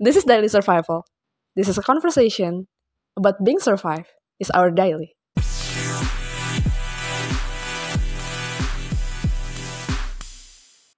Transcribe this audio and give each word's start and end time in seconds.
This 0.00 0.16
is 0.16 0.24
daily 0.24 0.48
survival. 0.48 1.04
This 1.52 1.68
is 1.68 1.76
a 1.76 1.84
conversation 1.84 2.72
about 3.20 3.36
being 3.44 3.60
survived 3.60 4.08
is 4.40 4.48
our 4.56 4.72
daily. 4.72 5.12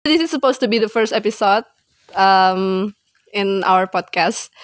This 0.07 0.23
is 0.23 0.31
supposed 0.31 0.63
to 0.63 0.71
be 0.71 0.79
the 0.79 0.87
first 0.87 1.11
episode 1.11 1.67
um, 2.15 2.95
in 3.35 3.67
our 3.67 3.91
podcast. 3.91 4.55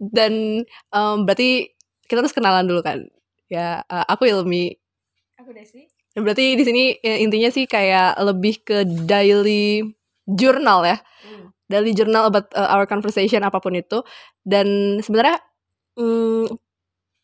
Dan 0.00 0.64
um, 0.96 1.28
berarti 1.28 1.76
kita 2.08 2.24
harus 2.24 2.32
kenalan 2.32 2.64
dulu 2.64 2.80
kan. 2.80 3.12
Ya, 3.52 3.84
uh, 3.92 4.08
aku 4.08 4.24
Ilmi. 4.24 4.72
Aku 5.36 5.52
Desi. 5.52 5.84
Dan 6.16 6.24
Berarti 6.24 6.56
di 6.56 6.64
sini 6.64 6.96
ya, 7.04 7.20
intinya 7.20 7.52
sih 7.52 7.68
kayak 7.68 8.16
lebih 8.24 8.64
ke 8.64 8.88
daily 9.04 9.84
journal 10.24 10.80
ya. 10.88 10.96
Hmm. 11.28 11.51
Daily 11.72 11.96
journal 11.96 12.28
about 12.28 12.52
uh, 12.52 12.68
our 12.76 12.84
conversation 12.84 13.40
apa 13.40 13.56
pun 13.58 13.72
itu. 13.72 14.04
Dan 14.44 15.00
sebenarnya 15.00 15.40
mm, 15.96 16.52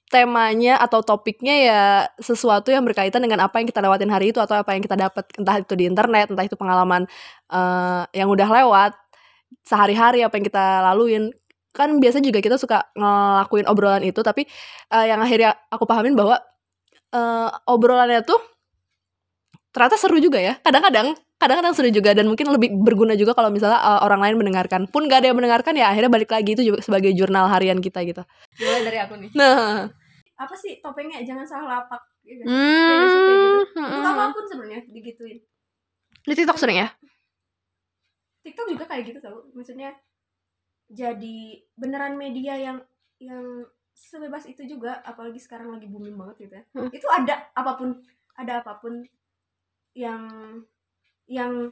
temanya 0.08 0.80
atau 0.80 1.04
topiknya 1.04 1.54
ya 1.60 1.82
sesuatu 2.16 2.72
yang 2.72 2.82
berkaitan 2.88 3.20
dengan 3.20 3.44
apa 3.44 3.60
yang 3.60 3.68
kita 3.68 3.84
lewatin 3.84 4.08
hari 4.08 4.32
itu 4.32 4.40
atau 4.40 4.56
apa 4.56 4.72
yang 4.72 4.80
kita 4.80 4.96
dapat 4.96 5.28
entah 5.36 5.56
itu 5.60 5.76
di 5.76 5.84
internet, 5.84 6.32
entah 6.32 6.46
itu 6.48 6.56
pengalaman 6.56 7.04
uh, 7.52 8.08
yang 8.16 8.32
udah 8.32 8.48
lewat 8.48 8.96
sehari-hari 9.68 10.24
apa 10.24 10.34
yang 10.40 10.46
kita 10.48 10.64
laluin. 10.80 11.28
Kan 11.76 12.00
biasa 12.00 12.24
juga 12.24 12.40
kita 12.40 12.56
suka 12.56 12.88
ngelakuin 12.96 13.68
obrolan 13.68 14.02
itu 14.02 14.24
tapi 14.24 14.48
uh, 14.90 15.04
yang 15.04 15.20
akhirnya 15.20 15.54
aku 15.68 15.84
pahamin 15.84 16.16
bahwa 16.16 16.40
uh, 17.12 17.52
obrolannya 17.68 18.24
tuh 18.24 18.40
ternyata 19.76 20.00
seru 20.00 20.16
juga 20.18 20.40
ya. 20.40 20.56
Kadang-kadang 20.64 21.14
kadang-kadang 21.38 21.74
seru 21.74 21.90
juga 21.94 22.10
dan 22.12 22.26
mungkin 22.26 22.50
lebih 22.50 22.74
berguna 22.82 23.14
juga 23.14 23.30
kalau 23.32 23.54
misalnya 23.54 23.78
uh, 23.78 24.00
orang 24.02 24.20
lain 24.26 24.36
mendengarkan. 24.42 24.90
Pun 24.90 25.06
gak 25.06 25.22
ada 25.22 25.30
yang 25.30 25.38
mendengarkan 25.38 25.74
ya 25.78 25.86
akhirnya 25.90 26.10
balik 26.10 26.30
lagi 26.34 26.58
itu 26.58 26.62
juga 26.66 26.82
sebagai 26.82 27.14
jurnal 27.14 27.46
harian 27.46 27.78
kita 27.78 28.02
gitu. 28.02 28.22
Mulai 28.58 28.82
dari 28.82 28.98
aku 28.98 29.14
nih. 29.16 29.30
Nah, 29.38 29.86
Apa 30.38 30.54
sih 30.54 30.78
topengnya? 30.78 31.18
Jangan 31.22 31.46
salah 31.46 31.66
lapak. 31.82 32.02
Gitu. 32.22 32.44
Hmm, 32.44 32.52
nggak 32.52 33.08
sih, 33.08 33.20
kayak 33.24 33.38
gitu. 33.40 33.80
hmm. 33.80 34.04
Apa 34.04 34.24
pun 34.36 34.44
sebenarnya 34.46 34.80
digituin. 34.90 35.38
di 36.28 36.34
TikTok 36.36 36.60
sering 36.60 36.78
ya? 36.84 36.88
TikTok 38.44 38.66
juga 38.68 38.84
kayak 38.84 39.02
gitu 39.08 39.18
tau. 39.24 39.48
Maksudnya 39.56 39.96
jadi 40.92 41.38
beneran 41.74 42.20
media 42.20 42.54
yang 42.54 42.78
yang 43.18 43.64
sebebas 43.96 44.46
itu 44.46 44.62
juga 44.62 45.02
apalagi 45.02 45.42
sekarang 45.42 45.74
lagi 45.74 45.90
booming 45.90 46.14
banget 46.14 46.36
gitu 46.46 46.54
ya. 46.60 46.64
Hmm. 46.76 46.90
Itu 46.92 47.06
ada 47.10 47.50
apa 47.56 47.72
pun 47.74 47.98
ada 48.38 48.62
apa 48.62 48.78
pun 48.78 49.02
yang 49.96 50.22
yang 51.28 51.68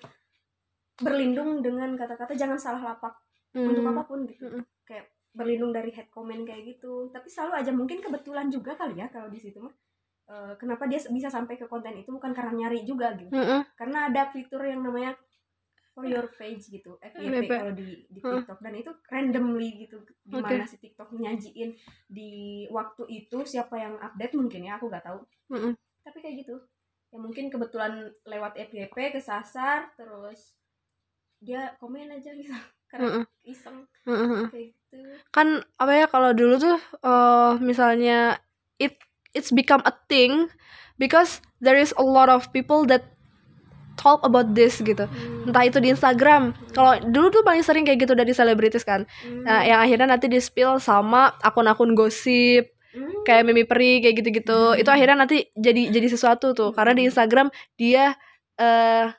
berlindung 0.96 1.60
dengan 1.60 1.92
kata-kata 1.92 2.32
jangan 2.32 2.56
salah 2.56 2.94
lapak 2.94 3.12
untuk 3.52 3.84
Hmm. 3.84 3.92
apa 3.96 4.02
pun 4.04 4.24
gitu 4.24 4.48
Mm-mm. 4.48 4.64
kayak 4.84 5.08
berlindung 5.32 5.72
dari 5.72 5.92
head 5.92 6.08
comment 6.08 6.44
kayak 6.44 6.64
gitu 6.76 7.08
tapi 7.08 7.28
selalu 7.28 7.52
aja 7.60 7.72
mungkin 7.72 8.00
kebetulan 8.00 8.48
juga 8.48 8.72
kali 8.76 9.00
ya 9.00 9.08
kalau 9.08 9.28
di 9.28 9.40
situ 9.40 9.60
mah 9.60 9.72
Eh, 10.26 10.54
kenapa 10.58 10.90
dia 10.90 10.98
bisa 10.98 11.30
sampai 11.30 11.54
ke 11.54 11.70
konten 11.70 11.94
itu 11.94 12.10
bukan 12.10 12.34
karena 12.34 12.50
nyari 12.50 12.82
juga 12.82 13.14
gitu 13.14 13.30
Mm-mm. 13.30 13.62
karena 13.78 14.10
ada 14.10 14.26
fitur 14.26 14.58
yang 14.58 14.82
namanya 14.82 15.14
for 15.94 16.02
your 16.02 16.26
page 16.34 16.66
gitu 16.66 16.98
FYP 16.98 17.46
kalau 17.46 17.70
di 17.70 18.02
di 18.10 18.18
Hmm. 18.18 18.42
TikTok 18.42 18.58
dan 18.58 18.74
itu 18.74 18.90
randomly 19.06 19.86
gitu 19.86 20.02
gimana 20.26 20.66
Oke. 20.66 20.74
si 20.74 20.82
TikTok 20.82 21.14
nyajiin 21.14 21.70
di 22.10 22.66
waktu 22.74 23.06
itu 23.06 23.38
siapa 23.46 23.78
yang 23.78 23.94
update 24.02 24.34
mungkin 24.34 24.66
ya 24.66 24.74
aku 24.82 24.90
nggak 24.90 25.06
tahu 25.06 25.22
Mm-mm. 25.54 25.78
tapi 26.02 26.18
kayak 26.18 26.42
gitu 26.42 26.58
ya 27.16 27.24
mungkin 27.24 27.48
kebetulan 27.48 28.12
lewat 28.28 28.60
FYP 28.60 29.16
kesasar 29.16 29.88
terus 29.96 30.52
dia 31.40 31.72
komen 31.80 32.12
aja 32.12 32.30
gitu 32.36 32.52
karena 32.92 33.24
Mm-mm. 33.24 33.24
iseng 33.48 33.88
Mm-mm. 34.04 34.52
kayak 34.52 34.76
gitu 34.76 34.98
Kan 35.32 35.64
apa 35.80 35.92
ya 35.96 36.06
kalau 36.06 36.36
dulu 36.36 36.60
tuh 36.60 36.78
eh 37.02 37.52
misalnya 37.64 38.36
it 38.76 39.00
it's 39.32 39.48
become 39.48 39.80
a 39.88 39.92
thing 40.12 40.52
because 41.00 41.40
there 41.64 41.80
is 41.80 41.96
a 41.96 42.04
lot 42.04 42.28
of 42.28 42.52
people 42.52 42.84
that 42.84 43.16
talk 43.96 44.20
about 44.28 44.52
this 44.52 44.78
gitu. 44.84 45.08
Hmm. 45.08 45.48
Entah 45.48 45.64
itu 45.64 45.80
di 45.80 45.88
Instagram. 45.88 46.52
Kalau 46.76 47.00
dulu 47.00 47.32
tuh 47.32 47.42
paling 47.42 47.64
sering 47.64 47.88
kayak 47.88 48.04
gitu 48.04 48.12
dari 48.12 48.36
selebritis 48.36 48.84
kan. 48.84 49.08
Hmm. 49.24 49.42
Nah, 49.42 49.64
yang 49.64 49.80
akhirnya 49.80 50.12
nanti 50.12 50.28
di 50.28 50.36
spill 50.36 50.76
sama 50.76 51.32
akun-akun 51.40 51.96
gosip 51.96 52.75
Hmm. 52.96 53.22
kayak 53.28 53.44
Mimi 53.44 53.68
Peri 53.68 54.00
kayak 54.00 54.14
gitu-gitu. 54.24 54.72
Hmm. 54.72 54.80
Itu 54.80 54.88
akhirnya 54.88 55.28
nanti 55.28 55.52
jadi 55.52 55.92
jadi 55.92 56.08
sesuatu 56.08 56.56
tuh. 56.56 56.72
Karena 56.72 56.96
di 56.96 57.04
Instagram 57.04 57.52
dia 57.76 58.16
eh 58.56 59.12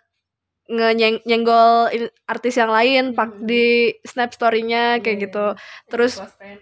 ngenyeng 0.67 1.23
nyenggol 1.23 1.87
artis 2.27 2.59
yang 2.59 2.67
lain 2.67 3.15
pak 3.15 3.39
Hmm. 3.39 3.47
di 3.47 3.95
snap 4.03 4.35
story-nya 4.35 4.99
kayak 4.99 5.15
Iya, 5.15 5.23
gitu. 5.29 5.45
iya, 5.47 5.55
iya. 5.55 5.87
Terus-. 5.87 6.17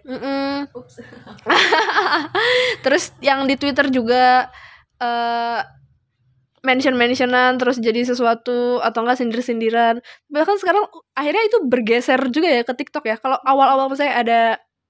Mm-mm. 0.06 0.54
Ups. 0.78 0.96
Terus 2.86 3.04
yang 3.24 3.50
di 3.50 3.56
Twitter 3.58 3.88
juga 3.90 4.52
eh 5.02 5.62
mention-mentionan 6.66 7.62
terus 7.62 7.78
jadi 7.78 8.02
sesuatu 8.02 8.82
atau 8.82 9.06
enggak 9.06 9.22
sindir-sindiran. 9.22 10.02
Bahkan 10.34 10.58
sekarang 10.58 10.90
akhirnya 11.14 11.46
itu 11.46 11.58
bergeser 11.62 12.18
juga 12.34 12.50
ya 12.50 12.66
ke 12.66 12.74
TikTok 12.74 13.06
ya. 13.06 13.22
Kalau 13.22 13.38
awal-awal 13.46 13.86
misalnya 13.94 14.16
ada 14.18 14.42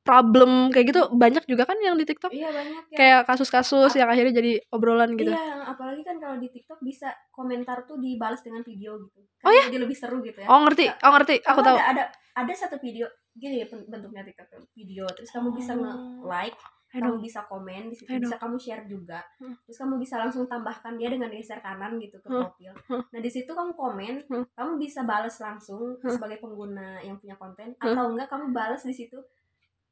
problem 0.06 0.70
kayak 0.70 0.86
gitu 0.94 1.02
banyak 1.10 1.44
juga 1.50 1.66
kan 1.66 1.82
yang 1.82 1.98
di 1.98 2.06
TikTok 2.06 2.30
iya 2.30 2.54
banyak 2.54 2.94
ya 2.94 2.98
kayak 2.98 3.22
kasus-kasus 3.26 3.90
yang 3.98 4.06
akhirnya 4.06 4.38
jadi 4.38 4.62
obrolan 4.70 5.18
gitu. 5.18 5.34
Iya, 5.34 5.66
apalagi 5.66 6.06
kan 6.06 6.22
kalau 6.22 6.38
di 6.38 6.48
TikTok 6.48 6.78
bisa 6.80 7.10
komentar 7.34 7.84
tuh 7.84 7.98
dibalas 7.98 8.46
dengan 8.46 8.62
video 8.62 9.02
gitu. 9.02 9.26
Oh 9.42 9.50
Kan 9.50 9.68
Jadi 9.68 9.78
lebih 9.82 9.98
seru 9.98 10.22
gitu 10.22 10.42
ya. 10.42 10.48
Oh 10.50 10.62
ngerti, 10.62 10.86
oh 10.90 11.12
ngerti, 11.12 11.36
aku 11.42 11.60
Kamu 11.60 11.68
tahu. 11.68 11.78
Ada, 11.78 11.90
ada 11.90 12.04
ada 12.36 12.54
satu 12.54 12.78
video 12.78 13.10
gini 13.34 13.60
ya 13.60 13.68
bentuknya 13.68 14.22
TikTok 14.24 14.70
video 14.72 15.10
terus 15.10 15.34
kamu 15.34 15.52
bisa 15.52 15.74
Oh. 15.74 15.82
nge-like, 15.82 16.56
kamu 16.88 17.20
bisa 17.20 17.44
komen 17.46 17.92
di 17.92 17.96
situ, 17.98 18.12
bisa 18.16 18.38
kamu 18.38 18.56
share 18.56 18.86
juga. 18.86 19.20
Hmm. 19.42 19.58
Terus 19.66 19.78
kamu 19.78 19.98
bisa 19.98 20.16
langsung 20.16 20.46
tambahkan 20.46 20.96
dia 20.96 21.10
dengan 21.10 21.28
geser 21.28 21.60
kanan 21.60 21.98
gitu 21.98 22.22
ke 22.22 22.28
Hmm. 22.30 22.46
profil. 22.46 22.72
Hmm. 22.88 23.04
Nah, 23.10 23.20
di 23.20 23.28
situ 23.28 23.52
kamu 23.52 23.74
komen, 23.74 24.14
kamu 24.54 24.72
bisa 24.78 25.02
balas 25.04 25.36
langsung 25.38 25.98
sebagai 26.00 26.40
pengguna 26.40 27.02
yang 27.02 27.18
punya 27.18 27.36
konten 27.36 27.74
atau 27.76 28.14
enggak 28.14 28.30
kamu 28.30 28.54
balas 28.54 28.84
di 28.84 28.94
situ 28.94 29.18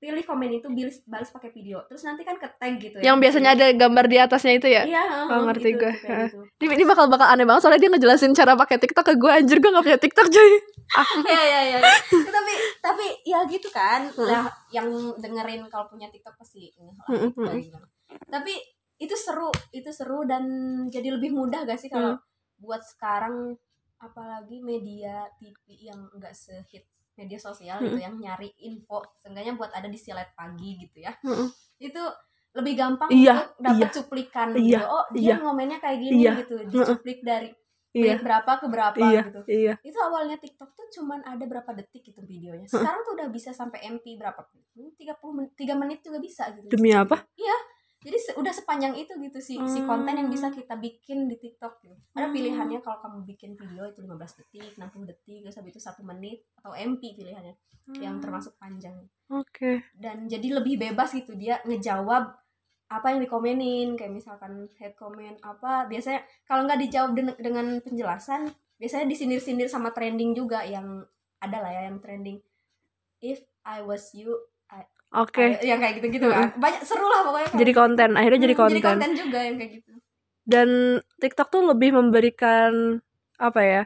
pilih 0.03 0.23
komen 0.27 0.51
itu 0.51 0.67
balas 0.67 0.99
balas 1.07 1.29
pakai 1.31 1.49
video. 1.49 1.79
Terus 1.87 2.03
nanti 2.03 2.27
kan 2.27 2.35
ke 2.35 2.43
tag 2.59 2.75
gitu 2.75 2.99
ya. 2.99 3.03
Yang 3.07 3.17
biasanya 3.23 3.49
ada 3.55 3.65
gambar 3.71 4.05
di 4.11 4.17
atasnya 4.19 4.53
itu 4.59 4.67
ya. 4.67 4.83
Iya, 4.83 5.03
Oh, 5.31 5.47
ngerti 5.47 5.69
gitu, 5.71 5.79
gue. 5.79 5.93
gitu. 5.95 6.39
Ini, 6.59 6.75
ini 6.75 6.83
bakal 6.83 7.07
bakal 7.07 7.31
aneh 7.31 7.47
banget 7.47 7.63
soalnya 7.63 7.79
dia 7.79 7.91
ngejelasin 7.95 8.35
cara 8.35 8.59
pakai 8.59 8.75
TikTok 8.77 9.05
ke 9.07 9.13
gue 9.15 9.31
anjir 9.31 9.63
gue 9.63 9.71
gak 9.71 9.81
punya 9.81 9.95
TikTok 9.97 10.27
cuy. 10.27 10.51
Iya 11.23 11.41
iya 11.41 11.59
iya. 11.65 11.77
tapi 12.35 12.53
tapi 12.77 13.05
ya 13.23 13.39
gitu 13.47 13.71
kan. 13.71 14.03
Nah, 14.13 14.51
yang 14.69 14.91
dengerin 15.15 15.63
kalau 15.71 15.87
punya 15.87 16.11
TikTok 16.11 16.35
pasti 16.35 16.67
ini 16.69 16.91
lah, 16.91 17.07
Mm, 17.07 17.31
mm, 17.31 17.45
kayak 17.47 17.63
gitu. 17.63 17.79
Tapi 18.27 18.53
itu 18.99 19.15
seru, 19.15 19.49
itu 19.71 19.89
seru 19.89 20.27
dan 20.27 20.43
jadi 20.91 21.15
lebih 21.15 21.31
mudah 21.31 21.63
gak 21.63 21.79
sih 21.79 21.87
kalau 21.87 22.19
buat 22.59 22.83
sekarang 22.83 23.55
apalagi 23.97 24.59
media 24.59 25.23
TV 25.33 25.55
yang 25.87 26.03
enggak 26.11 26.35
sehit 26.35 26.83
media 27.13 27.39
sosial 27.39 27.77
gitu 27.81 27.97
yang 27.97 28.15
nyari 28.17 28.49
info 28.65 29.01
seenggaknya 29.21 29.53
buat 29.53 29.69
ada 29.73 29.85
di 29.85 29.99
silet 29.99 30.33
pagi 30.33 30.81
gitu 30.81 30.97
ya. 31.01 31.13
Mm-mm. 31.21 31.49
Itu 31.77 32.01
lebih 32.53 32.73
gampang 32.77 33.09
Iya, 33.09 33.49
untuk 33.49 33.61
dapat 33.65 33.81
iya, 33.81 33.95
cuplikan 33.97 34.47
iya, 34.53 34.79
gitu. 34.81 34.85
Oh, 34.85 35.05
dia 35.09 35.21
iya. 35.25 35.35
ngomennya 35.41 35.77
kayak 35.81 35.97
gini 36.01 36.21
Iya, 36.21 36.31
gitu. 36.45 36.55
Dicuplik 36.69 37.19
dari 37.25 37.49
Iya, 37.93 38.17
berapa 38.25 38.57
ke 38.57 38.65
berapa 38.73 38.97
iya, 38.97 39.21
gitu 39.29 39.41
iya. 39.45 39.77
itu 39.85 39.93
awalnya 40.01 40.41
TikTok 40.41 40.73
tuh 40.73 40.89
cuman 40.97 41.21
ada 41.29 41.45
berapa 41.45 41.77
detik 41.77 42.09
itu 42.09 42.25
videonya 42.25 42.65
sekarang 42.65 43.05
tuh 43.05 43.13
udah 43.13 43.29
bisa 43.29 43.53
sampai 43.53 43.85
MP 43.85 44.17
berapa 44.17 44.41
menit 44.73 44.97
30 44.97 45.13
menit 45.37 45.53
3 45.53 45.77
menit 45.77 45.99
juga 46.01 46.17
bisa 46.17 46.49
gitu 46.57 46.73
Demi 46.73 46.89
apa? 46.89 47.21
iya 47.37 47.53
jadi 48.03 48.17
se- 48.17 48.35
udah 48.35 48.51
sepanjang 48.51 48.93
itu 48.93 49.09
gitu 49.17 49.39
si 49.39 49.55
si 49.65 49.79
konten 49.81 50.13
yang 50.13 50.27
bisa 50.27 50.47
Hmm. 50.47 50.55
kita 50.55 50.75
bikin 50.75 51.25
di 51.25 51.35
TikTok 51.35 51.79
gitu 51.79 51.95
ada 52.11 52.25
Hmm. 52.25 52.33
pilihannya 52.33 52.79
kalau 52.79 52.99
kamu 52.99 53.17
bikin 53.25 53.51
video 53.53 53.83
itu 53.85 53.99
15 53.99 54.11
detik 54.37 54.75
60 54.75 55.03
detik 55.05 55.39
terus 55.41 55.55
habis 55.55 55.71
itu 55.71 55.81
satu 55.81 56.01
menit 56.01 56.43
atau 56.55 56.71
MP 56.71 57.13
pilihannya 57.13 57.55
yang 57.95 58.15
Hmm. 58.15 58.21
termasuk 58.21 58.53
panjang 58.55 58.95
Oke. 59.29 59.83
dan 59.93 60.25
jadi 60.25 60.53
lebih 60.53 60.77
bebas 60.77 61.11
gitu 61.11 61.33
dia 61.33 61.63
ngejawab 61.63 62.35
apa 62.85 63.07
yang 63.07 63.19
dikomenin 63.19 63.95
kayak 63.95 64.13
misalkan 64.13 64.51
head 64.77 64.93
comment 64.93 65.39
apa 65.41 65.83
biasanya 65.85 66.19
kalau 66.43 66.63
nggak 66.63 66.79
dijawab 66.79 67.11
den- 67.11 67.37
dengan 67.37 67.79
penjelasan 67.79 68.47
biasanya 68.75 69.07
disindir-sindir 69.07 69.65
sama 69.65 69.89
trending 69.89 70.31
juga 70.31 70.61
yang 70.61 71.01
ada 71.39 71.57
lah 71.57 71.71
ya 71.71 71.81
yang 71.85 71.97
trending 71.97 72.37
if 73.19 73.35
I 73.61 73.79
was 73.79 74.11
you 74.11 74.35
Oke. 75.13 75.61
I- 75.61 75.69
yang 75.69 75.77
kayak 75.77 76.01
gitu-gitu 76.01 76.25
kan 76.25 76.49
banyak 76.57 76.81
seru 76.81 77.05
lah 77.05 77.21
pokoknya 77.21 77.47
Jadi 77.53 77.71
konten, 77.71 78.09
akhirnya 78.13 78.39
jadi 78.43 78.55
Hmm, 78.55 78.81
konten. 78.81 79.09
juga 79.13 79.39
yang 79.39 79.55
kayak 79.55 79.71
gitu 79.77 79.91
Dan 80.43 80.69
TikTok 81.17 81.47
tuh 81.49 81.63
lebih 81.63 81.93
memberikan 81.93 82.99
apa 83.37 83.61
ya? 83.61 83.83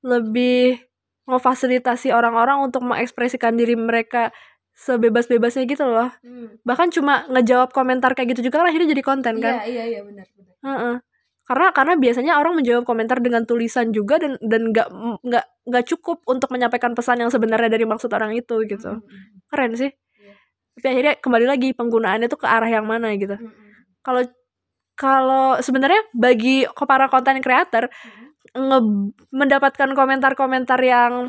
Lebih 0.00 0.78
memfasilitasi 1.24 2.08
orang-orang 2.10 2.62
untuk 2.62 2.80
mengekspresikan 2.82 3.52
diri 3.52 3.74
mereka 3.74 4.30
sebebas-bebasnya 4.72 5.66
gitu 5.66 5.84
loh. 5.84 6.08
Hmm. 6.22 6.54
Bahkan 6.62 6.94
cuma 6.94 7.26
ngejawab 7.28 7.72
komentar 7.72 8.14
kayak 8.14 8.32
gitu 8.32 8.46
juga 8.46 8.62
kan 8.62 8.70
akhirnya 8.70 8.94
jadi 8.94 9.02
konten 9.02 9.34
kan. 9.38 9.58
iya 9.58 9.66
iya 9.66 9.84
iya 9.88 10.00
benar 10.02 10.26
benar 10.30 10.54
Heeh. 10.60 10.94
karena 11.44 11.66
karena 11.72 11.94
biasanya 11.96 12.32
orang 12.36 12.54
menjawab 12.54 12.84
komentar 12.84 13.18
dengan 13.18 13.42
tulisan 13.42 13.88
juga 13.88 14.20
dan 14.20 14.36
dan 14.38 14.68
nggak 14.68 14.88
nggak 15.24 15.44
nggak 15.64 15.84
cukup 15.88 16.20
untuk 16.24 16.52
menyampaikan 16.52 16.92
pesan 16.92 17.18
yang 17.18 17.32
sebenarnya 17.32 17.72
dari 17.72 17.82
maksud 17.82 18.12
orang 18.12 18.36
itu 18.36 18.52
gitu 18.64 18.90
Mm, 18.90 19.00
mm, 19.00 19.08
mm. 19.08 19.38
keren 19.48 19.72
sih 19.74 19.90
Iya. 19.90 20.07
Tapi 20.78 20.86
akhirnya 20.88 21.14
kembali 21.18 21.44
lagi 21.44 21.68
penggunaannya 21.74 22.26
tuh 22.26 22.38
ke 22.38 22.46
arah 22.46 22.70
yang 22.70 22.86
mana 22.86 23.10
gitu 23.14 23.34
Mm, 23.34 23.44
mm. 23.44 23.72
kalau 24.00 24.22
kalau 24.94 25.58
sebenarnya 25.58 26.02
bagi 26.10 26.62
para 26.80 27.06
konten 27.06 27.38
creator 27.38 27.90
Mm. 27.90 28.26
nge 28.48 28.78
mendapatkan 29.30 29.90
komentar-komentar 29.92 30.80
yang 30.80 31.28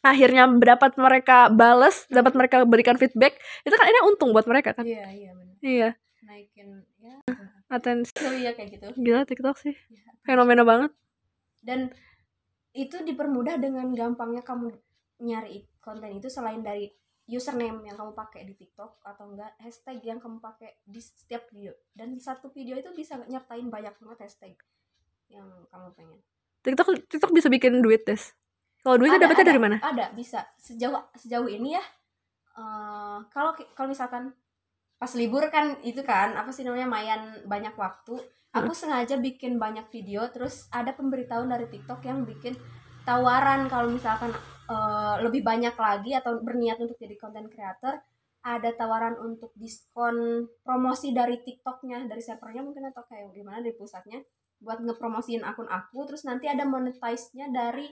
akhirnya 0.00 0.50
dapat 0.50 0.96
mereka 0.96 1.46
bales, 1.46 2.08
Hmm. 2.08 2.18
dapat 2.18 2.32
mereka 2.34 2.56
berikan 2.64 2.96
feedback, 2.96 3.38
itu 3.62 3.70
kan 3.70 3.86
ini 3.86 4.00
untung 4.02 4.34
buat 4.34 4.42
mereka 4.44 4.74
kan. 4.74 4.82
iya 4.82 5.06
iya 5.08 5.30
benar 5.30 5.54
Iya, 5.62 5.90
naikin 6.22 6.68
ya 6.98 7.14
atensi. 7.68 8.10
oh 8.18 8.34
iya 8.34 8.50
kayak 8.50 8.68
gitu 8.74 8.86
Gila 8.96 9.22
TikTok 9.22 9.54
sih. 9.56 9.74
Ya. 9.88 10.02
Fenomena 10.24 10.62
banget. 10.62 10.90
dan 11.60 11.94
itu 12.72 12.98
dipermudah 12.98 13.54
dengan 13.54 13.94
gampangnya 13.94 14.42
kamu 14.42 14.74
nyari 15.20 15.62
konten 15.78 16.10
itu 16.10 16.26
selain 16.26 16.58
dari 16.58 16.90
username 17.30 17.86
yang 17.86 17.94
kamu 17.94 18.12
pakai 18.18 18.42
di 18.42 18.54
TikTok 18.58 18.98
atau 19.06 19.30
enggak 19.30 19.54
hashtag 19.62 20.02
yang 20.02 20.18
kamu 20.18 20.42
pakai 20.42 20.82
di 20.82 20.98
setiap 20.98 21.46
video 21.54 21.72
dan 21.94 22.14
satu 22.18 22.50
video 22.50 22.74
itu 22.74 22.90
bisa 22.90 23.18
nyertain 23.30 23.70
banyak 23.70 23.94
banget 24.02 24.18
hashtag 24.26 24.58
yang 25.30 25.46
kamu 25.70 25.88
pengen 25.94 26.18
TikTok 26.62 26.88
TikTok 27.10 27.32
bisa 27.34 27.50
bikin 27.50 27.82
duit, 27.82 28.06
Des. 28.06 28.22
Kalau 28.82 28.98
duitnya 28.98 29.18
Ada, 29.18 29.26
dapetnya 29.26 29.44
ada, 29.46 29.50
dari 29.50 29.60
mana? 29.62 29.76
ada 29.82 30.04
bisa 30.14 30.42
sejauh 30.58 30.98
sejauh 31.14 31.46
ini 31.46 31.78
ya 31.78 31.84
eh, 32.58 33.18
kalau 33.30 33.54
kalau 33.74 33.88
misalkan 33.90 34.34
pas 34.98 35.10
libur 35.18 35.42
kan 35.50 35.78
itu 35.82 36.02
kan 36.06 36.34
apa 36.38 36.50
sih 36.54 36.62
namanya 36.62 36.86
mayan 36.86 37.22
banyak 37.46 37.74
waktu 37.74 38.22
aku 38.54 38.70
sengaja 38.70 39.18
bikin 39.18 39.58
banyak 39.58 39.86
video 39.90 40.30
terus 40.30 40.70
ada 40.70 40.94
pemberitahuan 40.94 41.50
dari 41.50 41.66
TikTok 41.66 42.06
yang 42.06 42.22
bikin 42.22 42.54
tawaran 43.02 43.66
kalau 43.66 43.90
misalkan 43.90 44.30
eh, 44.72 45.16
lebih 45.28 45.44
banyak 45.44 45.76
lagi 45.76 46.16
atau 46.16 46.40
berniat 46.40 46.80
untuk 46.80 46.96
jadi 46.96 47.14
content 47.20 47.48
creator 47.52 48.00
ada 48.42 48.74
tawaran 48.74 49.14
untuk 49.22 49.54
diskon 49.54 50.50
promosi 50.66 51.14
dari 51.14 51.38
TikToknya 51.38 52.10
dari 52.10 52.18
servernya 52.18 52.66
mungkin 52.66 52.90
atau 52.90 53.06
kayak 53.06 53.30
gimana 53.30 53.62
dari 53.62 53.78
pusatnya 53.78 54.18
buat 54.58 54.82
ngepromosiin 54.82 55.46
akun 55.46 55.70
aku. 55.70 56.06
Terus 56.10 56.26
nanti 56.26 56.50
ada 56.50 56.66
monetize-nya 56.66 57.50
dari 57.54 57.86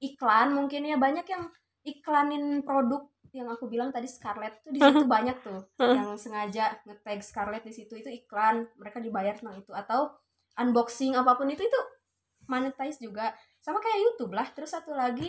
iklan 0.00 0.56
mungkin 0.56 0.88
ya. 0.88 0.96
Banyak 0.96 1.26
yang 1.28 1.48
iklanin 1.84 2.64
produk 2.64 3.08
yang 3.30 3.46
aku 3.46 3.70
bilang 3.70 3.94
tadi 3.94 4.10
Scarlett 4.10 4.64
tuh 4.64 4.72
di 4.72 4.80
situ 4.80 5.04
banyak 5.16 5.36
tuh. 5.44 5.60
Yang 5.80 6.28
sengaja 6.28 6.80
nge-tag 6.88 7.20
Scarlett 7.20 7.64
di 7.64 7.72
situ 7.76 7.92
itu 7.96 8.08
iklan 8.08 8.68
mereka 8.80 9.04
dibayar 9.04 9.36
tentang 9.36 9.60
itu. 9.60 9.72
Atau 9.76 10.16
unboxing 10.56 11.12
apa 11.16 11.36
pun 11.36 11.48
itu 11.52 11.60
itu 11.60 11.80
monetize 12.48 13.00
juga. 13.00 13.36
Sama 13.60 13.80
kayak 13.84 14.00
YouTube 14.00 14.32
lah. 14.32 14.48
Terus 14.52 14.72
satu 14.72 14.96
lagi 14.96 15.28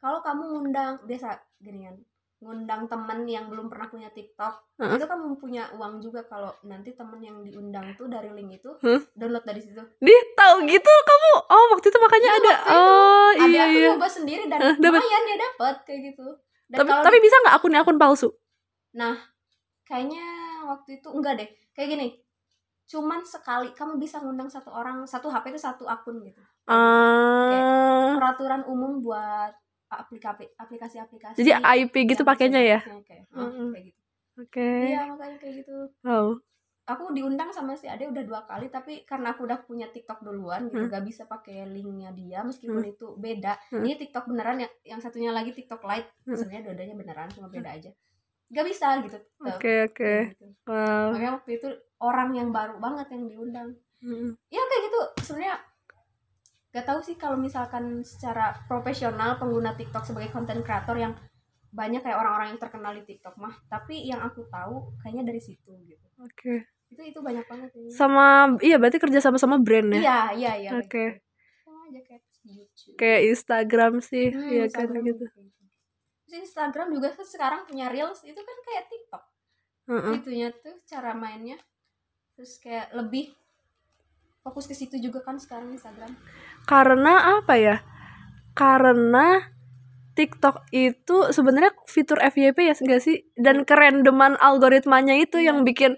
kalau 0.00 0.18
kamu 0.20 0.42
ngundang 0.50 0.96
biasa 1.04 1.28
gini 1.58 1.84
kan 1.84 1.96
ngundang 2.40 2.88
temen 2.88 3.28
yang 3.28 3.46
belum 3.46 3.68
pernah 3.68 3.84
punya 3.86 4.08
TikTok 4.08 4.80
Heeh. 4.80 4.96
itu 4.96 5.04
kamu 5.04 5.36
punya 5.36 5.68
uang 5.76 6.00
juga 6.00 6.24
kalau 6.24 6.48
nanti 6.62 6.96
temen 6.96 7.20
yang 7.20 7.44
diundang 7.44 7.92
tuh 7.94 8.08
dari 8.08 8.32
link 8.32 8.56
itu 8.56 8.72
Huh? 8.80 8.96
download 9.12 9.44
dari 9.44 9.60
situ 9.60 9.76
Di 10.00 10.14
tahu 10.32 10.64
gitu 10.64 10.88
kamu. 10.88 11.30
Oh, 11.46 11.64
waktu 11.70 11.86
itu 11.86 11.98
makanya 12.00 12.24
Iya, 12.26 12.40
ada. 12.40 12.52
itu. 12.56 12.72
Oh, 12.72 13.28
ada 13.30 13.44
iya 13.46 13.62
aku 13.62 13.76
iya. 13.76 13.88
nyoba 13.92 14.08
sendiri 14.08 14.44
dan 14.48 14.58
Eh, 14.58 14.74
dapet. 14.74 14.98
lumayan 14.98 15.22
ya 15.22 15.36
dapet 15.36 15.76
kayak 15.84 16.00
gitu 16.08 16.26
dan 16.66 16.78
Tapi 16.80 16.88
kalau 16.88 17.04
tapi 17.04 17.18
bisa 17.20 17.36
nggak 17.38 17.56
akunnya 17.60 17.80
akun 17.84 17.98
palsu? 18.00 18.28
kayaknya 19.84 20.24
waktu 20.64 20.90
itu 20.96 21.08
enggak 21.10 21.34
deh 21.34 21.50
kayak 21.72 21.88
gini 21.90 22.08
cuman 22.86 23.20
sekali 23.22 23.74
kamu 23.74 23.98
bisa 23.98 24.18
ngundang 24.18 24.46
satu 24.46 24.70
orang 24.70 25.02
satu 25.02 25.26
HP 25.26 25.50
itu 25.50 25.60
satu 25.60 25.84
akun 25.84 26.22
gitu 26.22 26.38
Ah. 26.64 28.14
peraturan 28.14 28.62
umum 28.64 29.02
buat 29.02 29.50
aplikasi 29.90 30.46
aplikasi-aplikasi 30.54 31.36
Jadi 31.36 31.50
IP 31.50 31.94
gitu 32.06 32.22
yang 32.22 32.30
pakainya 32.30 32.60
ya? 32.62 32.78
kayak 32.80 33.26
gitu 33.84 34.00
Oke. 34.38 34.70
iya 34.86 35.04
makanya 35.04 35.36
kayak 35.36 35.54
gitu 35.60 35.76
Wow. 36.00 36.38
aku 36.86 37.12
diundang 37.12 37.50
sama 37.50 37.74
si 37.74 37.86
Ade 37.86 38.06
udah 38.06 38.24
dua 38.24 38.40
kali 38.42 38.66
tapi 38.66 39.02
karena 39.04 39.30
aku 39.30 39.44
udah 39.44 39.62
punya 39.62 39.86
TikTok 39.86 40.22
duluan 40.22 40.66
gitu 40.66 40.80
Hmm. 40.80 40.90
gak 40.90 41.04
bisa 41.04 41.22
pakai 41.24 41.66
linknya 41.66 42.10
dia 42.10 42.40
meskipun 42.40 42.82
itu 42.84 43.14
beda 43.14 43.58
Hmm. 43.68 43.84
ini 43.84 43.94
TikTok 43.96 44.26
beneran 44.26 44.58
yang 44.58 44.72
yang 44.84 44.98
satunya 44.98 45.30
lagi 45.30 45.50
TikTok 45.50 45.82
Lite 45.82 46.08
Hmm. 46.24 46.34
sebenarnya 46.34 46.62
dua-duanya 46.66 46.96
beneran 46.96 47.28
cuma 47.28 47.46
beda 47.46 47.70
aja 47.70 47.90
gak 48.50 48.66
bisa 48.66 48.98
gitu 49.00 49.14
tetep. 49.14 49.54
Oke 49.54 49.74
oke. 49.84 49.94
Kayak 49.94 50.34
gitu. 50.34 50.46
Wow. 50.66 51.06
makanya 51.10 51.32
waktu 51.36 51.50
itu 51.54 51.68
orang 52.00 52.30
yang 52.32 52.48
baru 52.50 52.74
banget 52.78 53.06
yang 53.10 53.24
diundang 53.26 53.70
Mm. 54.00 54.32
ya 54.48 54.62
kayak 54.64 54.82
gitu 54.88 55.00
sebenarnya 55.22 55.60
gak 56.70 56.86
tahu 56.86 57.00
sih 57.02 57.18
kalau 57.18 57.34
misalkan 57.34 58.02
secara 58.02 58.54
profesional 58.64 59.36
pengguna 59.36 59.74
TikTok 59.74 60.06
sebagai 60.06 60.30
konten 60.30 60.62
kreator 60.62 60.94
yang 60.94 61.12
banyak 61.70 62.02
kayak 62.02 62.18
orang-orang 62.18 62.54
yang 62.54 62.60
terkenal 62.62 62.92
di 62.94 63.02
TikTok 63.02 63.34
mah 63.38 63.54
tapi 63.66 64.02
yang 64.02 64.22
aku 64.22 64.46
tahu 64.46 64.94
kayaknya 65.02 65.34
dari 65.34 65.42
situ 65.42 65.70
gitu 65.86 66.06
Oke. 66.18 66.66
itu 66.90 67.02
itu 67.06 67.18
banyak 67.22 67.46
banget 67.46 67.70
ini 67.74 67.90
Sama 67.90 68.54
iya 68.58 68.78
berarti 68.78 68.98
kerja 68.98 69.22
sama 69.22 69.38
sama 69.38 69.58
brand 69.62 69.90
ya? 69.94 70.00
iya 70.02 70.20
iya 70.34 70.52
iya 70.58 70.70
Oke. 70.78 71.22
sama 71.62 71.86
aja 71.86 72.00
kayak 72.06 72.22
YouTube 72.40 72.96
Kayak 72.96 73.20
Instagram 73.36 73.92
sih, 74.00 74.26
Hmm, 74.32 74.48
iya 74.48 74.64
kan 74.66 74.88
Instagram 74.88 75.02
gitu. 75.06 75.24
gitu. 75.28 75.40
Terus 76.24 76.36
Instagram 76.46 76.88
juga 76.90 77.08
sekarang 77.20 77.60
punya 77.66 77.86
reels 77.90 78.22
itu 78.22 78.38
kan 78.38 78.56
kayak 78.62 78.84
TikTok 78.86 79.22
Heeh. 79.90 80.12
itunya 80.22 80.48
tuh 80.54 80.74
cara 80.86 81.14
mainnya 81.14 81.58
terus 82.34 82.58
kayak 82.58 82.94
lebih 82.94 83.34
fokus 84.40 84.64
ke 84.64 84.74
situ 84.74 84.96
juga 84.96 85.20
kan 85.20 85.36
sekarang 85.36 85.70
Instagram 85.70 86.14
Karena 86.64 87.38
apa 87.38 87.54
ya? 87.56 87.76
Karena 88.52 89.40
TikTok 90.12 90.68
itu 90.70 91.32
sebenarnya 91.32 91.72
fitur 91.86 92.20
FYP 92.20 92.58
ya 92.66 92.74
enggak 92.76 93.00
sih? 93.00 93.24
Dan 93.38 93.64
kerendeman 93.64 94.36
algoritmanya 94.36 95.16
itu 95.16 95.40
Iya. 95.40 95.52
yang 95.54 95.64
bikin 95.64 95.96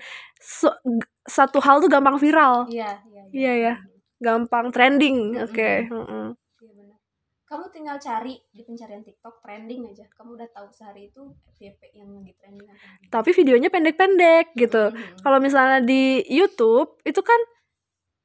satu 1.23 1.59
hal 1.63 1.79
tuh 1.79 1.87
gampang 1.87 2.19
viral, 2.19 2.67
iya 2.69 2.99
iya 3.07 3.23
Iya, 3.31 3.53
ya. 3.55 3.75
gampang 4.19 4.71
trending. 4.71 5.39
Oke, 5.41 5.87
heeh. 5.87 6.27
Iya 6.61 6.71
benar. 6.75 6.99
Kamu 7.47 7.65
tinggal 7.71 7.97
cari 7.97 8.43
di 8.51 8.63
pencarian 8.63 9.01
TikTok 9.01 9.39
trending 9.41 9.87
aja. 9.87 10.03
Kamu 10.11 10.35
udah 10.35 10.49
tahu 10.51 10.67
sehari 10.69 11.09
itu 11.09 11.23
FYP 11.53 11.95
yang 11.95 12.11
lagi 12.13 12.35
trending 12.35 12.67
apa. 12.67 12.83
Tapi 13.09 13.31
videonya 13.33 13.71
pendek-pendek 13.71 14.55
gitu. 14.55 14.91
Mhm. 14.91 15.23
Kalau 15.23 15.39
misalnya 15.39 15.79
di 15.81 16.27
YouTube 16.27 16.99
itu 17.03 17.23
kan 17.23 17.41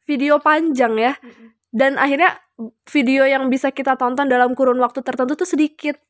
video 0.04 0.38
panjang 0.38 0.94
ya. 0.98 1.14
Mhm. 1.18 1.57
Dan 1.78 2.02
akhirnya 2.02 2.42
video 2.90 3.22
yang 3.30 3.54
bisa 3.54 3.70
kita 3.70 3.94
tonton 3.94 4.26
dalam 4.26 4.58
kurun 4.58 4.82
waktu 4.82 5.06
tertentu 5.06 5.38
tuh 5.38 5.46
sedikit. 5.46 6.02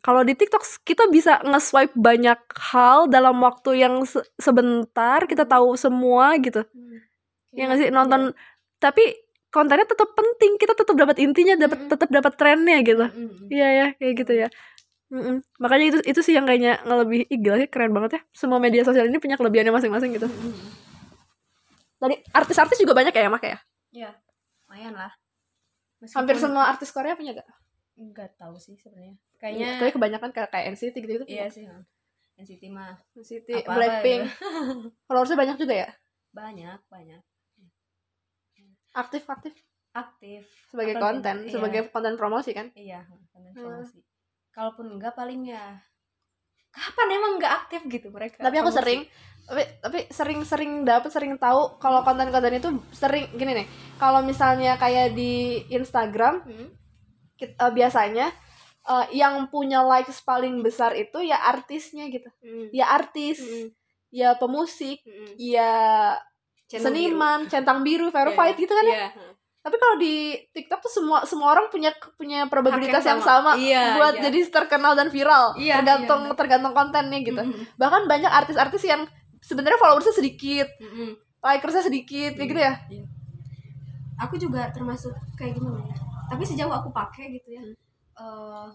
Kalau 0.00 0.24
di 0.24 0.32
TikTok 0.32 0.64
kita 0.84 1.08
bisa 1.12 1.44
nge-swipe 1.44 1.92
banyak 1.92 2.40
hal 2.72 3.08
dalam 3.12 3.36
waktu 3.40 3.84
yang 3.84 4.04
se- 4.08 4.24
sebentar, 4.40 5.24
kita 5.28 5.44
tahu 5.44 5.76
semua 5.76 6.36
gitu. 6.40 6.64
Hmm. 6.64 7.04
Ya 7.52 7.68
nggak 7.68 7.78
sih 7.84 7.88
nonton 7.92 8.32
tapi 8.80 9.00
kontennya 9.48 9.86
tetap 9.86 10.10
penting, 10.12 10.58
kita 10.58 10.74
tetap 10.74 10.96
dapat 10.98 11.16
intinya, 11.22 11.54
dapat 11.54 11.86
Mm-mm. 11.86 11.92
tetap 11.94 12.08
dapat 12.10 12.32
trennya 12.34 12.78
gitu. 12.82 13.06
Mhm. 13.06 13.46
Iya 13.48 13.68
ya, 13.70 13.86
kayak 13.96 14.14
gitu 14.24 14.32
ya. 14.34 14.48
Mm-mm. 15.14 15.46
Makanya 15.62 15.84
itu 15.94 15.98
itu 16.04 16.20
sih 16.20 16.34
yang 16.34 16.42
kayaknya 16.42 16.82
ngelebih 16.82 17.30
ih 17.30 17.38
gila 17.38 17.56
sih 17.62 17.68
keren 17.70 17.94
banget 17.94 18.18
ya. 18.18 18.20
Semua 18.34 18.58
media 18.58 18.82
sosial 18.82 19.06
ini 19.06 19.22
punya 19.22 19.38
kelebihannya 19.38 19.72
masing-masing 19.72 20.10
gitu. 20.16 20.26
Mhm. 20.26 20.52
Tadi 22.02 22.14
artis-artis 22.34 22.76
juga 22.82 22.92
banyak 22.92 23.14
ya, 23.14 23.30
Mak 23.30 23.44
ya? 23.46 23.58
Iya, 23.94 24.10
lumayan 24.74 24.90
lah. 24.92 25.12
Hampir 26.10 26.34
Meskipun 26.34 26.50
semua 26.50 26.66
artis 26.66 26.90
Korea 26.90 27.14
punya 27.14 27.30
gak? 27.32 27.46
nggak 27.94 28.34
tahu 28.34 28.58
sih 28.58 28.74
sebenarnya. 28.74 29.14
Kayaknya 29.38 29.38
Kayaknya 29.38 29.78
tapi 29.78 29.92
kebanyakan 29.94 30.30
kayak 30.32 30.48
kayak 30.50 30.66
NCT 30.74 30.94
gitu-gitu. 30.98 31.24
iya 31.30 31.46
sih. 31.46 31.62
NCT 32.34 32.62
mah 32.68 32.98
NCT, 33.14 33.48
Apa-apa 33.54 33.70
Blackpink. 33.72 34.22
gitu. 34.26 34.34
Followersnya 35.06 35.38
banyak 35.38 35.56
juga 35.56 35.74
ya? 35.76 35.88
banyak 36.28 36.78
banyak 36.90 37.22
Aktif-aktif 38.92 39.54
aktif 39.92 40.42
sebagai 40.68 40.98
Apalagi- 40.98 41.06
konten, 41.22 41.36
iya. 41.40 41.52
sebagai 41.54 41.80
konten 41.88 42.14
promosi 42.16 42.50
kan? 42.50 42.66
iya 42.74 43.06
konten 43.30 43.54
Hmm. 43.54 43.62
promosi 43.78 44.02
kalaupun 44.50 44.98
enggak 44.98 45.14
paling 45.14 45.46
ya 45.46 45.78
kapan 46.74 47.08
emang 47.14 47.32
nggak 47.38 47.54
aktif 47.54 47.80
gitu 47.86 48.10
mereka 48.10 48.42
Tapi 48.42 48.56
aku 48.58 48.74
sering 48.74 49.06
tapi 49.44 49.60
tapi 49.78 49.98
sering-sering 50.08 50.82
dapet 50.82 51.12
sering 51.12 51.36
tahu 51.36 51.76
kalau 51.76 52.00
konten-konten 52.00 52.56
itu 52.56 52.68
sering 52.90 53.28
gini 53.36 53.62
nih. 53.62 53.66
Kalau 54.00 54.24
misalnya 54.24 54.74
kayak 54.74 55.12
di 55.12 55.60
Instagram 55.68 56.40
Hmm? 56.42 56.68
kit- 57.36 57.52
eh, 57.52 57.72
biasanya 57.72 58.32
eh, 58.84 59.06
yang 59.12 59.48
punya 59.48 59.80
likes 59.80 60.20
paling 60.20 60.60
besar 60.60 60.92
itu 60.92 61.20
ya 61.20 61.40
artisnya 61.44 62.08
gitu. 62.08 62.28
Hmm. 62.40 62.68
Ya 62.72 62.88
artis, 62.88 63.40
Hmm. 63.40 63.68
ya 64.08 64.32
pemusik, 64.36 65.00
Hmm. 65.04 65.36
ya 65.36 65.72
seniman, 66.64 67.44
centang 67.46 67.84
biru, 67.84 68.08
biru. 68.08 68.16
verified 68.16 68.56
Iya, 68.56 68.62
gitu 68.64 68.72
kan 68.72 68.84
ya. 68.84 68.96
iya. 68.96 69.08
Tapi 69.64 69.76
kalau 69.80 69.96
di 69.96 70.36
TikTok 70.52 70.84
tuh 70.84 70.92
semua 70.92 71.24
semua 71.24 71.56
orang 71.56 71.72
punya 71.72 71.88
punya 72.20 72.44
probabilitas 72.44 73.00
yang 73.00 73.16
yang 73.16 73.20
sama, 73.24 73.56
sama. 73.56 73.60
Iya, 73.60 73.96
buat 73.96 74.14
iya. 74.20 74.22
jadi 74.28 74.38
terkenal 74.52 74.92
dan 74.92 75.08
viral. 75.08 75.56
Iya, 75.56 75.80
tergantung 75.80 76.28
iya. 76.28 76.36
tergantung 76.36 76.72
kontennya 76.76 77.18
gitu. 77.24 77.40
Hmm. 77.40 77.64
Bahkan 77.80 78.04
banyak 78.04 78.28
artis-artis 78.28 78.84
yang 78.84 79.08
sebenarnya 79.40 79.80
followersnya 79.80 80.12
sedikit, 80.12 80.68
Hmm. 80.84 81.16
likersnya 81.40 81.80
sedikit, 81.80 82.36
kayak 82.36 82.48
gitu 82.52 82.60
ya. 82.60 82.74
Iya. 82.92 83.04
aku 84.14 84.38
juga 84.38 84.70
termasuk 84.70 85.10
kayak 85.34 85.58
gimana 85.58 85.82
ya 85.90 85.96
tapi 86.30 86.42
sejauh 86.46 86.70
aku 86.70 86.88
pakai 86.94 87.34
gitu 87.34 87.50
ya 87.50 87.62
Hmm. 87.62 87.74
eh, 88.14 88.68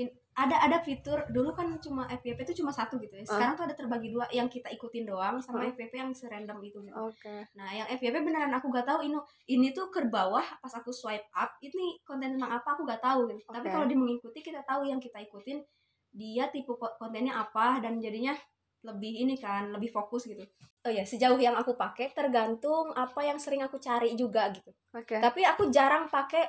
in- 0.00 0.16
ada 0.36 0.60
ada 0.60 0.78
fitur 0.78 1.24
dulu 1.26 1.50
kan 1.50 1.80
cuma 1.80 2.04
FYP 2.06 2.44
itu 2.44 2.60
cuma 2.60 2.68
satu 2.68 3.00
gitu 3.00 3.16
ya 3.16 3.24
sekarang 3.24 3.56
tuh 3.56 3.64
ada 3.64 3.72
terbagi 3.72 4.12
dua 4.12 4.28
yang 4.28 4.46
kita 4.46 4.68
ikutin 4.68 5.02
doang 5.02 5.40
sama 5.40 5.64
Hmm. 5.64 5.72
FYP 5.72 5.96
yang 5.96 6.12
serandom 6.12 6.60
itu 6.60 6.76
gitu. 6.78 6.92
Oke. 6.92 7.48
Nah, 7.54 7.72
yang 7.72 7.88
FYP 7.88 8.20
beneran 8.20 8.52
aku 8.52 8.68
gak 8.68 8.84
tahu 8.84 9.00
ini 9.00 9.16
ini 9.48 9.72
tuh 9.72 9.88
ke 9.88 10.04
bawah 10.04 10.44
pas 10.60 10.68
aku 10.70 10.92
swipe 10.92 11.24
up 11.32 11.56
ini 11.58 11.96
konten 12.02 12.36
tentang 12.36 12.52
apa 12.52 12.68
aku 12.70 12.84
gak 12.84 13.00
tahu 13.00 13.32
gitu. 13.32 13.48
Tapi 13.48 13.64
Oke. 13.64 13.72
kalau 13.72 13.86
di 13.86 13.96
mengikuti 13.96 14.38
kita 14.40 14.60
tahu 14.62 14.84
yang 14.84 15.00
kita 15.00 15.16
ikutin 15.18 15.64
dia 16.12 16.46
tipe 16.46 16.68
ko- 16.70 16.94
kontennya 16.94 17.32
apa 17.34 17.80
dan 17.80 17.96
jadinya 17.96 18.36
lebih 18.84 19.24
ini 19.24 19.34
kan 19.34 19.72
lebih 19.72 19.88
fokus 19.88 20.28
gitu. 20.28 20.44
Oh 20.84 20.92
ya, 20.92 21.02
sejauh 21.02 21.34
yang 21.36 21.56
aku 21.56 21.74
pakai 21.74 22.12
tergantung 22.12 22.92
apa 22.92 23.18
yang 23.20 23.40
sering 23.40 23.64
aku 23.64 23.80
cari 23.80 24.12
juga 24.12 24.52
gitu. 24.52 24.68
Oke. 24.92 25.16
Tapi 25.16 25.40
aku 25.42 25.72
jarang 25.72 26.06
pakai 26.06 26.44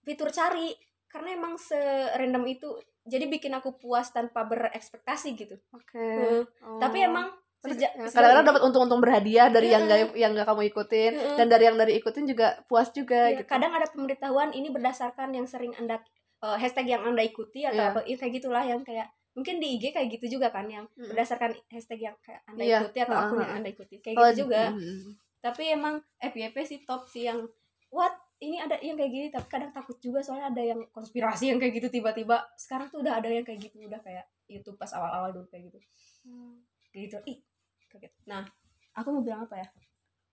fitur 0.00 0.30
cari 0.30 0.72
karena 1.10 1.34
emang 1.34 1.58
serandom 1.58 2.46
itu 2.46 2.68
jadi 3.02 3.26
bikin 3.26 3.50
aku 3.52 3.74
puas 3.74 4.08
tanpa 4.08 4.46
berekspektasi 4.46 5.34
gitu. 5.34 5.58
Oke. 5.70 5.98
Hmm. 5.98 6.42
Oh. 6.62 6.78
Tapi 6.78 7.02
emang 7.02 7.26
sejak 7.60 7.92
ya, 7.92 8.08
kadang-kadang 8.08 8.46
dapat 8.46 8.62
untung-untung 8.64 9.00
berhadiah 9.04 9.52
dari 9.52 9.68
yang 9.68 9.84
gak 9.84 10.16
yang 10.16 10.32
gak 10.32 10.48
kamu 10.48 10.72
ikutin 10.72 11.12
Mm-mm. 11.12 11.36
dan 11.36 11.44
dari 11.44 11.68
yang 11.68 11.76
dari 11.76 11.92
ikutin 11.94 12.24
juga 12.24 12.56
puas 12.64 12.88
juga 12.88 13.28
Iya, 13.28 13.44
gitu. 13.44 13.52
kadang 13.52 13.76
ada 13.76 13.84
pemberitahuan 13.84 14.48
ini 14.50 14.72
berdasarkan 14.72 15.28
yang 15.30 15.44
sering 15.44 15.76
anda 15.76 16.00
eh, 16.40 16.56
hashtag 16.56 16.88
yang 16.88 17.04
anda 17.04 17.20
ikuti 17.20 17.68
atau 17.68 17.76
Iya. 17.76 17.92
apa 17.92 18.00
ya, 18.08 18.16
kayak 18.16 18.32
gitulah 18.40 18.64
yang 18.64 18.80
kayak 18.80 19.12
mungkin 19.36 19.60
di 19.60 19.76
IG 19.76 19.92
kayak 19.92 20.08
gitu 20.08 20.40
juga 20.40 20.48
kan 20.48 20.64
yang 20.66 20.88
Mm. 20.96 21.12
berdasarkan 21.12 21.52
hashtag 21.68 22.00
yang 22.00 22.16
kayak 22.24 22.40
anda 22.48 22.62
Iya, 22.64 22.78
ikuti 22.80 22.98
atau 22.98 23.12
heeh, 23.12 23.26
akun 23.28 23.38
yang 23.38 23.52
anda 23.54 23.68
ikuti 23.68 23.94
kayak 24.00 24.16
Kalau 24.16 24.30
gitu 24.30 24.40
juga 24.40 24.62
Mm-mm. 24.72 24.98
tapi 25.40 25.62
emang 25.68 25.94
FYP 26.16 26.56
sih 26.64 26.78
top 26.82 27.04
sih 27.06 27.28
yang 27.28 27.44
what 27.92 28.16
ini 28.40 28.56
ada 28.56 28.80
yang 28.80 28.96
kayak 28.96 29.12
gini 29.12 29.26
tapi 29.28 29.46
kadang 29.52 29.68
takut 29.68 30.00
juga 30.00 30.24
soalnya 30.24 30.48
ada 30.48 30.62
yang 30.64 30.80
konspirasi 30.88 31.52
yang 31.52 31.60
kayak 31.60 31.76
gitu 31.76 32.00
tiba-tiba. 32.00 32.40
Sekarang 32.56 32.88
tuh 32.88 33.04
udah 33.04 33.20
ada 33.20 33.28
yang 33.28 33.44
kayak 33.44 33.68
gitu 33.68 33.84
udah 33.84 34.00
kayak 34.00 34.24
YouTube 34.48 34.80
pas 34.80 34.88
awal-awal 34.96 35.28
dulu 35.36 35.46
kayak 35.52 35.68
gitu. 35.68 35.78
Kayak 36.88 37.02
gitu. 37.04 37.16
Ih 37.36 37.38
kaget. 37.92 38.12
Nah 38.24 38.48
aku 38.96 39.12
mau 39.12 39.20
bilang 39.20 39.44
apa 39.44 39.60
ya? 39.60 39.68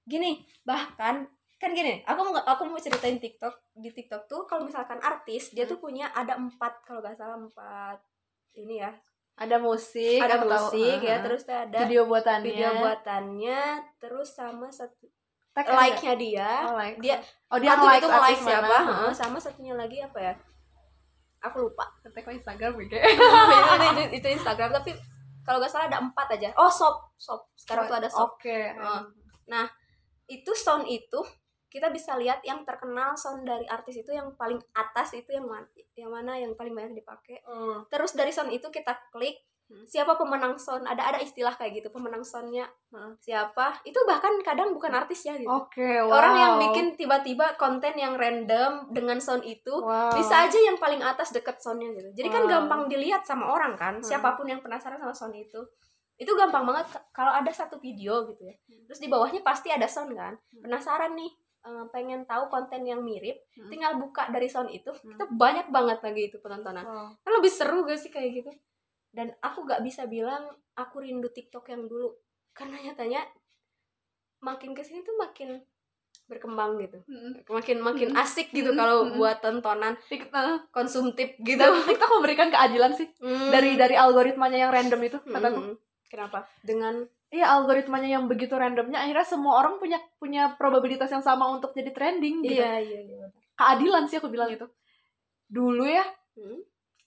Gini 0.08 0.40
bahkan 0.64 1.28
kan 1.58 1.74
gini 1.74 2.06
aku 2.06 2.20
mau 2.32 2.40
aku 2.40 2.64
mau 2.72 2.80
ceritain 2.80 3.20
TikTok. 3.20 3.76
Di 3.76 3.92
TikTok 3.92 4.32
tuh 4.32 4.48
kalau 4.48 4.64
misalkan 4.64 5.04
artis 5.04 5.52
dia 5.52 5.68
tuh 5.68 5.84
punya 5.84 6.08
ada 6.16 6.40
empat 6.40 6.88
kalau 6.88 7.04
nggak 7.04 7.20
salah 7.20 7.36
empat 7.36 8.00
ini 8.56 8.80
ya. 8.88 8.96
Ada 9.38 9.62
musik, 9.62 10.18
ada 10.18 10.42
aku 10.42 10.50
tahu. 10.50 10.58
musik 10.74 11.00
ya 11.06 11.14
Heeh. 11.14 11.22
terus 11.22 11.42
tuh 11.46 11.54
ada 11.54 11.78
video 11.86 12.10
buatannya. 12.10 12.42
video 12.42 12.70
buatannya 12.74 13.62
terus 14.02 14.34
sama 14.34 14.74
satu 14.74 15.06
like-nya 15.66 16.14
dia? 16.14 16.50
Oh, 16.70 16.78
like. 16.78 17.02
dia 17.02 17.18
Oh, 17.50 17.58
dia 17.58 17.74
like 17.74 18.04
itu 18.04 18.08
like 18.12 18.42
siapa 18.44 18.78
heeh, 18.84 19.12
sama 19.16 19.40
satunya 19.42 19.74
lagi 19.74 20.04
apa 20.04 20.20
ya 20.20 20.34
aku 21.42 21.70
lupa 21.70 21.86
Tag 22.04 22.12
ke 22.12 22.32
Instagram 22.34 22.76
gitu. 22.82 22.98
itu, 23.94 24.04
itu, 24.20 24.28
Instagram 24.36 24.70
tapi 24.74 24.92
kalau 25.48 25.64
nggak 25.64 25.72
salah 25.72 25.88
ada 25.88 26.04
empat 26.04 26.28
aja 26.36 26.52
oh 26.60 26.68
shop 26.68 27.16
shop 27.16 27.48
sekarang 27.56 27.88
tuh 27.88 27.98
ada 27.98 28.10
shop 28.12 28.36
Oke. 28.36 28.76
Heeh. 28.76 29.68
itu 30.28 30.52
sound 30.52 30.84
itu 30.92 31.24
kita 31.72 31.88
bisa 31.92 32.20
lihat 32.20 32.44
yang 32.44 32.68
terkenal 32.68 33.16
sound 33.16 33.48
dari 33.48 33.64
artis 33.68 34.04
itu 34.04 34.12
yang 34.12 34.34
paling 34.36 34.60
atas 34.76 35.16
itu 35.16 35.32
yang 35.32 35.48
mana 35.48 35.68
yang 35.96 36.12
mana 36.12 36.32
yang 36.36 36.52
paling 36.56 36.76
banyak 36.76 37.00
dipakai 37.00 37.40
Hmm. 37.48 37.88
terus 37.88 38.12
dari 38.12 38.32
sound 38.36 38.52
itu 38.52 38.68
kita 38.68 38.92
klik. 39.14 39.40
Siapa 39.84 40.16
pemenang 40.16 40.56
sound 40.56 40.84
ada 40.84 41.04
ada 41.06 41.20
istilah 41.20 41.52
kayak 41.52 41.76
gitu 41.76 41.90
pemenang 41.90 42.22
soundnya 42.22 42.68
Hmm. 42.88 43.20
siapa 43.20 43.84
itu 43.84 44.00
bahkan 44.04 44.32
kadang 44.40 44.72
bukan 44.72 44.90
artisnya 44.90 45.36
gitu 45.36 45.52
Oke, 45.52 45.84
wow. 46.00 46.08
orang 46.14 46.36
yang 46.36 46.54
bikin 46.58 46.96
tiba-tiba 46.96 47.52
konten 47.56 47.92
yang 47.94 48.16
random 48.16 48.88
dengan 48.90 49.20
sound 49.20 49.44
itu 49.44 49.76
Wow. 49.76 50.16
bisa 50.16 50.42
aja 50.42 50.56
yang 50.56 50.76
paling 50.78 51.00
atas 51.02 51.30
deket 51.30 51.60
soundnya 51.60 51.92
gitu 51.94 52.16
jadi 52.16 52.30
kan 52.30 52.44
Wow. 52.44 52.50
gampang 52.50 52.82
dilihat 52.88 53.22
sama 53.22 53.44
orang 53.46 53.76
kan 53.76 54.00
Hmm. 54.00 54.08
siapa 54.08 54.34
pun 54.34 54.46
yang 54.46 54.60
penasaran 54.60 54.96
sama 54.96 55.12
sound 55.12 55.36
itu 55.36 55.60
itu 56.16 56.32
gampang 56.34 56.64
banget 56.64 56.88
kalau 57.12 57.30
ada 57.30 57.52
satu 57.52 57.76
video 57.78 58.24
gitu 58.26 58.42
ya 58.42 58.56
terus 58.82 58.98
di 58.98 59.06
bawahnya 59.06 59.40
pasti 59.42 59.68
ada 59.68 59.86
sound 59.86 60.16
kan 60.16 60.34
penasaran 60.58 61.12
nih 61.14 61.30
eh, 61.60 61.86
pengen 61.92 62.24
tahu 62.24 62.48
konten 62.48 62.82
yang 62.82 63.04
mirip 63.04 63.36
Hmm. 63.52 63.68
tinggal 63.68 64.00
buka 64.00 64.32
dari 64.32 64.48
sound 64.48 64.72
itu 64.72 64.88
Hmm. 64.88 65.12
kita 65.12 65.28
banyak 65.30 65.68
banget 65.68 66.00
lagi 66.00 66.22
itu 66.26 66.40
penontonan 66.40 66.82
Wow. 66.82 67.08
kan 67.18 67.32
lebih 67.34 67.52
seru 67.52 67.84
gak 67.84 68.00
sih 68.00 68.08
kayak 68.08 68.32
gitu 68.34 68.52
dan 69.18 69.34
aku 69.42 69.66
gak 69.66 69.82
bisa 69.82 70.06
bilang 70.06 70.46
aku 70.74 71.02
rindu 71.02 71.26
TikTok 71.28 71.66
yang 71.68 71.90
dulu 71.90 72.14
karena 72.54 72.78
nyatanya 72.80 73.26
makin 74.40 74.72
ke 74.72 74.86
sini 74.86 75.02
tuh 75.02 75.18
makin 75.18 75.58
berkembang 76.28 76.78
gitu 76.78 77.00
Hmm. 77.04 77.40
makin 77.48 77.78
makin 77.80 78.10
Hmm. 78.12 78.22
asik 78.22 78.52
gitu 78.52 78.70
Hmm. 78.70 78.78
kalau 78.78 78.98
Hmm. 79.02 79.16
buat 79.16 79.40
tontonan 79.40 79.98
Tik- 80.06 80.28
eh, 80.28 80.60
konsumtif 80.70 81.34
gitu 81.40 81.66
TikTok 81.88 82.12
memberikan 82.14 82.52
keadilan 82.52 82.94
sih 82.94 83.10
Hmm. 83.18 83.50
dari 83.50 83.74
dari 83.74 83.96
algoritmanya 83.96 84.58
yang 84.60 84.72
random 84.72 85.02
itu 85.02 85.18
Hmm, 85.20 85.34
kataku. 85.34 85.60
kenapa 86.06 86.46
dengan 86.62 87.02
Iya 87.28 87.44
algoritmanya 87.52 88.08
yang 88.10 88.26
begitu 88.26 88.56
randomnya 88.56 89.04
akhirnya 89.04 89.28
semua 89.28 89.60
orang 89.60 89.76
punya 89.78 90.00
punya 90.16 90.56
probabilitas 90.56 91.12
yang 91.12 91.20
sama 91.20 91.44
untuk 91.50 91.76
jadi 91.76 91.92
trending 91.92 92.40
gitu. 92.40 92.56
iya 92.56 92.80
iya 92.80 93.00
iya 93.04 93.28
Keadilan 93.52 94.08
sih 94.08 94.16
aku 94.16 94.32
bilang 94.32 94.48
itu. 94.48 94.64
Dulu 95.46 95.84
ya 95.84 96.08
Hmm. 96.40 96.64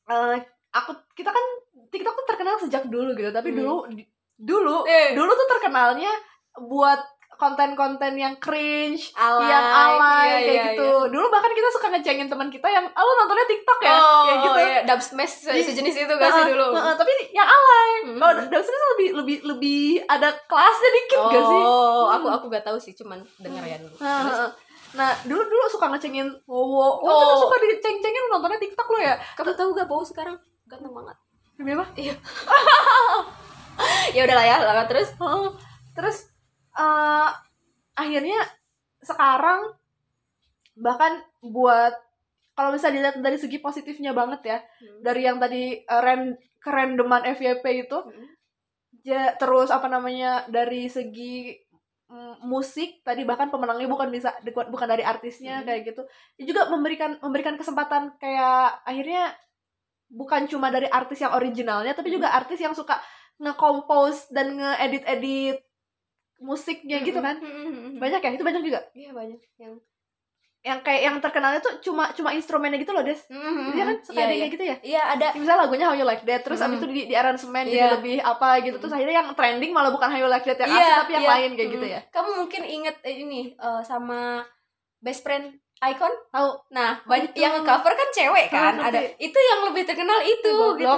eh, 0.07 0.37
aku 0.71 0.93
kita 1.15 1.33
kan 1.33 1.45
TikTok 1.91 2.15
tuh 2.15 2.27
terkenal 2.27 2.57
sejak 2.57 2.87
dulu 2.87 3.11
gitu 3.13 3.31
tapi 3.31 3.51
Hmm. 3.51 3.59
dulu 3.59 3.75
di- 3.89 4.09
dulu 4.37 4.77
Eh. 4.85 5.13
dulu 5.13 5.31
tuh 5.31 5.49
terkenalnya 5.49 6.11
buat 6.57 6.99
konten-konten 7.37 8.15
yang 8.15 8.37
cringe 8.37 9.17
alay 9.17 9.49
yang 9.49 9.65
alay 9.65 9.97
iya, 9.97 10.37
kayak 10.37 10.45
iya, 10.45 10.65
gitu 10.71 10.91
dulu 11.09 11.27
bahkan 11.27 11.49
kita 11.51 11.69
suka 11.71 11.87
ngecengin 11.89 12.29
teman 12.29 12.49
kita 12.49 12.69
yang 12.69 12.85
ah 12.87 13.01
lu 13.01 13.13
nontonnya 13.15 13.47
TikTok 13.47 13.79
ya 13.81 13.93
oh 13.93 14.23
kayak 14.23 14.39
gitu 14.39 14.61
iya. 14.61 14.81
dub 14.85 15.01
smash 15.01 15.35
se- 15.41 15.49
Iya. 15.51 15.65
sejenis 15.65 15.97
itu 16.01 16.15
gak 16.15 16.31
sih 16.31 16.45
dulu 16.47 16.67
heeh, 16.71 16.95
tapi 16.95 17.13
yang 17.33 17.49
alay 17.49 17.91
Hmm. 18.03 18.19
kalau 18.19 18.33
Dawson 18.47 18.73
lebih 18.93 19.09
lebih 19.15 19.37
lebih 19.47 19.81
ada 20.05 20.29
kelasnya 20.43 20.91
dikit 20.95 21.21
gak 21.27 21.41
sih 21.43 21.63
oh 21.63 22.05
Hmm. 22.07 22.15
aku 22.15 22.27
aku 22.31 22.45
gak 22.51 22.61
tahu 22.63 22.77
sih 22.77 22.93
cuman 22.95 23.19
denger 23.39 23.65
ya 23.67 23.77
dulu 23.79 23.95
Nah, 23.99 24.49
nah 24.93 25.11
dulu 25.23 25.41
dulu 25.41 25.65
suka 25.67 25.87
ngecengin 25.89 26.29
Wowo, 26.45 26.77
oh, 26.77 26.93
Oh. 27.01 27.09
oh. 27.09 27.37
suka 27.39 27.57
diceng-cengin 27.59 28.25
nontonnya 28.27 28.59
TikTok 28.59 28.85
lo 28.87 28.99
ya. 28.99 29.17
kamu 29.33 29.55
tahu 29.55 29.71
gak 29.73 29.87
bau 29.87 30.03
sekarang 30.03 30.37
ganteng 30.67 30.93
banget 30.93 31.17
Demi 31.61 31.77
apa? 31.77 31.93
ya 34.17 34.25
udahlah 34.25 34.47
ya 34.49 34.57
lah 34.65 34.89
terus 34.89 35.13
Heeh. 35.13 35.47
Terus 35.93 36.17
eh 36.73 37.29
akhirnya 37.93 38.41
sekarang 39.05 39.77
bahkan 40.81 41.21
buat 41.45 41.93
kalau 42.57 42.73
bisa 42.73 42.89
dilihat 42.89 43.21
dari 43.21 43.37
segi 43.37 43.61
positifnya 43.61 44.17
banget 44.17 44.41
ya, 44.45 44.59
dari 45.01 45.25
yang 45.29 45.37
tadi 45.37 45.85
eh, 45.85 46.01
ran 46.01 46.33
kerandoman 46.61 47.25
FYP 47.29 47.89
itu 47.89 47.99
Hmm. 48.01 48.29
ja, 49.01 49.33
terus 49.37 49.73
apa 49.73 49.89
namanya 49.89 50.45
dari 50.49 50.89
segi 50.89 51.57
mm, 52.09 52.45
musik 52.45 53.01
tadi 53.01 53.25
bahkan 53.25 53.49
pemenangnya 53.49 53.89
bukan 53.89 54.13
bisa 54.13 54.33
bukan 54.45 54.89
dari 54.89 55.05
artisnya 55.05 55.61
Hmm. 55.61 55.67
kayak 55.69 55.81
gitu 55.93 56.03
dia 56.37 56.45
juga 56.53 56.69
memberikan 56.69 57.17
memberikan 57.21 57.57
kesempatan 57.57 58.17
kayak 58.21 58.85
akhirnya 58.85 59.33
bukan 60.11 60.51
cuma 60.51 60.75
dari 60.75 60.91
artis 60.91 61.23
yang 61.23 61.33
originalnya 61.33 61.95
tapi 61.95 62.11
juga 62.11 62.35
artis 62.35 62.59
yang 62.59 62.75
suka 62.75 62.99
nge-compose 63.39 64.35
dan 64.35 64.59
nge-edit-edit 64.59 65.63
musiknya 66.41 67.01
gitu 67.01 67.21
kan? 67.21 67.39
Banyak 67.97 68.21
ya? 68.21 68.31
Itu 68.35 68.45
banyak 68.45 68.63
juga? 68.65 68.81
Iya 68.93 69.13
banyak 69.15 69.41
yang 69.57 69.79
yang 70.61 70.85
kayak 70.85 71.03
yang 71.09 71.17
terkenalnya 71.25 71.65
tuh 71.65 71.81
cuma 71.81 72.13
cuma 72.13 72.37
instrumennya 72.37 72.77
gitu 72.77 72.93
loh 72.93 73.01
des. 73.01 73.17
Dia 73.73 73.85
kan? 73.89 73.97
Suka 74.05 74.21
iya, 74.21 74.29
ada 74.29 74.35
iya. 74.37 74.47
gitu 74.53 74.65
ya? 74.65 74.77
Iya 74.85 75.03
ada. 75.17 75.27
Misalnya 75.33 75.65
lagunya 75.65 75.89
How 75.89 75.97
You 75.97 76.05
Like 76.05 76.25
That 76.29 76.45
terus 76.45 76.61
Mm. 76.61 76.67
abis 76.69 76.77
itu 76.77 76.87
di, 76.93 77.03
di 77.09 77.15
aransemen 77.17 77.65
Iya. 77.65 77.73
jadi 77.73 77.89
lebih 77.97 78.17
apa 78.21 78.61
gitu. 78.61 78.77
Terus 78.77 78.93
akhirnya 78.93 79.25
yang 79.25 79.29
trending 79.33 79.73
malah 79.73 79.89
bukan 79.89 80.13
How 80.13 80.21
You 80.21 80.29
Like 80.29 80.45
That 80.45 80.61
yang 80.61 80.69
asli 80.69 80.93
tapi 81.01 81.13
yang 81.17 81.25
iya. 81.25 81.33
lain 81.33 81.51
kayak 81.57 81.71
gitu 81.73 81.87
Mm. 81.89 81.95
ya? 81.97 82.01
Kamu 82.13 82.31
mungkin 82.45 82.63
inget 82.69 82.97
eh, 83.09 83.17
ini 83.25 83.41
eh, 83.57 83.83
sama 83.89 84.45
best 85.01 85.25
friend 85.25 85.57
icon? 85.81 86.13
Tahu. 86.29 86.51
Nah 86.77 87.01
banyak 87.09 87.33
Itu. 87.33 87.41
yang 87.41 87.65
cover 87.65 87.93
kan 87.97 88.09
cewek 88.13 88.53
kan? 88.53 88.77
Oh, 88.77 88.89
ada 88.93 89.01
itu 89.17 89.39
yang 89.41 89.61
lebih 89.65 89.89
terkenal 89.89 90.21
itu 90.21 90.55
gitu. 90.77 90.97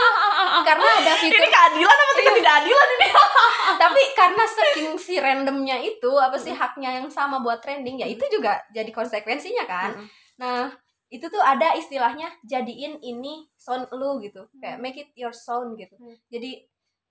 Karena 0.68 0.88
ada 1.04 1.12
fitur 1.20 1.44
keadilan 1.44 1.92
apa 1.92 2.12
tidak 2.16 2.34
tidak 2.40 2.54
adilan 2.64 2.88
ini? 2.96 3.08
Tapi 3.82 4.02
karena 4.16 4.44
saking 4.48 4.90
si 4.96 5.14
randomnya 5.20 5.76
itu 5.76 6.10
apa 6.16 6.40
sih 6.40 6.56
haknya 6.56 6.96
yang 7.02 7.08
sama 7.12 7.44
buat 7.44 7.60
trending 7.60 8.00
ya 8.00 8.08
itu 8.08 8.24
juga 8.32 8.56
jadi 8.72 8.88
konsekuensinya 8.88 9.64
kan. 9.68 9.92
Mm. 10.00 10.08
nah 10.34 10.66
itu 11.12 11.30
tuh 11.30 11.38
ada 11.38 11.78
istilahnya 11.78 12.26
jadiin 12.42 12.98
ini 13.04 13.44
sound 13.60 13.92
lu 13.92 14.18
gitu. 14.24 14.48
Kayak 14.56 14.78
make 14.80 14.98
it 14.98 15.10
your 15.14 15.36
sound 15.36 15.76
gitu. 15.76 15.94
Hmm. 16.00 16.16
jadi 16.32 16.64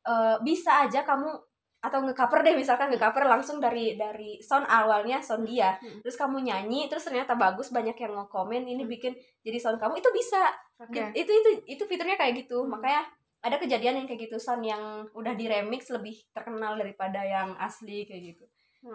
eh, 0.10 0.36
bisa 0.41 0.89
aja 0.89 1.05
kamu 1.05 1.52
atau 1.84 2.00
ngecover 2.00 2.40
deh 2.42 2.56
misalkan 2.56 2.88
ngecover 2.88 3.28
langsung 3.28 3.60
dari 3.60 4.00
dari 4.00 4.40
sound 4.40 4.63
awalnya 4.72 5.20
sound 5.20 5.44
dia 5.44 5.75
Hmm. 5.75 6.00
terus 6.00 6.16
kamu 6.16 6.40
nyanyi 6.40 6.88
terus 6.88 7.04
ternyata 7.04 7.36
bagus 7.36 7.70
banyak 7.70 7.92
yang 7.94 8.16
nge-komen 8.16 8.63
ini 8.63 8.88
Hmm. 8.88 8.92
bikin 8.92 9.12
jadi 9.44 9.60
sound 9.60 9.84
kamu 9.84 10.00
itu 10.00 10.08
bisa 10.16 10.48
Oke. 10.80 11.12
itu 11.12 11.28
itu 11.28 11.50
itu 11.68 11.84
fiturnya 11.84 12.16
kayak 12.16 12.48
gitu 12.48 12.63
Hmm. 12.63 12.80
makanya 12.80 13.04
ada 13.44 13.60
kejadian 13.60 14.00
yang 14.00 14.08
kayak 14.08 14.32
gitu 14.32 14.40
sound 14.40 14.63
yang 14.63 15.04
udah 15.12 15.36
di 15.36 15.52
remix 15.52 15.92
lebih 15.92 16.16
terkenal 16.32 16.80
daripada 16.80 17.20
yang 17.20 17.52
asli 17.60 18.08
kayak 18.08 18.24
gitu 18.32 18.44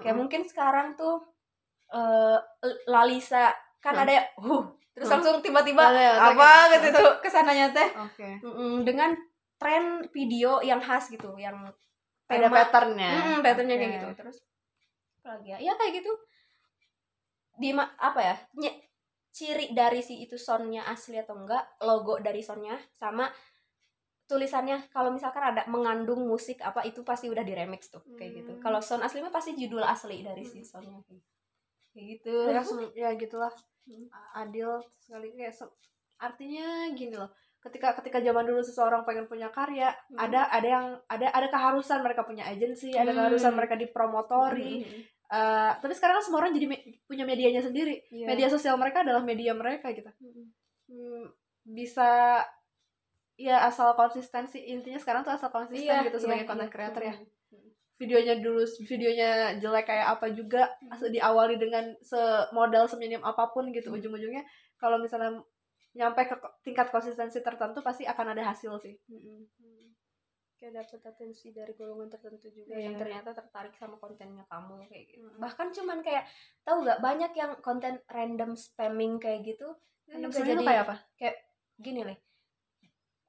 kayak 0.00 0.16
mungkin 0.16 0.45
sekarang 0.45 0.97
tuh 0.97 1.21
eh, 1.88 2.37
Lalisa 2.85 3.52
kan 3.80 3.97
Hmm. 3.97 4.02
ada 4.04 4.12
ya 4.12 4.25
huh 4.37 4.64
terus 4.92 5.07
Hmm. 5.07 5.21
langsung 5.21 5.37
tiba-tiba 5.38 5.85
apa 6.35 6.50
gitu 6.80 7.00
ke 7.23 7.28
sananya 7.28 7.71
teh. 7.71 7.88
Mm-mm, 8.42 8.83
dengan 8.83 9.14
tren 9.57 10.02
video 10.11 10.59
yang 10.61 10.78
khas 10.78 11.09
gitu 11.09 11.37
yang 11.37 11.54
Ada 12.28 12.47
tema- 12.47 12.56
patternnya. 12.61 13.12
Mm, 13.16 13.38
patternnya 13.40 13.76
kayak 13.76 13.88
Oke. 13.88 13.97
gitu 13.99 14.08
terus 14.20 14.37
lagi 15.25 15.49
ya? 15.52 15.58
Ya 15.61 15.73
kayak 15.76 15.92
gitu. 16.00 16.12
Di 17.58 17.70
apa 17.75 18.20
ya? 18.20 18.37
Nye- 18.56 18.80
ciri 19.28 19.70
dari 19.76 20.00
si 20.00 20.25
itu 20.25 20.35
soundnya 20.40 20.88
asli 20.88 21.14
atau 21.20 21.37
enggak 21.37 21.62
logo 21.85 22.18
dari 22.20 22.40
soundnya 22.40 22.76
sama 22.97 23.28
tulisannya. 24.28 24.88
Kalau 24.92 25.08
misalkan 25.12 25.40
ada 25.40 25.62
mengandung 25.68 26.25
musik 26.28 26.61
apa 26.61 26.85
itu 26.85 27.00
pasti 27.04 27.28
udah 27.32 27.44
di 27.44 27.52
remix 27.56 27.88
tuh 27.88 28.04
kayak 28.16 28.44
gitu. 28.44 28.52
Hmm. 28.56 28.62
kalau 28.62 28.80
sound 28.85 29.04
asli 29.04 29.20
mah 29.25 29.32
pasti 29.32 29.56
judul 29.56 29.85
asli 29.85 30.20
dari 30.25 30.44
si 30.44 30.61
soundnya 30.64 31.00
kayak 31.97 32.06
gitu. 32.18 32.35
Ya, 32.52 32.62
ya 32.97 33.11
gitulah. 33.16 33.52
Hmm. 33.88 34.04
adil 34.37 34.85
sekali. 35.00 35.32
Kayak 35.32 35.54
se- 35.56 35.76
artinya 36.20 36.92
gini 36.92 37.14
loh 37.16 37.30
ketika 37.68 37.92
ketika 37.94 38.18
zaman 38.18 38.42
dulu 38.42 38.58
seseorang 38.58 39.04
pengen 39.04 39.25
punya 39.25 39.48
karya 39.48 39.92
Hmm. 40.08 40.18
ada 40.18 40.48
ada 40.48 40.64
yang 40.66 40.87
ada 41.04 41.28
ada 41.28 41.46
keharusan 41.46 42.00
mereka 42.00 42.25
punya 42.25 42.44
agensi 42.44 42.90
ada 42.92 43.12
Hmm. 43.12 43.18
keharusan 43.22 43.52
mereka 43.52 43.76
dipromotori 43.76 44.82
Mm, 44.82 45.16
Eh, 45.28 45.72
tapi 45.76 45.92
sekarang 45.92 46.16
kan 46.16 46.25
semua 46.25 46.40
orang 46.40 46.56
jadi 46.56 46.64
me- 46.64 46.80
punya 47.04 47.20
medianya 47.22 47.60
sendiri 47.60 48.00
iya. 48.08 48.25
media 48.25 48.48
sosial 48.48 48.80
mereka 48.80 49.04
adalah 49.04 49.20
media 49.20 49.52
mereka 49.52 49.92
gitu 49.92 50.08
Mm, 50.16 50.48
Hmm, 50.88 51.25
bisa 51.68 52.40
ya 53.37 53.60
asal 53.62 53.92
konsistensi 53.92 54.56
intinya 54.58 54.96
sekarang 54.96 55.20
tuh 55.20 55.30
asal 55.30 55.52
konsisten 55.52 55.84
iya, 55.84 56.00
gitu 56.02 56.16
sebagai 56.18 56.42
iya, 56.42 56.48
content 56.48 56.66
iya. 56.66 56.75
creator 56.75 57.02
ya 57.04 57.14
Mm. 57.14 57.68
videonya 57.98 58.34
dulu 58.40 58.62
videonya 58.82 59.30
jelek 59.56 59.84
kayak 59.84 60.06
apa 60.10 60.26
juga 60.32 60.64
Hmm. 60.80 60.96
diawali 61.06 61.54
dengan 61.54 61.84
semodal 62.00 62.88
seminim 62.88 63.20
apa 63.20 63.52
pun 63.52 63.68
gitu 63.68 63.92
Hmm. 63.92 64.00
ujung-ujungnya 64.00 64.42
kalau 64.76 64.96
misalnya 64.96 65.44
nyampe 65.95 66.21
ke 66.25 66.37
tingkat 66.62 66.88
konsistensi 66.88 67.40
tertentu 67.40 67.80
pasti 67.80 68.04
akan 68.04 68.37
ada 68.37 68.52
hasil 68.52 68.76
sih. 68.78 68.95
Mm-mm. 69.09 69.49
kayak 70.59 70.75
dapet 70.75 70.99
atensi 71.07 71.54
dari 71.54 71.71
golongan 71.71 72.11
tertentu 72.11 72.50
juga 72.50 72.75
Iya. 72.75 72.90
yang 72.90 72.99
ternyata 72.99 73.30
tertarik 73.30 73.71
sama 73.78 73.95
kontennya 73.95 74.42
kamu 74.50 74.90
kayak 74.90 75.04
gitu. 75.07 75.30
Bahkan 75.38 75.71
cuman 75.71 76.02
kayak 76.02 76.26
tahu 76.66 76.83
gak 76.83 76.99
banyak 76.99 77.30
yang 77.30 77.54
konten 77.62 78.02
random 78.11 78.59
spamming 78.59 79.23
kayak 79.23 79.47
gitu 79.47 79.71
bisa 80.02 80.18
sebenarnya 80.35 80.59
jadi- 80.59 80.66
kayak 80.66 80.83
apa? 80.83 80.97
gini 81.78 82.00
nih. 82.02 82.18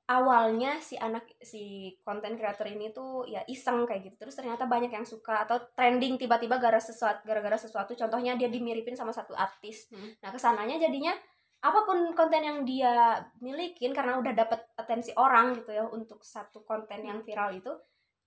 Awalnya 0.10 0.82
si 0.82 0.98
anak 0.98 1.30
si 1.38 1.94
konten 2.02 2.34
creator 2.34 2.66
ini 2.66 2.90
tuh 2.90 3.30
ya 3.30 3.46
iseng 3.46 3.86
kayak 3.86 4.10
gitu. 4.10 4.26
Terus 4.26 4.34
ternyata 4.34 4.66
banyak 4.66 4.90
yang 4.90 5.06
suka 5.06 5.46
atau 5.46 5.62
trending 5.78 6.18
tiba-tiba 6.18 6.58
gara 6.58 6.82
sesuatu 6.82 7.22
gara-gara 7.22 7.62
sesuatu. 7.62 7.94
Contohnya 7.94 8.34
dia 8.34 8.50
dimiripin 8.50 8.98
sama 8.98 9.14
satu 9.14 9.38
artis. 9.38 9.86
Hmm. 9.94 10.18
nah 10.18 10.34
ke 10.34 10.42
sananya 10.42 10.82
jadinya 10.82 11.14
apa 11.60 11.80
pun 11.84 12.16
konten 12.16 12.40
yang 12.40 12.60
dia 12.64 13.20
milikin 13.44 13.92
karena 13.92 14.16
udah 14.16 14.32
dapet 14.32 14.64
atensi 14.80 15.12
orang 15.20 15.60
gitu 15.60 15.76
ya 15.76 15.84
untuk 15.84 16.24
satu 16.24 16.64
konten 16.64 17.04
yang 17.04 17.20
viral 17.20 17.52
itu 17.52 17.68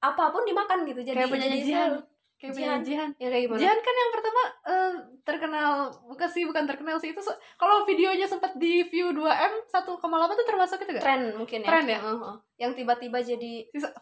apa 0.04 0.28
pun 0.28 0.44
dimakan 0.44 0.84
gitu 0.84 1.00
jadi 1.00 1.16
kayak 1.16 1.30
punya 1.32 1.48
jadi 1.48 1.60
Jihan 1.64 1.92
kayak 2.36 2.52
punya 2.58 2.72
Jihan. 2.82 3.10
Ya 3.22 3.28
kayak 3.30 3.42
gimana 3.46 3.58
Jihan 3.62 3.78
kan 3.80 3.94
yang 3.94 4.10
pertama 4.10 4.42
eh, 4.66 4.92
terkenal 5.22 5.72
bukan 6.04 6.28
sih 6.28 6.42
bukan 6.42 6.64
terkenal 6.66 6.96
sih 6.98 7.14
itu 7.14 7.22
se- 7.22 7.38
kalau 7.54 7.86
videonya 7.86 8.26
sempat 8.26 8.58
di 8.58 8.82
view 8.84 9.14
2M 9.14 9.52
1,8 9.64 9.96
tuh 10.36 10.46
termasuk 10.50 10.78
itu 10.82 10.90
gak? 10.98 11.04
tren 11.06 11.22
mungkin 11.38 11.62
ya 11.62 11.68
Tren 11.70 11.86
ya? 11.86 12.00
Heeh, 12.02 12.18
heeh. 12.18 12.36
yang 12.58 12.72
tiba-tiba 12.74 13.18
jadi 13.22 13.52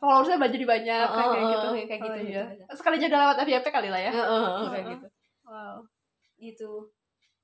followersnya 0.00 0.40
jadi 0.40 0.66
banyak 0.66 1.06
Oh, 1.06 1.14
kayak 1.14 1.28
oh, 1.30 1.50
gitu 1.52 1.66
oh, 1.68 1.74
kayak 1.76 2.00
gitu, 2.00 2.18
Oh, 2.18 2.24
iya. 2.24 2.44
gitu. 2.50 2.72
sekali 2.74 2.96
jadi 2.98 3.14
lewat 3.14 3.36
FYP 3.44 3.66
kali 3.68 3.88
lah 3.92 4.00
ya 4.00 4.10
Heeh, 4.10 4.40
heeh, 4.42 4.68
kayak 4.72 4.86
gitu 4.96 5.06
wow 5.46 5.76
gitu 6.40 6.70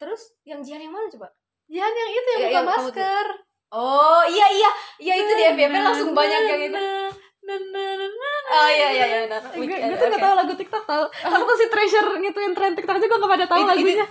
terus 0.01 0.33
yang 0.49 0.65
Jihan 0.65 0.81
yang 0.81 0.97
mana 0.97 1.13
coba 1.13 1.29
Jihan 1.67 1.91
yang 1.91 2.11
itu 2.13 2.29
yang 2.29 2.41
Ya, 2.41 2.47
buka 2.47 2.53
yang 2.53 2.65
kamu 2.65 2.79
masker. 2.87 3.27
Oh 3.69 4.23
iya 4.25 4.47
iya. 4.49 4.71
Iya 4.97 5.15
itu 5.19 5.33
di 5.33 5.45
FYP 5.53 5.75
langsung 5.77 6.11
banyak 6.13 6.43
yang 6.45 6.63
itu. 6.65 6.83
oh 8.47 8.69
iya 8.69 8.89
iya 8.91 9.05
iya 9.07 9.19
benar. 9.25 9.43
gue 9.55 9.67
tuh 9.95 10.07
gak 10.09 10.19
tau 10.19 10.35
lagu 10.35 10.51
TikTok 10.53 10.83
tau 10.83 11.07
aku 11.07 11.43
tuh 11.45 11.57
si 11.57 11.67
Treasure 11.67 12.19
ngituin 12.19 12.53
tren 12.53 12.75
TikTok 12.75 12.99
juga 12.99 13.15
gak 13.17 13.31
pada 13.33 13.47
tahu 13.47 13.59
Itu- 13.61 13.67
itu- 13.67 13.75
lagunya. 13.95 14.07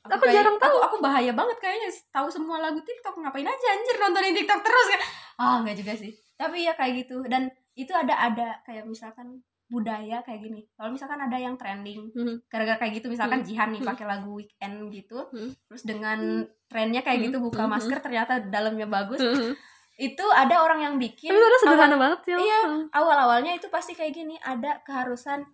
Aku 0.00 0.16
kayak- 0.18 0.34
jarang 0.34 0.56
tahu. 0.56 0.72
aku, 0.72 0.78
aku 0.80 0.96
bahaya 0.98 1.30
banget 1.30 1.56
kayaknya 1.60 1.88
tahu 2.08 2.26
semua 2.26 2.56
lagu 2.58 2.80
TikTok 2.80 3.12
ngapain 3.14 3.44
aja 3.44 3.66
anjir 3.70 3.96
nontonin 3.96 4.32
TikTok 4.32 4.60
terus 4.60 4.86
kan 4.88 5.00
ah 5.36 5.56
nggak 5.60 5.76
juga 5.76 5.92
sih. 5.94 6.12
Tapi 6.34 6.64
ya 6.64 6.72
kayak 6.72 7.04
gitu 7.04 7.20
dan 7.24 7.46
itu 7.74 7.92
ada 7.92 8.16
ada 8.16 8.56
kayak 8.62 8.84
misalkan 8.84 9.44
budaya 9.70 10.18
kayak 10.20 10.42
gini 10.42 10.66
kalau 10.74 10.90
misalkan 10.90 11.16
ada 11.16 11.38
yang 11.38 11.54
trending 11.54 12.10
Hmm. 12.10 12.42
gara-gara 12.50 12.74
kayak 12.76 12.98
gitu 12.98 13.06
misalkan 13.06 13.40
Hmm. 13.40 13.46
Jihan 13.46 13.70
nih 13.70 13.80
Hmm. 13.80 13.90
pakai 13.94 14.04
lagu 14.04 14.30
weekend 14.34 14.90
gitu 14.90 15.30
Hmm. 15.30 15.54
terus 15.64 15.82
dengan 15.82 16.18
trennya 16.66 17.00
kayak 17.00 17.30
gitu 17.30 17.38
Hmm. 17.38 17.46
buka 17.46 17.62
Hmm. 17.64 17.72
masker 17.72 17.98
ternyata 18.00 18.42
dalamnya 18.42 18.84
bagus 18.84 19.22
itu 19.96 20.24
ada 20.32 20.58
orang 20.58 20.80
yang 20.82 20.94
bikin 20.96 21.28
itu 21.28 21.38
udah 21.38 21.60
sederhana 21.60 21.94
banget 21.94 22.20
sih 22.24 22.34
Iya. 22.34 22.90
awal-awalnya 22.90 23.54
itu 23.54 23.70
pasti 23.70 23.94
kayak 23.94 24.10
gini 24.10 24.34
ada 24.36 24.82
keharusan 24.82 25.46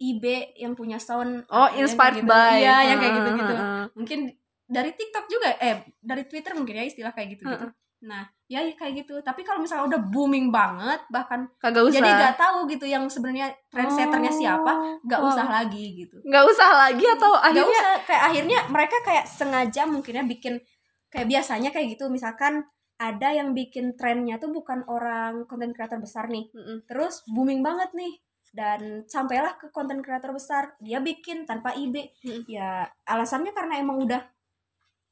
IB 0.00 0.24
yang 0.56 0.72
punya 0.72 0.96
sound 0.96 1.44
oh 1.46 1.68
inspired 1.76 2.16
gitu. 2.16 2.24
by 2.24 2.56
iya 2.56 2.88
yang 2.88 2.98
kayak 2.98 3.14
gitu-gitu 3.14 3.52
Heeh. 3.52 3.84
mungkin 3.92 4.20
dari 4.64 4.90
TikTok 4.94 5.26
juga 5.26 5.52
eh 5.60 5.84
dari 6.00 6.24
Twitter 6.24 6.56
mungkin 6.56 6.72
ya 6.72 6.88
istilah 6.88 7.12
kayak 7.12 7.36
gitu 7.36 7.44
gitu 7.44 7.68
nah 8.00 8.24
ya 8.50 8.66
kayak 8.74 9.06
gitu. 9.06 9.14
Tapi 9.22 9.46
kalau 9.46 9.62
misalnya 9.62 9.94
udah 9.94 10.00
booming 10.10 10.50
banget 10.50 10.98
bahkan 11.06 11.46
kagak 11.62 11.86
usah. 11.86 12.02
jadi 12.02 12.10
nggak 12.10 12.34
tahu 12.34 12.66
gitu 12.66 12.82
yang 12.82 13.06
sebenarnya 13.06 13.54
trendsetternya 13.70 14.32
siapa 14.34 14.98
nggak 15.06 15.20
Oh. 15.22 15.30
usah 15.30 15.46
lagi 15.46 15.94
gitu. 15.94 16.18
Nggak 16.26 16.44
usah 16.50 16.68
lagi 16.74 17.04
atau 17.06 17.30
nggak 17.30 17.46
akhirnya 17.46 17.78
usah. 17.78 17.94
Kayak 18.02 18.22
akhirnya 18.26 18.58
mereka 18.66 18.96
kayak 19.06 19.24
sengaja 19.24 19.82
mungkinnya 19.86 20.26
bikin 20.26 20.58
kayak 21.08 21.30
biasanya 21.30 21.70
kayak 21.70 21.94
gitu. 21.94 22.10
Misalkan 22.10 22.66
ada 22.98 23.28
yang 23.30 23.54
bikin 23.54 23.94
trennya 23.94 24.36
tuh 24.36 24.50
bukan 24.50 24.82
orang 24.84 25.46
konten 25.46 25.70
creator 25.70 26.02
besar 26.02 26.26
nih. 26.26 26.50
Mm-mm. 26.50 26.90
terus 26.90 27.22
booming 27.30 27.62
banget 27.62 27.94
nih. 27.94 28.18
Dan 28.50 29.06
sampailah 29.06 29.54
ke 29.56 29.70
konten 29.70 30.02
creator 30.02 30.34
besar. 30.34 30.74
Dia 30.82 30.98
bikin 30.98 31.46
tanpa 31.46 31.70
IB 31.70 31.94
Hmm. 32.26 32.42
ya 32.50 32.82
alasannya 33.06 33.54
karena 33.54 33.78
emang 33.78 34.02
udah 34.02 34.26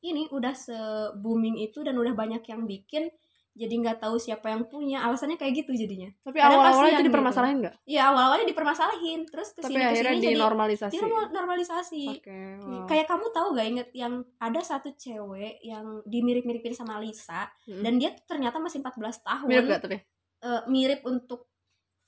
ini 0.00 0.26
udah 0.30 0.54
se 0.54 0.74
booming 1.14 1.58
itu 1.58 1.82
dan 1.82 1.94
udah 1.94 2.14
banyak 2.14 2.42
yang 2.44 2.66
bikin 2.66 3.10
jadi 3.58 3.74
nggak 3.76 3.98
tahu 3.98 4.16
siapa 4.16 4.46
yang 4.48 4.62
punya 4.64 5.02
alasannya 5.02 5.34
kayak 5.34 5.52
gitu 5.58 5.74
jadinya 5.74 6.08
tapi 6.20 6.38
Kadang 6.38 6.56
awal-awalnya 6.56 6.70
kasihan 6.70 6.88
itu 6.88 6.96
gitu. 6.96 7.08
dipermasalahin 7.10 7.56
nggak 7.58 7.74
ya 7.84 8.02
awal-awalnya 8.08 8.46
dipermasalahin 8.46 9.20
terus 9.24 9.48
tapi 9.50 9.58
ke 9.58 9.68
sini 9.68 9.82
akhirnya 9.82 9.98
ke 10.06 10.14
sini 10.14 10.24
jadi 10.24 10.34
dinormalisasi 10.34 10.92
dia 10.92 11.02
normal- 11.02 11.32
normalisasi 11.32 12.02
oke 12.14 12.38
wow. 12.62 12.86
kayak 12.86 13.06
kamu 13.06 13.26
tahu 13.28 13.46
gak 13.52 13.66
inget 13.68 13.88
yang 13.92 14.12
ada 14.38 14.60
satu 14.60 14.88
cewek 14.94 15.58
yang 15.60 15.84
dimirip-miripin 16.04 16.72
sama 16.72 16.96
Lisa 16.96 17.50
Mm. 17.64 17.82
dan 17.82 17.92
dia 17.96 18.10
ternyata 18.22 18.56
masih 18.56 18.78
14 18.78 18.94
tahun 19.20 19.46
mirip 19.46 19.66
gak 19.66 19.82
tapi 19.82 19.96
eh, 20.38 20.62
mirip 20.66 21.02
untuk 21.02 21.50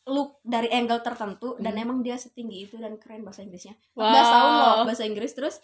look 0.02 0.40
dari 0.42 0.66
angle 0.68 1.00
tertentu 1.00 1.54
dan 1.56 1.72
Hmm. 1.72 1.82
emang 1.82 1.98
dia 2.00 2.16
setinggi 2.16 2.64
itu 2.64 2.76
dan 2.76 2.96
keren 2.96 3.20
bahasa 3.20 3.42
Inggrisnya 3.42 3.76
14 3.90 4.00
Wow. 4.00 4.32
tahun 4.32 4.50
loh 4.52 4.74
bahasa 4.84 5.02
Inggris 5.04 5.32
terus 5.32 5.60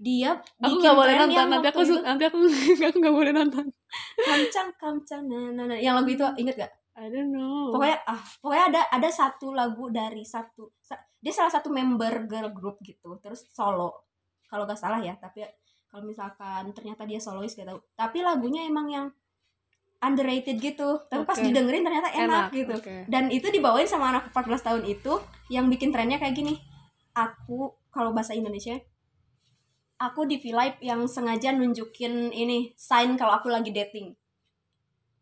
dia 0.00 0.32
aku 0.56 0.80
nggak 0.80 0.96
boleh 0.96 1.14
nonton 1.20 1.46
nanti 1.52 1.68
aku 1.68 1.80
itu, 1.84 1.96
nanti 2.00 2.24
aku 2.24 2.38
aku 2.88 2.96
nggak 3.04 3.16
boleh 3.20 3.32
nonton. 3.36 3.64
Kamcang 4.16 4.68
kamcang 4.80 5.22
nah, 5.28 5.52
nah, 5.52 5.64
nah. 5.68 5.76
yang 5.76 5.92
lagu 5.92 6.08
itu 6.08 6.24
inget 6.40 6.56
gak 6.56 6.72
I 6.96 7.12
don't 7.12 7.28
know. 7.32 7.68
Pokoknya 7.72 8.00
ah 8.08 8.20
pokoknya 8.40 8.64
ada 8.72 8.80
ada 8.96 9.08
satu 9.12 9.52
lagu 9.52 9.92
dari 9.92 10.24
satu 10.24 10.72
sa- 10.80 11.00
dia 11.20 11.32
salah 11.32 11.52
satu 11.52 11.68
member 11.68 12.24
girl 12.24 12.48
group 12.56 12.80
gitu 12.80 13.20
terus 13.20 13.44
solo. 13.52 14.08
Kalau 14.48 14.64
gak 14.64 14.80
salah 14.80 15.04
ya 15.04 15.12
tapi 15.20 15.44
kalau 15.92 16.08
misalkan 16.08 16.64
ternyata 16.72 17.04
dia 17.04 17.20
solois 17.20 17.52
gak 17.52 17.68
tahu. 17.68 17.80
Tapi 17.92 18.24
lagunya 18.24 18.64
emang 18.64 18.88
yang 18.88 19.06
underrated 20.00 20.56
gitu. 20.56 20.96
Tapi 21.12 21.28
pas 21.28 21.36
Oke. 21.36 21.44
didengerin 21.44 21.84
ternyata 21.84 22.08
enak, 22.08 22.48
gitu. 22.56 22.72
oke. 22.72 23.04
dan 23.04 23.28
itu 23.28 23.52
dibawain 23.52 23.84
sama 23.84 24.16
anak 24.16 24.32
14 24.32 24.64
tahun 24.64 24.82
itu 24.88 25.12
yang 25.52 25.68
bikin 25.68 25.92
trennya 25.92 26.16
kayak 26.16 26.32
gini. 26.32 26.56
Aku 27.12 27.76
kalau 27.92 28.16
bahasa 28.16 28.32
Indonesia 28.32 28.80
aku 30.00 30.24
di 30.24 30.36
V-Live 30.36 30.80
yang 30.80 31.04
sengaja 31.04 31.52
nunjukin 31.52 32.32
ini 32.32 32.72
sign 32.74 33.14
kalau 33.14 33.32
aku 33.32 33.46
lagi 33.46 33.68
dating 33.70 34.16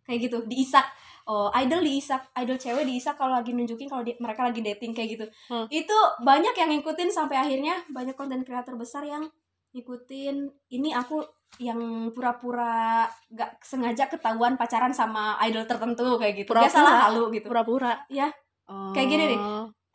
kayak 0.03 0.21
gitu 0.25 0.39
diisak 0.45 0.87
oh 1.27 1.53
idol 1.53 1.83
diisak 1.83 2.31
idol 2.35 2.57
cewek 2.57 2.83
diisak 2.83 3.15
kalau 3.15 3.35
lagi 3.35 3.53
nunjukin 3.53 3.85
kalau 3.85 4.01
di- 4.01 4.17
mereka 4.17 4.41
lagi 4.43 4.63
dating 4.63 4.93
kayak 4.93 5.09
gitu 5.13 5.27
Hmm. 5.47 5.67
itu 5.69 5.93
banyak 6.23 6.55
yang 6.55 6.71
ngikutin 6.73 7.11
sampai 7.11 7.37
akhirnya 7.37 7.85
banyak 7.89 8.15
konten 8.15 8.41
kreator 8.41 8.73
besar 8.75 9.05
yang 9.05 9.29
ngikutin 9.71 10.37
ini 10.71 10.91
aku 10.93 11.21
yang 11.59 11.81
pura-pura 12.13 13.05
gak 13.29 13.61
sengaja 13.61 14.07
ketahuan 14.07 14.55
pacaran 14.55 14.93
sama 14.93 15.37
idol 15.43 15.65
tertentu 15.65 16.17
kayak 16.17 16.35
gitu 16.39 16.49
Pura-pura. 16.49 16.65
biasalah 16.65 16.95
halu 17.05 17.25
gitu 17.31 17.47
pura-pura 17.47 17.93
Iya. 18.09 18.29
oh. 18.67 18.93
Kayak 18.93 19.09
gini 19.09 19.25
nih. 19.27 19.39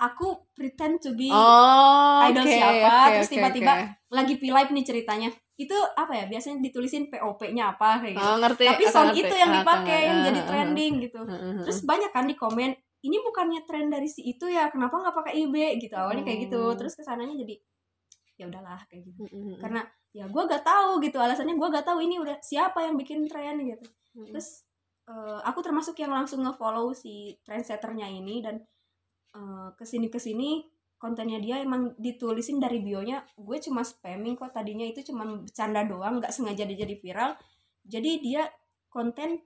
Aku 0.03 0.51
pretend 0.51 0.99
to 0.99 1.15
be 1.15 1.31
oh 1.31 2.19
idol 2.27 2.43
oke, 2.43 2.51
siapa, 2.51 2.91
oke, 2.91 3.13
terus 3.15 3.29
tiba-tiba 3.31 3.73
oke. 3.73 3.87
lagi 4.11 4.33
V-Live 4.35 4.71
nih 4.75 4.85
ceritanya. 4.85 5.29
Itu 5.53 5.77
apa 5.95 6.11
ya? 6.17 6.25
Biasanya 6.27 6.59
ditulisin 6.59 7.07
POP-nya 7.07 7.77
apa 7.77 8.03
kayak 8.03 8.19
gitu. 8.19 8.25
Oh 8.27 8.35
ngerti 8.41 8.63
tapi 8.67 8.83
sound 8.89 9.13
ngerti. 9.13 9.21
itu 9.23 9.35
yang 9.37 9.51
Ah, 9.51 9.55
dipakai 9.61 9.99
yang 10.03 10.17
ngerti. 10.19 10.27
jadi 10.27 10.39
Ah, 10.39 10.43
ah, 10.43 10.49
trending 10.49 10.93
gitu. 11.07 11.19
Ah, 11.23 11.31
ah, 11.31 11.39
ah. 11.39 11.63
terus 11.63 11.79
banyak 11.87 12.11
kan 12.11 12.25
di 12.27 12.35
komen 12.35 12.71
ini 13.03 13.17
bukannya 13.19 13.61
tren 13.67 13.87
dari 13.87 14.07
si 14.07 14.21
itu 14.23 14.45
ya? 14.49 14.67
Kenapa 14.67 14.99
nggak 14.99 15.15
pakai 15.15 15.33
IB 15.45 15.55
gitu 15.79 15.95
awalnya 15.95 16.23
kayak 16.23 16.39
gitu. 16.49 16.61
Terus 16.75 16.93
ke 16.95 17.03
sananya 17.03 17.35
jadi 17.39 17.55
ya 18.33 18.45
udahlah 18.49 18.81
kayak 18.89 19.03
gitu. 19.13 19.23
Karena 19.61 19.85
ya 20.09 20.25
gue 20.25 20.43
gak 20.45 20.65
tahu 20.65 20.97
gitu. 21.05 21.17
Alasannya 21.21 21.53
gue 21.53 21.69
gak 21.69 21.85
tahu 21.85 22.01
ini 22.01 22.17
udah 22.17 22.37
siapa 22.41 22.81
yang 22.81 22.97
bikin 22.97 23.29
tren 23.29 23.61
gitu. 23.61 23.85
Terus 24.29 24.65
eh, 25.05 25.39
aku 25.45 25.59
termasuk 25.61 25.93
yang 26.01 26.09
langsung 26.09 26.41
nge-follow 26.41 26.95
si 26.97 27.37
trendsetternya 27.45 28.09
ini 28.09 28.41
dan 28.41 28.57
eh, 29.35 29.69
ke 29.75 29.85
sini 29.85 30.07
ke 30.07 30.19
sini 30.21 30.63
kontennya 31.03 31.35
dia 31.43 31.59
emang 31.59 31.91
ditulisin 31.99 32.63
dari 32.63 32.79
bionya. 32.79 33.19
Gue 33.35 33.59
cuma 33.59 33.83
spamming 33.83 34.39
kok 34.39 34.55
tadinya 34.55 34.87
itu 34.87 35.03
cuma 35.11 35.27
bercanda 35.27 35.83
doang 35.83 36.23
nggak 36.23 36.31
sengaja 36.31 36.63
dia 36.63 36.87
jadi 36.87 36.95
viral. 36.95 37.31
Jadi 37.83 38.11
dia 38.23 38.47
konten 38.87 39.43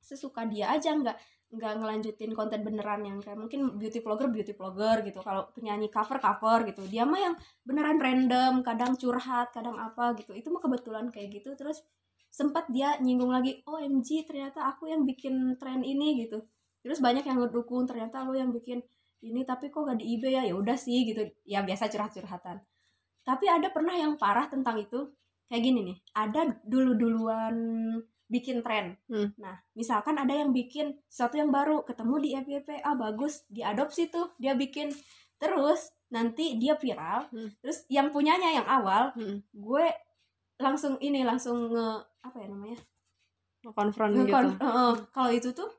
sesuka 0.00 0.48
dia 0.48 0.72
aja 0.72 0.96
nggak 0.96 1.16
nggak 1.46 1.72
ngelanjutin 1.78 2.32
konten 2.34 2.64
beneran 2.66 3.06
yang 3.06 3.18
kayak 3.22 3.38
mungkin 3.38 3.76
beauty 3.78 4.00
vlogger 4.00 4.32
beauty 4.32 4.56
vlogger 4.56 5.04
gitu. 5.04 5.20
Kalau 5.20 5.52
penyanyi 5.52 5.92
cover 5.92 6.16
cover 6.16 6.64
gitu. 6.64 6.82
Dia 6.88 7.04
mah 7.04 7.20
yang 7.20 7.34
beneran 7.60 8.00
random 8.00 8.64
kadang 8.64 8.96
curhat 8.96 9.52
kadang 9.52 9.76
apa 9.76 10.16
gitu. 10.16 10.32
Itu 10.32 10.48
mah 10.48 10.64
kebetulan 10.64 11.12
kayak 11.12 11.28
gitu. 11.44 11.52
Terus 11.60 11.84
sempat 12.32 12.72
dia 12.72 12.96
nyinggung 13.04 13.30
lagi 13.30 13.60
OMG 13.68 14.24
ternyata 14.24 14.64
aku 14.64 14.88
yang 14.88 15.04
bikin 15.04 15.60
tren 15.60 15.84
ini 15.84 16.24
gitu. 16.24 16.40
Terus 16.80 17.04
banyak 17.04 17.28
yang 17.28 17.36
ngedukung 17.36 17.84
ternyata 17.84 18.24
lo 18.24 18.32
yang 18.32 18.48
bikin 18.48 18.80
ini 19.24 19.44
tapi 19.44 19.72
kok 19.72 19.86
gak 19.86 20.00
di 20.00 20.16
eBay 20.16 20.32
ya? 20.36 20.42
Ya 20.48 20.54
udah 20.56 20.76
sih 20.76 21.06
gitu. 21.08 21.24
Ya 21.46 21.62
biasa 21.64 21.88
curhat 21.92 22.12
curhatan 22.12 22.60
tapi 23.26 23.50
ada 23.50 23.74
pernah 23.74 23.98
yang 23.98 24.14
parah 24.14 24.46
tentang 24.46 24.78
itu? 24.78 25.10
Kayak 25.50 25.62
gini 25.62 25.80
nih 25.82 25.98
ada 26.14 26.40
dulu 26.62 26.94
duluan 26.94 27.56
bikin 28.26 28.62
tren. 28.62 28.98
Hmm. 29.06 29.30
nah 29.38 29.54
misalkan 29.78 30.18
ada 30.18 30.34
yang 30.34 30.50
bikin 30.50 30.98
sesuatu 31.06 31.38
yang 31.38 31.54
baru 31.54 31.86
ketemu 31.86 32.14
di 32.18 32.30
FYP 32.34 32.82
ah 32.82 32.98
bagus 32.98 33.46
diadopsi 33.50 34.10
tuh 34.10 34.30
dia 34.38 34.54
bikin. 34.54 34.94
Terus 35.42 35.90
nanti 36.06 36.54
dia 36.58 36.78
viral 36.78 37.26
Hmm. 37.34 37.50
terus 37.58 37.82
yang 37.90 38.14
punyanya 38.14 38.62
yang 38.62 38.66
awal 38.66 39.10
Mm-mm. 39.18 39.42
gue 39.50 39.86
langsung 40.62 40.94
ini 41.02 41.26
langsung 41.26 41.74
nge 41.74 41.88
apa 42.22 42.36
ya 42.38 42.46
namanya? 42.46 42.78
Konfront 43.66 44.14
gitu. 44.14 44.30
Heeh, 44.62 44.94
kalau 45.10 45.30
itu 45.34 45.50
tuh 45.50 45.70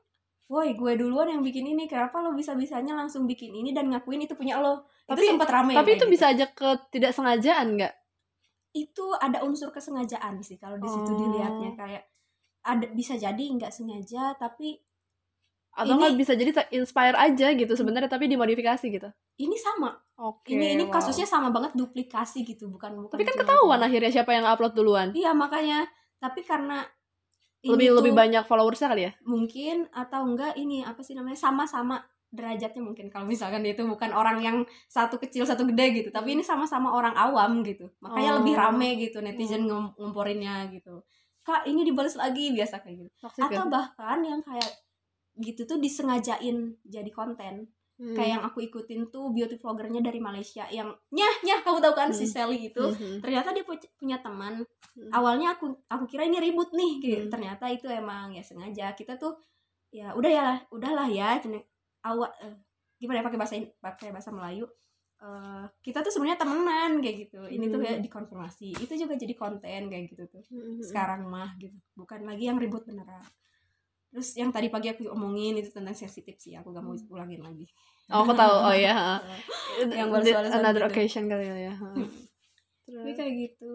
woi 0.48 0.72
gue 0.72 0.92
duluan 0.96 1.28
yang 1.28 1.44
bikin 1.44 1.62
ini 1.62 1.84
kenapa 1.84 2.24
lo 2.24 2.32
bisa 2.32 2.56
bisanya 2.56 2.96
langsung 2.96 3.28
bikin 3.28 3.52
ini 3.52 3.76
dan 3.76 3.92
ngakuin 3.92 4.24
itu 4.24 4.32
punya 4.32 4.56
lo? 4.58 4.88
Tapi- 5.04 5.20
itu 5.20 5.36
sempat 5.36 5.48
rame 5.52 5.72
tapi 5.72 5.90
itu 5.94 6.08
gitu. 6.08 6.12
bisa 6.12 6.32
aja 6.32 6.48
ke 6.48 6.68
tidak 6.88 7.12
sengajaan 7.12 7.76
nggak? 7.76 7.94
Itu 8.72 9.12
ada 9.14 9.44
unsur 9.44 9.68
kesengajaan 9.68 10.40
sih 10.40 10.56
kalau 10.56 10.76
di 10.76 10.88
situ 10.88 11.04
Oh. 11.06 11.16
dilihatnya 11.16 11.76
kayak 11.76 12.02
ada 12.64 12.86
bisa 12.90 13.14
jadi 13.14 13.38
nggak 13.38 13.68
sengaja 13.68 14.32
tapi 14.34 14.80
atau 15.68 15.94
Ini- 15.94 16.00
nggak 16.00 16.16
bisa 16.18 16.32
jadi 16.34 16.50
inspire 16.74 17.14
aja 17.14 17.46
gitu 17.52 17.72
sebenarnya 17.76 18.08
tapi 18.08 18.26
dimodifikasi 18.26 18.82
gitu? 18.88 19.08
Ini 19.36 19.54
sama. 19.54 19.94
Oke 20.18 20.56
ini 20.56 20.74
ini 20.74 20.84
wow. 20.88 20.96
kasusnya 20.96 21.22
sama 21.22 21.52
banget 21.52 21.76
duplikasi 21.76 22.42
gitu 22.42 22.66
bukan 22.66 22.98
bukan 22.98 23.14
tapi 23.14 23.22
kan 23.22 23.36
ketahuan 23.38 23.78
akhirnya 23.78 24.10
siapa 24.10 24.32
yang 24.32 24.42
upload 24.42 24.72
duluan. 24.74 25.12
Iya 25.12 25.36
makanya. 25.36 25.86
Tapi 26.18 26.42
karena 26.42 26.82
ini 27.60 27.70
lebih 27.74 27.88
lebih 27.98 28.12
tuh 28.12 28.18
banyak 28.18 28.44
followersnya 28.46 28.88
kali 28.88 29.02
ya? 29.08 29.12
Mungkin 29.22 29.76
atau 29.90 30.20
enggak 30.24 30.54
ini 30.54 30.82
apa 30.82 31.02
sih 31.02 31.14
namanya 31.14 31.36
sama-sama 31.36 31.98
derajatnya 32.28 32.84
mungkin 32.84 33.08
kalau 33.08 33.24
misalkan 33.24 33.64
dia 33.64 33.72
itu 33.72 33.80
bukan 33.82 34.12
orang 34.12 34.38
yang 34.44 34.56
satu 34.86 35.16
kecil 35.16 35.48
satu 35.48 35.64
gede 35.64 35.86
gitu. 35.96 36.08
Tapi 36.12 36.36
ini 36.36 36.44
sama-sama 36.44 36.92
orang 36.92 37.16
awam 37.16 37.64
gitu. 37.64 37.88
Makanya 37.98 38.30
Oh. 38.30 38.36
lebih 38.44 38.54
rame 38.54 38.88
gitu 39.00 39.18
netizen 39.18 39.64
ngom- 39.64 39.96
ngomporinnya 39.96 40.68
gitu. 40.68 41.00
Kak 41.40 41.64
ini 41.64 41.80
dibales 41.82 42.12
lagi 42.14 42.52
biasa 42.52 42.84
kayak 42.84 42.96
gitu. 43.00 43.10
Toxic 43.16 43.48
ya? 43.48 43.48
atau 43.48 43.64
bahkan 43.66 44.20
yang 44.20 44.44
kayak 44.44 44.68
gitu 45.40 45.64
tuh 45.64 45.78
disengajain 45.80 46.76
jadi 46.84 47.08
konten 47.08 47.70
Hmm. 47.98 48.14
kayak 48.14 48.30
yang 48.30 48.42
aku 48.42 48.62
ikutin 48.62 49.10
tuh 49.10 49.28
beauty 49.28 49.54
vloggernya 49.54 49.98
dari 50.00 50.18
Malaysia 50.18 50.62
yang 50.68 50.86
nyah 51.08 51.34
nyah 51.42 51.60
kamu 51.60 51.78
tahu 51.80 51.94
kan 51.94 52.08
si 52.08 52.24
Hmm. 52.24 52.32
Sally 52.32 52.70
itu 52.70 52.78
Mhm. 52.80 53.18
ternyata 53.18 53.50
dia 53.50 53.62
pu- 53.62 53.90
punya 53.94 54.18
teman 54.18 54.62
Hmm. 54.94 55.10
awalnya 55.10 55.52
aku 55.52 55.66
aku 55.84 56.06
kira 56.06 56.22
ini 56.22 56.38
ribut 56.38 56.70
nih 56.70 56.92
gitu 56.96 57.22
Hmm. 57.24 57.32
ternyata 57.32 57.66
itu 57.66 57.86
emang 57.86 58.30
ya 58.30 58.40
sengaja 58.40 58.94
kita 58.94 59.14
tuh 59.14 59.34
ya 59.90 60.12
udah 60.12 60.30
ya 60.30 60.42
lah 60.44 60.58
udahlah 60.68 61.08
ya 61.08 61.36
cene- 61.36 61.66
awal 62.00 62.30
eh, 62.38 62.54
gimana 62.96 63.18
ya 63.18 63.24
pakai 63.24 63.36
bahasa 63.36 63.54
pakai 63.76 64.08
bahasa 64.08 64.30
Melayu 64.30 64.64
Eh, 65.18 65.66
kita 65.82 65.98
tuh 65.98 66.14
sebenarnya 66.14 66.38
temenan 66.38 67.02
kayak 67.02 67.26
gitu 67.26 67.42
ini 67.44 67.66
tuh 67.66 67.82
Hmm. 67.82 67.86
kayak 67.90 68.00
dikonfirmasi 68.00 68.70
itu 68.78 68.94
juga 68.94 69.18
jadi 69.18 69.34
konten 69.34 69.90
kayak 69.90 70.04
gitu 70.06 70.22
tuh 70.30 70.46
Mhm. 70.46 70.78
sekarang 70.80 71.26
mah 71.26 71.58
gitu 71.58 71.74
bukan 71.92 72.22
lagi 72.22 72.46
yang 72.46 72.54
ribut 72.54 72.86
beneran 72.86 73.26
terus 74.08 74.28
yang 74.34 74.48
tadi 74.48 74.68
pagi 74.68 74.88
aku 74.88 75.04
omongin 75.08 75.60
itu 75.60 75.68
tentang 75.68 75.92
sensitif 75.92 76.40
sih 76.40 76.56
aku 76.56 76.72
gak 76.72 76.80
mau 76.80 76.96
ulangin 77.12 77.42
lagi 77.42 77.68
Oh, 78.08 78.24
aku 78.24 78.32
tahu. 78.32 78.54
Oh 78.64 78.72
ya. 78.72 79.20
Yang 79.92 80.08
The- 80.24 80.32
balas-balasan 80.32 80.58
another 80.64 80.82
gitu. 80.82 80.88
occasion 80.88 81.24
kali 81.28 81.44
ya. 81.44 81.76
Hmm. 81.76 82.08
Terus, 82.88 83.04
tapi 83.04 83.12
kayak 83.12 83.32
gitu 83.36 83.72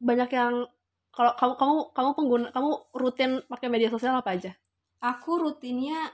banyak 0.00 0.30
yang 0.32 0.54
kalau 1.12 1.36
kamu 1.36 1.52
kamu 1.60 1.74
kamu 1.92 2.10
pengguna 2.16 2.46
kamu 2.48 2.70
rutin 2.94 3.30
pakai 3.44 3.68
media 3.68 3.92
sosial 3.92 4.16
apa 4.16 4.32
aja? 4.32 4.56
aku 4.98 5.36
rutinnya 5.36 6.08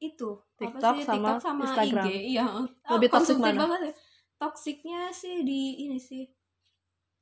itu 0.00 0.40
TikTok 0.56 0.80
apa 0.80 0.98
sih? 0.98 1.04
sama 1.04 1.12
TikTok 1.12 1.38
sama 1.44 1.62
Instagram. 1.68 2.04
IG 2.08 2.08
iya 2.32 2.44
Lebih 2.88 3.08
Ah, 3.08 3.12
toxic 3.12 3.36
mana? 3.36 3.58
banget 3.60 3.80
ya. 3.84 3.92
toksiknya 4.40 5.00
sih 5.12 5.44
di 5.44 5.84
ini 5.84 6.00
sih 6.00 6.24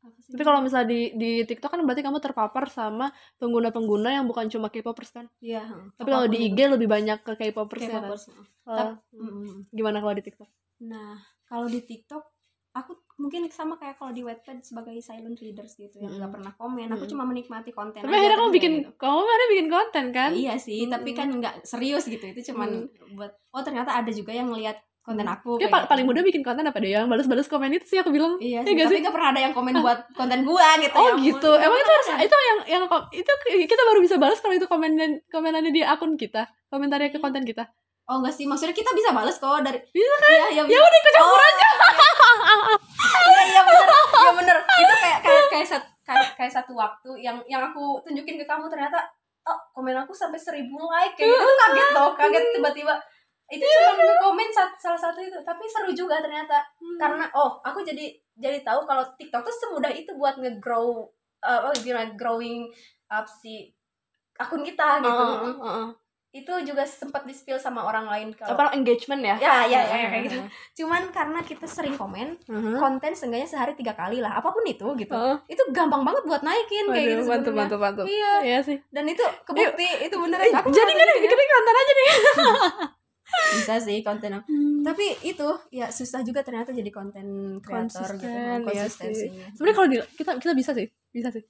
Tapi 0.00 0.42
kalau 0.42 0.60
misalnya 0.62 0.88
di 0.88 1.00
di 1.12 1.30
TikTok 1.44 1.70
kan 1.74 1.80
berarti 1.82 2.00
kamu 2.00 2.18
terpapar 2.18 2.64
sama 2.70 3.12
pengguna-pengguna 3.36 4.16
yang 4.16 4.24
bukan 4.24 4.48
cuma 4.48 4.72
K-popers 4.72 5.10
kan? 5.12 5.26
iya. 5.40 5.66
Tapi 5.96 6.08
kalau 6.08 6.26
di 6.26 6.38
IG 6.46 6.58
lebih 6.70 6.88
banyak 6.88 7.20
ke 7.20 7.32
K-popers 7.36 7.82
itu. 7.82 7.90
ya 7.90 8.00
kan? 8.00 8.08
K-popers, 8.08 8.22
Tap- 8.64 8.96
mm-mm. 9.12 9.68
gimana 9.68 9.98
kalau 9.98 10.14
di 10.14 10.24
TikTok? 10.24 10.48
nah 10.80 11.12
kalau 11.44 11.68
di 11.68 11.84
TikTok 11.84 12.24
aku 12.72 12.94
mungkin 13.18 13.44
sama 13.52 13.76
kayak 13.76 13.98
kalau 13.98 14.16
di 14.16 14.22
Wattpad 14.24 14.64
sebagai 14.64 14.96
silent 15.02 15.36
readers 15.36 15.76
gitu 15.76 16.00
yang 16.00 16.08
nggak 16.16 16.24
Mm-mm. 16.24 16.34
pernah 16.40 16.52
komen 16.56 16.88
aku 16.88 17.04
Mm-mm. 17.04 17.12
cuma 17.12 17.24
menikmati 17.28 17.74
konten 17.74 18.00
Tapi 18.00 18.14
akhirnya 18.14 18.38
kamu 18.40 18.50
bikin 18.56 18.72
gitu. 18.80 18.90
kamu 18.96 19.18
akhirnya 19.20 19.48
bikin 19.52 19.68
konten 19.68 20.04
kan? 20.14 20.30
iya 20.32 20.54
sih 20.56 20.88
tapi 20.88 21.10
Mm-mm. 21.12 21.18
kan 21.20 21.28
nggak 21.36 21.54
serius 21.68 22.08
gitu 22.08 22.24
itu 22.24 22.40
cuman 22.48 22.88
buat 23.12 23.32
oh 23.52 23.60
ternyata 23.60 23.92
ada 23.92 24.08
juga 24.08 24.32
yang 24.32 24.48
ngelihat 24.48 24.80
konten 25.10 25.26
aku 25.26 25.58
Dia 25.58 25.66
pa- 25.66 25.82
gitu. 25.82 25.90
paling 25.90 26.06
mudah 26.06 26.22
bikin 26.22 26.40
konten 26.40 26.62
apa 26.62 26.78
deh? 26.78 26.90
Yang 26.92 27.06
balas-balas 27.06 27.46
komen 27.46 27.70
itu 27.72 27.82
sih 27.84 27.98
aku 27.98 28.08
bilang. 28.08 28.38
Iya 28.38 28.60
Iya 28.60 28.60
sih, 28.62 28.72
nggak 28.72 28.86
tapi 28.86 28.94
sih? 28.94 29.02
gak 29.02 29.14
pernah 29.14 29.28
ada 29.28 29.40
yang 29.40 29.52
komen 29.52 29.74
buat 29.84 29.98
konten 30.12 30.40
gua 30.42 30.68
gitu. 30.78 30.94
Oh 30.94 31.04
ya 31.04 31.14
gitu. 31.18 31.50
Emang 31.52 31.76
itu 31.76 31.90
harus 31.90 32.08
ada. 32.08 32.22
itu 32.22 32.36
yang 32.40 32.58
yang 32.70 32.82
itu 33.10 33.32
kita 33.66 33.82
baru 33.84 33.98
bisa 33.98 34.16
balas 34.16 34.38
kalau 34.38 34.54
itu 34.54 34.64
komenan 34.64 35.18
komenannya 35.26 35.68
di 35.68 35.82
akun 35.82 36.14
kita. 36.14 36.46
Komentarnya 36.68 37.10
ke 37.10 37.18
konten 37.18 37.42
kita. 37.42 37.66
Oh 38.06 38.18
enggak 38.18 38.30
sih, 38.32 38.42
maksudnya 38.42 38.74
kita 38.74 38.90
bisa 38.90 39.10
bales 39.10 39.34
kok 39.36 39.62
dari 39.62 39.78
Bisa 39.86 40.14
kan? 40.16 40.30
Iya, 40.30 40.46
ya, 40.52 40.62
Ya 40.64 40.78
udah 40.80 40.98
ikut 40.98 41.12
campur 41.12 41.40
aja. 41.40 41.66
Iya, 43.22 43.42
iya 43.44 43.60
bener. 43.62 43.86
Iya 44.16 44.32
bener. 44.34 44.56
Itu 44.58 44.94
kayak 44.96 45.18
kayak 45.20 45.44
kayak, 45.48 45.66
sat, 45.66 45.84
kayak 46.02 46.28
kayak 46.34 46.52
satu 46.52 46.72
waktu 46.74 47.10
yang 47.18 47.38
yang 47.46 47.62
aku 47.62 48.02
tunjukin 48.02 48.34
ke 48.34 48.44
kamu 48.44 48.66
ternyata 48.66 48.98
oh, 49.40 49.58
komen 49.72 49.94
aku 49.96 50.10
sampai 50.10 50.36
seribu 50.36 50.90
like 50.90 51.14
kayak 51.14 51.30
gitu 51.30 51.50
kaget 51.56 51.88
dong, 51.92 52.12
kaget 52.14 52.44
tiba-tiba 52.52 52.94
itu 53.50 53.64
cuma 53.66 53.92
komen 54.22 54.48
sat- 54.48 54.78
salah 54.78 54.96
satu 54.96 55.18
itu 55.18 55.34
tapi 55.40 55.66
seru 55.66 55.90
juga 55.90 56.18
ternyata 56.18 56.62
karena 56.96 57.26
oh 57.32 57.58
aku 57.60 57.82
jadi 57.82 58.06
jadi 58.34 58.62
tahu 58.62 58.86
kalau 58.86 59.02
TikTok 59.14 59.42
tuh 59.42 59.52
semudah 59.52 59.90
itu 59.90 60.14
buat 60.14 60.38
nge-grow 60.38 61.02
uh, 61.40 61.60
oh 61.62 61.74
gimana 61.76 62.14
growing 62.14 62.70
up 63.08 63.26
si 63.26 63.74
akun 64.34 64.62
kita 64.62 65.00
gitu 65.00 65.10
Heeh, 65.20 65.56
heeh. 65.58 65.88
itu 66.32 66.52
juga 66.64 66.86
sempat 66.86 67.26
di 67.26 67.34
spill 67.34 67.58
sama 67.58 67.82
orang 67.82 68.06
lain 68.06 68.28
kalau 68.32 68.54
Apa 68.54 68.70
engagement 68.70 69.18
ya? 69.20 69.34
ya 69.36 69.66
ya 69.66 69.80
ya, 69.82 69.96
ya, 69.96 70.08
kayak 70.08 70.22
gitu 70.24 70.38
cuman 70.78 71.10
karena 71.10 71.42
kita 71.42 71.66
sering 71.66 71.92
komen 71.94 72.38
Heeh. 72.40 72.78
konten 72.78 73.12
seenggaknya 73.12 73.50
sehari 73.50 73.74
tiga 73.74 73.92
kali 73.92 74.18
lah 74.18 74.30
apa 74.32 74.48
pun 74.48 74.62
itu 74.64 74.86
gitu 74.96 75.10
Heeh. 75.10 75.36
itu 75.48 75.62
gampang 75.70 76.00
banget 76.00 76.22
buat 76.22 76.40
naikin 76.40 76.86
kayak 76.86 76.94
Waduh, 76.94 77.10
gitu 77.10 77.22
mantap, 77.26 77.26
sebenarnya. 77.44 77.58
mantap, 77.58 77.80
mantap. 77.82 78.04
iya 78.06 78.32
Iya 78.46 78.58
sih. 78.62 78.78
dan 78.88 79.04
itu 79.04 79.24
kebukti 79.42 79.88
itu 80.00 80.14
beneran 80.14 80.46
Eh, 80.46 80.54
Aku 80.54 80.70
jadi 80.70 80.92
kan 80.92 81.02
gitu 81.04 81.18
ya. 81.18 81.28
bikin 81.28 81.48
konten 81.50 81.74
aja 81.76 81.92
nih. 81.92 82.08
bisa 83.50 83.74
sih 83.82 84.00
konten 84.00 84.40
aku. 84.40 84.46
tapi 84.80 85.04
itu 85.26 85.48
ya 85.68 85.92
susah 85.92 86.24
juga 86.24 86.40
ternyata 86.40 86.72
jadi 86.72 86.88
konten 86.88 87.58
kreator 87.60 88.16
gitu 88.16 88.38
konsistensinya 88.64 89.46
Sebenarnya 89.52 89.76
kalau 89.76 89.88
di, 89.92 89.96
kita 90.16 90.30
kita 90.40 90.52
bisa 90.56 90.70
sih, 90.72 90.86
bisa 91.12 91.28
sih. 91.34 91.42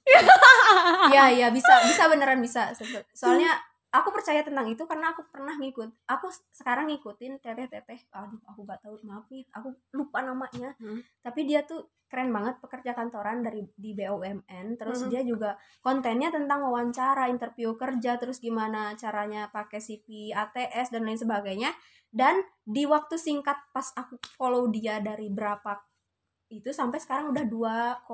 Iya 1.11 1.25
iya 1.33 1.47
bisa 1.49 1.73
bisa 1.87 2.09
beneran 2.11 2.39
bisa 2.41 2.71
soalnya 3.13 3.55
aku 3.91 4.09
percaya 4.09 4.39
tentang 4.41 4.65
itu 4.65 4.83
karena 4.83 5.11
aku 5.11 5.27
pernah 5.27 5.51
ngikut 5.53 5.91
aku 6.05 6.27
sekarang 6.49 6.87
ngikutin 6.87 7.37
teteh 7.37 7.67
teteh 7.67 7.99
aduh 8.09 8.39
aku 8.45 8.63
gak 8.63 8.79
tahu 8.79 8.95
maaf 9.03 9.27
nih 9.27 9.43
aku 9.51 9.67
lupa 9.91 10.23
namanya 10.23 10.71
Hmm. 10.77 11.03
tapi 11.19 11.43
dia 11.43 11.61
tuh 11.61 11.83
keren 12.07 12.31
banget 12.31 12.59
pekerja 12.59 12.91
kantoran 12.91 13.39
dari 13.39 13.67
di 13.73 13.91
BUMN 13.91 14.75
terus 14.75 14.99
Hmm. 14.99 15.09
dia 15.09 15.21
juga 15.21 15.53
kontennya 15.79 16.27
tentang 16.27 16.63
wawancara 16.63 17.27
interview 17.27 17.75
kerja 17.75 18.15
terus 18.15 18.39
gimana 18.39 18.95
caranya 18.95 19.47
pakai 19.47 19.79
CV 19.79 20.31
ATS 20.31 20.89
dan 20.89 21.03
lain 21.03 21.15
sebagainya 21.15 21.71
dan 22.09 22.35
di 22.61 22.83
waktu 22.83 23.15
singkat 23.15 23.55
pas 23.71 23.91
aku 23.93 24.15
follow 24.29 24.67
dia 24.67 24.99
dari 24.99 25.27
berapa 25.27 25.79
itu 26.47 26.67
sampai 26.69 26.99
sekarang 26.99 27.31
udah 27.31 27.47
2,5 27.47 28.07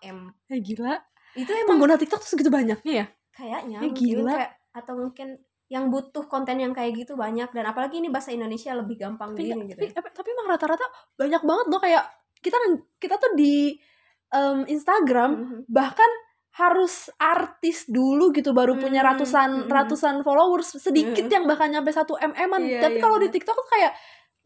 m 0.00 0.18
Eh 0.46 0.58
gila. 0.60 0.94
itu 1.34 1.50
emang 1.50 1.76
Pengguna 1.76 1.94
TikTok 1.96 2.22
tuh 2.22 2.30
segitu 2.32 2.46
banyaknya 2.48 2.92
ya? 2.96 3.06
kayaknya 3.32 3.78
Eh, 3.78 3.90
mungkin 3.90 3.98
gila. 3.98 4.32
kayak 4.32 4.52
atau 4.76 4.94
mungkin 4.94 5.40
yang 5.66 5.90
butuh 5.90 6.28
konten 6.30 6.62
yang 6.62 6.70
kayak 6.70 6.94
gitu 6.94 7.18
banyak 7.18 7.50
dan 7.50 7.64
apalagi 7.66 7.98
ini 7.98 8.06
bahasa 8.06 8.30
Indonesia 8.30 8.70
lebih 8.70 9.00
gampang 9.00 9.34
Tapi, 9.34 9.42
gini 9.50 9.64
gitu 9.66 9.80
tapi, 9.82 9.90
tapi, 9.90 10.08
tapi 10.14 10.28
emang 10.30 10.46
rata-rata 10.52 10.86
banyak 11.16 11.42
banget 11.42 11.66
loh 11.66 11.80
kayak 11.80 12.04
kita 12.38 12.54
kita 13.00 13.16
tuh 13.18 13.32
di 13.34 13.74
em, 14.28 14.62
Instagram 14.68 15.30
Mhm. 15.34 15.58
bahkan 15.66 16.10
harus 16.56 17.12
artis 17.18 17.84
dulu 17.84 18.32
gitu 18.32 18.56
baru 18.56 18.78
punya 18.78 19.04
Hmm, 19.04 19.10
ratusan 19.12 19.50
hmm. 19.66 19.68
ratusan 19.68 20.14
followers 20.22 20.80
sedikit 20.80 21.26
Hmm. 21.26 21.34
yang 21.34 21.44
bahkan 21.44 21.68
nyampe 21.68 21.90
satu 21.90 22.16
mm-an 22.16 22.62
Iya, 22.64 22.80
tapi 22.80 22.96
iya, 22.96 23.02
kalau 23.02 23.16
di. 23.18 23.28
TikTok 23.28 23.52
tuh 23.52 23.68
kayak 23.68 23.92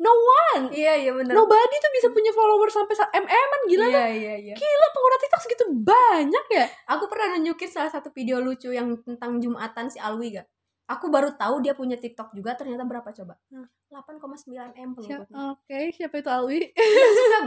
no 0.01 0.13
one. 0.17 0.73
Iya 0.73 0.97
iya 0.97 1.13
benar 1.13 1.37
nobody 1.37 1.77
tuh 1.77 1.93
bisa 1.93 2.09
punya 2.09 2.33
followers 2.33 2.73
sampai 2.73 2.95
sa- 2.97 3.13
mm-an 3.13 3.61
gila 3.69 3.87
iya 3.87 4.07
iya 4.09 4.35
iya. 4.35 4.55
Gila 4.57 4.87
pengguna 4.91 5.17
TikTok 5.21 5.41
segitu 5.45 5.65
banyak 5.71 6.45
ya? 6.51 6.65
Aku 6.89 7.05
pernah 7.07 7.37
nunjukin 7.37 7.69
salah 7.69 7.93
satu 7.93 8.09
video 8.11 8.41
lucu 8.41 8.73
yang 8.73 8.97
tentang 9.05 9.37
jumatan 9.39 9.87
si 9.87 10.01
Alwi 10.01 10.35
gak 10.35 10.49
aku 10.91 11.07
baru 11.07 11.31
tahu 11.33 11.63
dia 11.63 11.79
punya 11.79 11.95
TikTok 11.95 12.35
juga 12.35 12.59
ternyata 12.59 12.83
berapa 12.83 13.07
coba? 13.07 13.39
Hmm. 13.47 13.69
8,9 13.91 14.71
m 14.71 14.95
pengikutnya 14.95 15.35
oke 15.51 15.79
siapa 15.91 16.15
itu 16.17 16.31
Alwi? 16.31 16.63
Dia 16.71 17.09
suka 17.11 17.39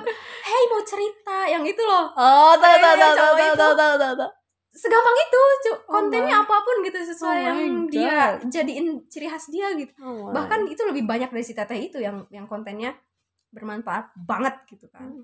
hey 0.44 0.63
mau 0.68 0.84
cerita. 0.84 1.38
Yang 1.48 1.63
itu 1.72 1.84
loh. 1.84 2.12
Oh 2.13 2.54
tahu 2.54 2.76
tahu 2.78 2.94
Iya, 2.94 3.08
tahu 3.12 3.13
tahu 3.16 3.34
tahu 3.56 3.74
tahu 3.74 3.96
tahu 3.98 4.13
tahu. 4.20 4.32
Segampang 4.73 5.17
itu 5.21 5.41
Oh 5.69 5.77
kontennya 5.88 6.36
my- 6.36 6.43
apa 6.43 6.55
pun 6.59 6.75
gitu 6.81 6.97
sesuai 6.97 7.29
Oh 7.31 7.45
yang 7.45 7.57
my 7.79 7.88
dia 7.88 8.17
God. 8.36 8.49
jadiin 8.49 8.88
ciri 9.05 9.27
khas 9.27 9.45
dia 9.47 9.69
gitu 9.73 9.93
Oh 9.99 10.27
my. 10.27 10.33
bahkan 10.33 10.65
itu 10.65 10.81
lebih 10.81 11.05
banyak 11.05 11.29
dari 11.29 11.41
si 11.41 11.53
teteh 11.53 11.77
itu 11.79 11.97
yang 11.97 12.25
yang 12.27 12.43
kontennya 12.43 12.97
bermanfaat 13.49 14.17
banget 14.17 14.55
gitu 14.67 14.89
kan 14.89 15.05
Hmm. 15.05 15.23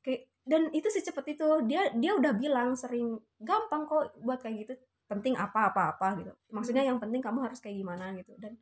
kayak 0.00 0.28
dan 0.42 0.68
itu 0.70 0.86
secepat 0.86 1.24
itu 1.30 1.48
dia 1.64 1.88
dia 1.94 2.12
udah 2.12 2.32
bilang 2.34 2.72
sering 2.74 3.08
gampang 3.38 3.84
kok 3.84 4.12
buat 4.18 4.36
kayak 4.38 4.56
gitu 4.62 4.74
penting 5.06 5.32
apa 5.34 5.70
apa 5.70 5.90
apa 5.90 6.20
gitu 6.20 6.32
maksudnya 6.50 6.82
Hmm. 6.82 6.90
yang 6.94 6.98
penting 6.98 7.18
kamu 7.18 7.40
harus 7.42 7.58
kayak 7.58 7.76
gimana 7.76 8.12
gitu 8.14 8.36
dan 8.36 8.52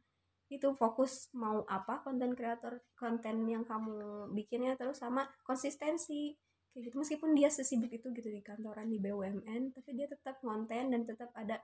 itu 0.48 0.64
fokus 0.72 1.29
mau 1.35 1.61
apa 1.66 2.01
konten 2.01 2.33
kreator 2.33 2.79
konten 2.94 3.44
yang 3.44 3.62
kamu 3.62 3.98
bikinnya 4.33 4.72
terus 4.74 4.96
sama 4.96 5.27
konsistensi 5.42 6.33
kayak 6.71 6.83
gitu 6.85 6.97
meskipun 6.97 7.31
dia 7.33 7.49
sesibuk 7.49 7.89
itu 7.89 8.07
gitu 8.09 8.29
di 8.29 8.41
kantoran 8.41 8.87
di 8.87 8.99
BUMN 8.99 9.73
tapi 9.73 9.91
dia 9.93 10.07
tetap 10.07 10.39
konten 10.39 10.89
dan 10.89 11.03
tetap 11.03 11.33
ada 11.33 11.59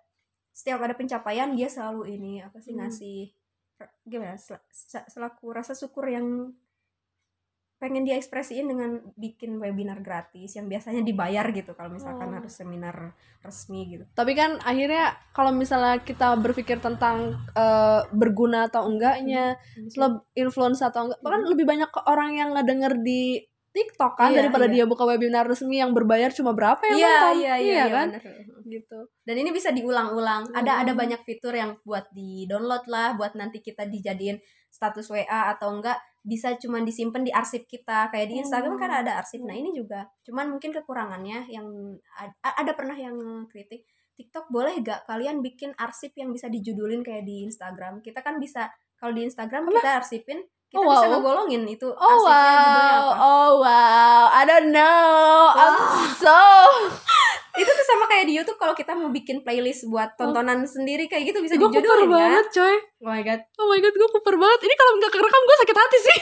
setiap 0.50 0.80
ada 0.80 0.92
pencapaian 0.92 1.50
dia 1.50 1.66
selalu 1.66 2.08
ini 2.10 2.38
apa 2.38 2.58
sih 2.58 2.72
Hmm. 2.72 2.80
ngasih 2.82 3.18
gimana 4.04 4.36
sel- 4.36 4.62
sel- 4.68 5.06
selaku 5.06 5.50
rasa 5.50 5.72
syukur 5.72 6.06
yang 6.06 6.54
pengen 7.74 8.06
dia 8.06 8.16
ekspresiin 8.16 8.64
dengan 8.64 8.96
bikin 9.14 9.60
webinar 9.60 10.00
gratis 10.00 10.56
yang 10.56 10.64
biasanya 10.64 11.02
dibayar 11.02 11.44
gitu 11.50 11.74
kalau 11.74 11.92
misalkan 11.92 12.32
Oh. 12.32 12.36
harus 12.38 12.54
seminar 12.54 13.12
resmi 13.42 13.92
gitu. 13.92 14.04
tapi 14.14 14.32
kan 14.32 14.56
akhirnya 14.62 15.04
kalau 15.30 15.52
misalnya 15.52 16.00
kita 16.00 16.32
berpikir 16.34 16.80
tentang 16.80 17.34
eh, 17.52 18.00
berguna 18.10 18.66
atau 18.66 18.88
enggaknya 18.88 19.58
leb- 19.92 20.24
influence 20.32 20.80
atau 20.80 21.00
enggak 21.04 21.20
bahkan 21.20 21.44
Hmm. 21.44 21.50
lebih 21.50 21.66
banyak 21.66 21.90
orang 22.06 22.30
yang 22.32 22.50
ngedenger 22.54 22.94
di 22.98 23.42
TikTok 23.74 24.14
kan 24.14 24.30
Iya, 24.30 24.38
daripada 24.40 24.70
iya. 24.70 24.72
dia 24.72 24.84
buka 24.86 25.02
webinar 25.02 25.44
resmi 25.44 25.76
yang 25.76 25.90
berbayar 25.90 26.30
cuma 26.30 26.54
berapa 26.54 26.78
yang 26.86 26.94
Iya, 26.96 27.10
nonton 27.10 27.34
iya, 27.36 27.54
iya, 27.58 27.74
iya, 27.74 27.84
kan 27.90 28.08
bener. 28.14 28.22
gitu 28.64 29.00
Dan 29.20 29.36
ini 29.36 29.50
bisa 29.50 29.68
diulang-ulang. 29.68 30.46
Ada 30.50 30.80
ada 30.80 30.92
Hmm. 30.92 31.00
banyak 31.02 31.20
fitur 31.22 31.52
yang 31.52 31.74
buat 31.82 32.06
di-download 32.10 32.86
lah, 32.86 33.12
buat 33.12 33.34
nanti 33.34 33.58
kita 33.58 33.84
dijadiin 33.84 34.38
status 34.68 35.06
WA 35.08 35.26
atau 35.50 35.74
enggak 35.74 35.98
bisa 36.20 36.54
cuman 36.54 36.82
disimpan 36.82 37.20
di 37.20 37.30
arsip 37.30 37.66
kita. 37.66 38.08
Kayak 38.08 38.26
di 38.28 38.34
Instagram 38.40 38.74
kan 38.76 38.88
Oh. 38.88 39.00
ada 39.00 39.18
arsip. 39.18 39.42
Nah, 39.42 39.52
ini 39.52 39.70
juga 39.70 40.06
cuman 40.22 40.48
mungkin 40.48 40.70
kekurangannya 40.72 41.48
yang 41.48 41.66
ad- 42.14 42.38
ada 42.40 42.72
pernah 42.72 42.94
yang 42.94 43.18
kritik 43.46 43.84
TikTok 44.14 44.46
boleh 44.48 44.78
gak 44.80 45.04
kalian 45.04 45.42
bikin 45.42 45.74
arsip 45.74 46.14
yang 46.14 46.30
bisa 46.30 46.46
dijudulin 46.46 47.02
kayak 47.02 47.26
di 47.26 47.42
Instagram? 47.42 47.98
Kita 47.98 48.22
kan 48.22 48.38
bisa 48.38 48.70
kalau 48.94 49.10
di 49.10 49.26
Instagram 49.26 49.66
Apa? 49.66 49.74
kita 49.74 49.90
arsipin, 49.98 50.38
kita 50.74 50.80
Oh, 50.80 50.90
bisa 50.90 51.06
wow. 51.06 51.12
ngegolongin 51.14 51.62
itu 51.64 51.86
oh 51.86 51.94
judulnya 51.94 52.26
wow 52.26 52.98
apa. 53.06 53.14
oh 53.22 53.50
wow 53.60 54.22
I 54.28 54.42
don't 54.42 54.68
know 54.68 55.14
I'm 55.52 55.72
Wow. 55.72 56.10
so 56.16 56.38
Itu 57.54 57.70
tuh 57.70 57.86
sama 57.86 58.10
kayak 58.10 58.26
di 58.26 58.34
YouTube 58.34 58.58
kalau 58.58 58.74
kita 58.74 58.92
mau 58.92 59.06
bikin 59.08 59.38
playlist 59.40 59.86
buat 59.86 60.18
tontonan 60.18 60.66
sendiri 60.66 61.06
kayak 61.06 61.30
gitu 61.30 61.38
bisa 61.38 61.54
gue 61.54 61.62
kuper 61.64 62.02
kan? 62.02 62.10
banget 62.10 62.46
coy 62.50 62.76
Oh 62.98 63.06
my 63.06 63.22
god. 63.22 63.40
oh 63.54 63.66
my 63.68 63.78
god 63.78 63.94
gue 63.94 64.08
kuper 64.10 64.34
banget 64.34 64.60
ini 64.60 64.74
kalau 64.74 64.92
nggak 64.96 65.12
kerekam 65.12 65.42
gue 65.44 65.56
sakit 65.60 65.76
hati 65.76 65.98
sih 66.00 66.18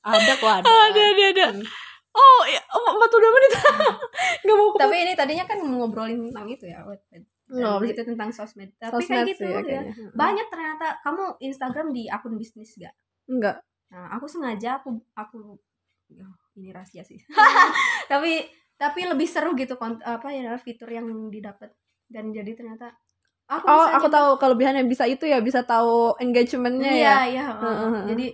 ada 0.00 0.32
kok 0.32 0.52
ada. 0.52 0.62
ada 0.62 1.00
ada 1.04 1.24
ada 1.28 1.46
Hmm. 1.50 1.66
oh 2.14 2.42
ya 2.44 2.60
oh, 2.70 2.92
42 3.00 3.08
menit 3.30 3.50
nggak 4.44 4.54
mau 4.54 4.68
kuper 4.70 4.84
Tapi 4.84 4.96
ini 5.00 5.12
tadinya 5.12 5.44
kan 5.44 5.58
ngobrolin 5.58 6.20
tentang 6.22 6.46
itu 6.46 6.64
ya, 6.66 6.84
Nggak, 7.52 7.84
itu 7.86 8.02
tentang 8.06 8.30
sosmed. 8.30 8.72
Tapi 8.76 8.96
sosmed 8.96 9.12
kayak 9.12 9.26
gitu 9.28 9.42
sih 9.42 9.48
ya. 9.48 9.60
kayaknya. 9.60 9.92
Banyak 10.12 10.46
ternyata 10.48 10.96
kamu 11.00 11.36
Instagram 11.38 11.86
di 11.90 12.08
akun 12.08 12.36
bisnis 12.36 12.76
gak? 12.76 12.92
Enggak. 13.32 13.56
Nah, 13.92 14.06
aku 14.16 14.26
sengaja 14.28 14.80
aku 14.80 14.96
aku 15.12 15.60
ya, 16.08 16.24
ini 16.56 16.72
rahasia 16.72 17.04
sih. 17.04 17.20
tapi 18.12 18.44
tapi 18.80 19.00
lebih 19.06 19.28
seru 19.28 19.54
gitu 19.54 19.76
kont- 19.78 20.02
apa 20.02 20.32
ya 20.32 20.56
fitur 20.58 20.88
yang 20.90 21.06
didapat. 21.30 21.70
Dan 22.08 22.32
jadi 22.32 22.52
ternyata 22.56 22.92
aku 23.48 23.66
oh 23.68 23.84
bisa 23.84 23.90
aku 23.96 24.06
tahu 24.08 24.28
kelebihannya. 24.40 24.84
Bisa 24.88 25.04
itu 25.08 25.24
ya 25.28 25.38
bisa 25.44 25.60
tahu 25.64 26.16
engagementnya 26.18 26.92
Iya, 26.92 27.14
ya? 27.14 27.14
iya. 27.30 27.44
Heeh, 27.62 27.76
heeh. 27.92 28.04
Jadi 28.12 28.26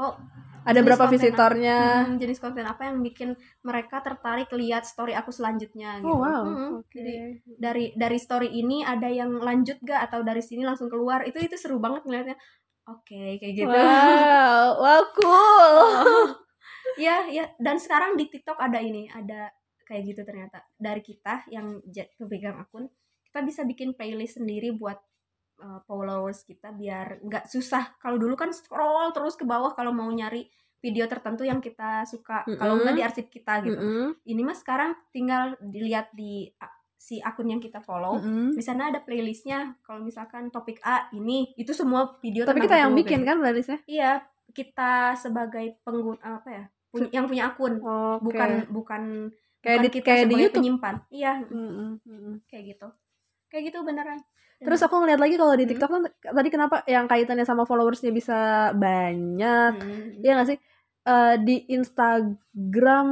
oh 0.00 0.12
ada 0.66 0.80
berapa 0.82 1.04
visitornya? 1.14 1.76
Hmm, 1.80 2.18
jenis 2.18 2.38
konten 2.42 2.64
apa 2.66 2.82
yang 2.90 2.98
bikin 3.04 3.30
mereka 3.62 4.02
tertarik 4.02 4.48
lihat 4.52 4.82
story 4.82 5.12
aku 5.14 5.30
selanjutnya 5.30 6.00
gitu. 6.02 6.10
oh 6.10 6.18
wow. 6.22 6.42
Hmm, 6.44 6.68
oke. 6.82 6.98
Jadi 6.98 7.12
dari 7.56 7.84
dari 7.96 8.18
story 8.20 8.48
ini 8.52 8.82
ada 8.84 9.08
yang 9.08 9.30
lanjut 9.40 9.78
gak 9.84 10.10
atau 10.10 10.20
dari 10.26 10.42
sini 10.44 10.62
langsung 10.66 10.88
keluar? 10.92 11.24
Itu 11.24 11.38
itu 11.40 11.56
seru 11.56 11.78
banget 11.80 12.02
ngeliatnya. 12.06 12.36
Oke 12.86 13.42
kayak 13.42 13.54
gitu. 13.54 13.68
wow 13.70 14.78
wow 14.78 15.02
cool. 15.14 15.80
Ya 16.96 17.28
ya 17.28 17.50
dan 17.60 17.76
sekarang 17.76 18.16
di 18.16 18.30
TikTok 18.30 18.56
ada 18.56 18.80
ini 18.80 19.10
ada 19.10 19.52
kayak 19.84 20.16
gitu 20.16 20.22
ternyata. 20.24 20.64
Dari 20.78 21.02
kita 21.04 21.44
yang 21.52 21.82
kepegang 21.92 22.56
akun 22.56 22.88
kita 23.28 23.44
bisa 23.44 23.68
bikin 23.68 23.92
playlist 23.92 24.40
sendiri 24.40 24.72
buat 24.72 24.96
uh, 25.60 25.84
followers 25.84 26.46
kita 26.48 26.72
biar 26.72 27.20
nggak 27.20 27.52
susah. 27.52 28.00
Kalau 28.00 28.16
dulu 28.16 28.32
kan 28.32 28.54
scroll 28.54 29.12
terus 29.12 29.36
ke 29.36 29.44
bawah 29.44 29.76
kalau 29.76 29.92
mau 29.92 30.08
nyari 30.08 30.48
video 30.80 31.04
tertentu 31.10 31.42
yang 31.44 31.60
kita 31.60 32.06
suka. 32.08 32.46
Kalau 32.46 32.78
Mm-mm. 32.78 32.82
nggak 32.86 32.96
di 32.96 33.04
arsip 33.04 33.26
kita 33.28 33.60
gitu. 33.66 33.76
Mm-mm, 33.76 34.16
ini 34.24 34.40
mah 34.40 34.56
sekarang 34.56 34.94
tinggal 35.10 35.58
dilihat 35.60 36.14
di 36.14 36.48
si 37.06 37.22
akun 37.22 37.46
yang 37.46 37.62
kita 37.62 37.78
follow 37.78 38.18
mm-mm. 38.18 38.58
di 38.58 38.62
sana 38.66 38.90
ada 38.90 38.98
playlistnya 38.98 39.78
kalau 39.86 40.02
misalkan 40.02 40.50
topik 40.50 40.82
A 40.82 41.06
ini 41.14 41.54
itu 41.54 41.70
semua 41.70 42.18
video 42.18 42.42
tapi 42.42 42.66
kita 42.66 42.82
yang 42.82 42.90
bikin 42.98 43.22
kan 43.22 43.38
playlistnya 43.38 43.78
iya 43.86 44.26
kita 44.50 45.14
sebagai 45.14 45.78
pengguna 45.86 46.42
apa 46.42 46.48
ya 46.50 46.64
punya, 46.90 47.08
yang 47.14 47.30
punya 47.30 47.44
akun 47.54 47.78
Oke. 47.78 48.26
bukan 48.26 48.50
bukan 48.74 49.02
kayak 49.62 49.78
bukan 49.78 49.84
di 49.86 49.90
kita 49.94 50.06
kayak 50.10 50.26
di 50.26 50.34
YouTube 50.34 50.58
penyimpan 50.58 50.94
iya 51.14 51.32
mm-mm. 51.46 52.42
kayak 52.50 52.74
gitu 52.74 52.88
kayak 53.46 53.70
gitu 53.70 53.86
beneran 53.86 54.18
Terus 54.56 54.80
aku 54.80 55.04
ngeliat 55.04 55.20
lagi 55.20 55.36
kalau 55.36 55.52
di 55.52 55.68
Hmm. 55.68 55.72
TikTok 55.76 55.90
kan 55.92 56.02
tadi 56.32 56.48
kenapa 56.48 56.80
yang 56.88 57.04
kaitannya 57.04 57.44
sama 57.44 57.68
followersnya 57.68 58.08
bisa 58.08 58.72
banyak, 58.72 59.72
Hmm. 59.76 60.16
Iya 60.24 60.32
nggak 60.32 60.48
sih? 60.48 60.58
Eh, 61.04 61.34
di 61.44 61.56
Instagram, 61.76 63.08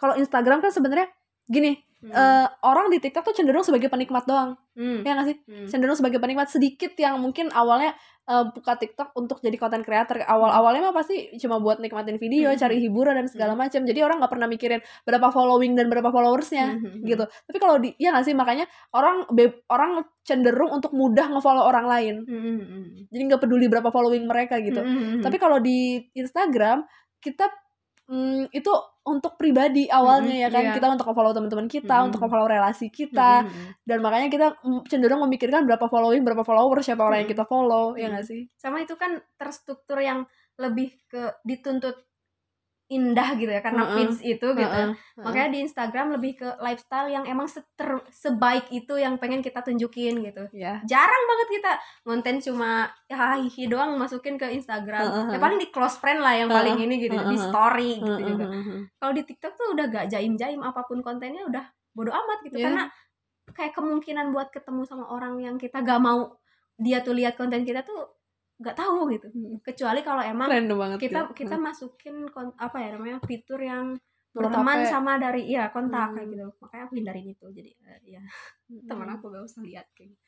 kalau 0.00 0.14
Instagram 0.16 0.64
kan 0.64 0.72
sebenarnya 0.72 1.12
gini, 1.44 1.76
Hmm. 2.00 2.08
eh, 2.10 2.46
orang 2.62 2.88
di 2.88 2.96
TikTok 2.96 3.22
tuh 3.22 3.34
cenderung 3.34 3.60
sebagai 3.60 3.86
penikmat 3.86 4.24
doang, 4.24 4.56
Hmm. 4.72 5.00
ya 5.00 5.12
nggak 5.12 5.26
sih? 5.26 5.36
Hmm. 5.44 5.68
Cenderung 5.68 5.92
sebagai 5.92 6.16
penikmat 6.16 6.48
sedikit 6.48 6.96
yang 6.96 7.16
mungkin 7.16 7.48
awalnya 7.50 7.92
eh, 8.22 8.46
buka 8.46 8.72
TikTok 8.74 9.10
untuk 9.14 9.38
jadi 9.38 9.52
content 9.54 9.82
creator. 9.82 10.22
Awal-awalnya 10.22 10.86
mah 10.86 10.94
pasti 10.94 11.34
cuma 11.36 11.58
buat 11.58 11.76
nikmatin 11.76 12.14
video, 12.14 12.48
Hmm. 12.48 12.56
cari 12.56 12.78
hiburan 12.78 13.12
dan 13.12 13.26
segala 13.26 13.52
macam. 13.52 13.82
Jadi 13.82 13.98
orang 13.98 14.16
nggak 14.16 14.30
pernah 14.30 14.46
mikirin 14.46 14.78
berapa 15.02 15.28
following 15.28 15.74
dan 15.74 15.90
berapa 15.90 16.08
followersnya 16.08 16.66
Hmm. 16.72 17.02
gitu. 17.02 17.26
Tapi 17.26 17.58
kalau 17.58 17.76
di 17.76 17.90
ya 17.96 18.14
nggak 18.14 18.22
sih 18.22 18.32
makanya 18.32 18.64
orang 18.90 19.26
be- 19.28 19.60
orang 19.66 20.00
cenderung 20.22 20.70
untuk 20.70 20.94
mudah 20.94 21.26
ngefollow 21.28 21.64
orang 21.64 21.84
lain. 21.84 22.14
Hmm. 22.22 22.60
Hmm. 22.62 22.84
Jadi 23.08 23.22
nggak 23.26 23.40
peduli 23.40 23.66
berapa 23.66 23.90
following 23.90 24.24
mereka 24.24 24.56
gitu. 24.56 24.78
Hmm. 24.78 25.20
Tapi 25.20 25.36
kalau 25.36 25.58
di 25.58 25.98
Instagram 26.14 26.86
kita 27.18 27.50
mm, 28.06 28.50
itu 28.52 28.70
untuk 29.10 29.34
pribadi 29.34 29.90
awalnya 29.90 30.30
Mm-mm, 30.30 30.44
ya 30.46 30.48
kan 30.54 30.62
iya. 30.70 30.74
kita 30.78 30.86
untuk 30.86 31.10
follow 31.10 31.34
teman-teman 31.34 31.66
kita, 31.66 31.90
Mm-mm. 31.90 32.08
untuk 32.14 32.22
follow 32.30 32.46
relasi 32.46 32.86
kita 32.88 33.42
Hmm. 33.42 33.74
dan 33.82 33.98
makanya 34.02 34.28
kita 34.30 34.46
mm, 34.62 34.86
cenderung 34.86 35.22
memikirkan 35.26 35.66
berapa 35.66 35.86
following, 35.90 36.22
berapa 36.22 36.46
follower, 36.46 36.78
siapa 36.80 37.02
orang 37.02 37.26
yang 37.26 37.30
Mm-mm. 37.30 37.42
kita 37.42 37.44
follow, 37.50 37.98
ya 37.98 38.06
Mm-mm. 38.06 38.12
nggak 38.14 38.26
sih? 38.26 38.42
sama 38.54 38.80
itu 38.80 38.94
kan 38.94 39.18
terstruktur 39.34 39.98
yang 39.98 40.24
lebih 40.60 40.92
ke 41.08 41.40
dituntut 41.42 42.09
indah 42.90 43.38
gitu 43.38 43.50
ya 43.54 43.62
karena 43.62 43.86
Heeh. 43.86 43.94
feeds 43.94 44.18
itu 44.18 44.46
gitu 44.58 44.66
Heeh, 44.66 44.90
heeh. 44.90 45.22
makanya 45.22 45.48
di 45.54 45.58
Instagram 45.62 46.06
lebih 46.18 46.32
ke 46.42 46.48
lifestyle 46.58 47.06
yang 47.06 47.22
emang 47.22 47.46
seter, 47.46 48.02
sebaik 48.10 48.66
itu 48.74 48.98
yang 48.98 49.14
pengen 49.22 49.40
kita 49.46 49.62
tunjukin 49.62 50.18
gitu 50.26 50.50
ya. 50.50 50.82
jarang 50.90 51.22
banget 51.30 51.48
kita 51.60 51.72
konten 52.02 52.34
cuma 52.42 52.90
ya 53.06 53.38
hihi 53.38 53.70
doang 53.70 53.94
masukin 53.94 54.34
ke 54.34 54.50
Instagram 54.50 55.06
Heeh, 55.06 55.24
ya 55.30 55.38
heeh. 55.38 55.38
paling 55.38 55.58
di 55.62 55.68
close 55.70 55.96
friend 56.02 56.18
lah 56.18 56.34
yang 56.34 56.50
Heeh, 56.50 56.58
paling 56.58 56.76
ini 56.82 56.94
gitu 56.98 57.14
di 57.14 57.36
heeh, 57.38 57.38
story 57.38 57.90
gitu 58.02 58.10
Heeh, 58.10 58.30
juga 58.34 58.46
heeh, 58.50 58.62
heeh. 58.66 58.82
kalau 58.98 59.12
di 59.14 59.22
TikTok 59.22 59.52
tuh 59.54 59.66
udah 59.78 59.86
gak 59.88 60.06
jaim 60.10 60.34
jaim 60.34 60.60
apa 60.66 60.82
pun 60.82 60.98
kontennya 61.00 61.46
udah 61.46 61.64
bodo 61.94 62.10
amat 62.10 62.38
gitu 62.42 62.58
Iya. 62.58 62.66
karena 62.66 62.82
kayak 63.54 63.72
kemungkinan 63.74 64.26
buat 64.34 64.50
ketemu 64.54 64.82
sama 64.86 65.04
orang 65.10 65.38
yang 65.42 65.56
kita 65.62 65.82
gak 65.82 66.00
mau 66.02 66.34
dia 66.80 67.02
tuh 67.06 67.14
lihat 67.14 67.36
konten 67.38 67.62
kita 67.62 67.82
tuh 67.86 68.19
gak 68.60 68.76
tahu 68.76 69.08
gitu 69.08 69.28
Mm. 69.32 69.56
kecuali 69.64 70.00
kalau 70.00 70.20
emang 70.20 70.48
kita 71.00 71.20
gitu. 71.26 71.32
kita 71.32 71.56
masukin 71.56 72.28
kon- 72.28 72.52
apa 72.54 72.76
ya 72.76 72.88
namanya 72.92 73.16
fitur 73.24 73.56
yang 73.56 73.96
berteman 74.30 74.86
sama 74.86 75.16
dari 75.16 75.42
iya 75.44 75.72
kontak 75.74 76.12
Hmm. 76.12 76.16
kayak 76.16 76.28
gitu 76.30 76.46
makanya 76.60 76.82
aku 76.86 76.94
hindarin 76.94 77.26
itu 77.26 77.46
jadi 77.50 77.70
ya 78.06 78.22
Hmm. 78.68 78.86
teman 78.86 79.08
aku 79.10 79.26
gak 79.28 79.42
usah 79.42 79.60
lihat 79.60 79.88
kayak 79.90 80.12
gitu. 80.12 80.22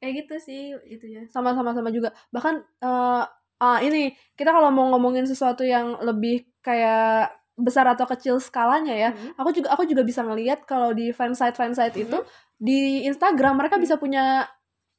kayak 0.00 0.12
gitu 0.16 0.34
sih 0.40 0.60
itu 0.88 1.04
ya 1.04 1.22
sama 1.28 1.52
sama 1.52 1.76
sama 1.76 1.90
juga 1.90 2.08
bahkan 2.30 2.64
eh 2.80 3.22
ah, 3.60 3.78
ini 3.84 4.08
kita 4.32 4.48
kalau 4.48 4.72
mau 4.72 4.88
ngomongin 4.88 5.28
sesuatu 5.28 5.60
yang 5.60 6.00
lebih 6.00 6.48
kayak 6.64 7.28
besar 7.52 7.84
atau 7.84 8.08
kecil 8.08 8.40
skalanya 8.40 8.96
ya 8.96 9.10
Mhm. 9.12 9.36
aku 9.36 9.52
juga 9.52 9.68
aku 9.76 9.84
juga 9.84 10.00
bisa 10.00 10.24
ngelihat 10.24 10.64
kalau 10.64 10.96
di 10.96 11.12
fansite 11.12 11.52
fansite 11.52 11.92
itu 11.98 12.16
Mhm. 12.16 12.26
di 12.56 12.80
Instagram 13.04 13.60
mereka 13.60 13.76
Mhm. 13.76 13.82
bisa 13.84 14.00
punya 14.00 14.48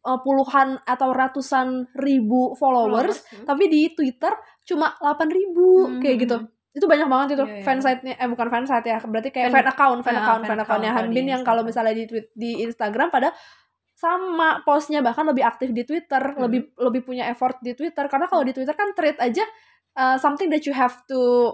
eh, 0.01 0.19
puluhan 0.19 0.81
atau 0.83 1.09
ratusan 1.11 1.67
ribu 1.93 2.53
followers, 2.55 3.21
Hmm. 3.27 3.45
tapi 3.45 3.67
di 3.67 3.93
Twitter 3.93 4.33
cuma 4.63 4.93
8000 4.97 5.53
Hmm. 5.87 5.99
kayak 5.99 6.17
gitu 6.21 6.37
itu 6.71 6.87
banyak 6.87 7.03
banget 7.03 7.35
itu 7.35 7.43
Iya, 7.43 7.51
iya. 7.51 7.63
fansite-nya 7.67 8.13
eh 8.15 8.27
bukan 8.31 8.47
fansite 8.47 8.87
ya 8.87 8.97
berarti 9.03 9.27
kayak 9.27 9.51
Fan- 9.51 9.59
fan, 9.59 9.71
account 9.75 9.99
fan 10.01 10.15
Ah, 10.15 10.21
account 10.23 10.41
fan 10.41 10.55
fan 10.55 10.59
accountnya 10.63 10.91
account 10.95 11.11
Hanbin 11.11 11.27
yang 11.27 11.41
kalau 11.43 11.61
misalnya 11.61 11.91
di 11.91 12.07
tweet 12.07 12.31
di 12.31 12.63
Instagram 12.63 13.11
pada 13.11 13.35
sama 13.93 14.63
postnya 14.63 15.03
bahkan 15.03 15.27
lebih 15.27 15.43
aktif 15.43 15.69
di 15.69 15.83
Twitter 15.83 16.21
Hmm. 16.31 16.47
lebih 16.47 16.71
lebih 16.79 17.01
punya 17.03 17.27
effort 17.27 17.59
di 17.59 17.75
Twitter 17.75 18.07
karena 18.07 18.25
kalau 18.25 18.41
di 18.41 18.55
Twitter 18.55 18.71
kan 18.71 18.95
thread 18.95 19.19
aja 19.19 19.43
uh, 19.93 20.15
something 20.15 20.47
that 20.47 20.63
you 20.63 20.71
have 20.71 20.95
to 21.05 21.51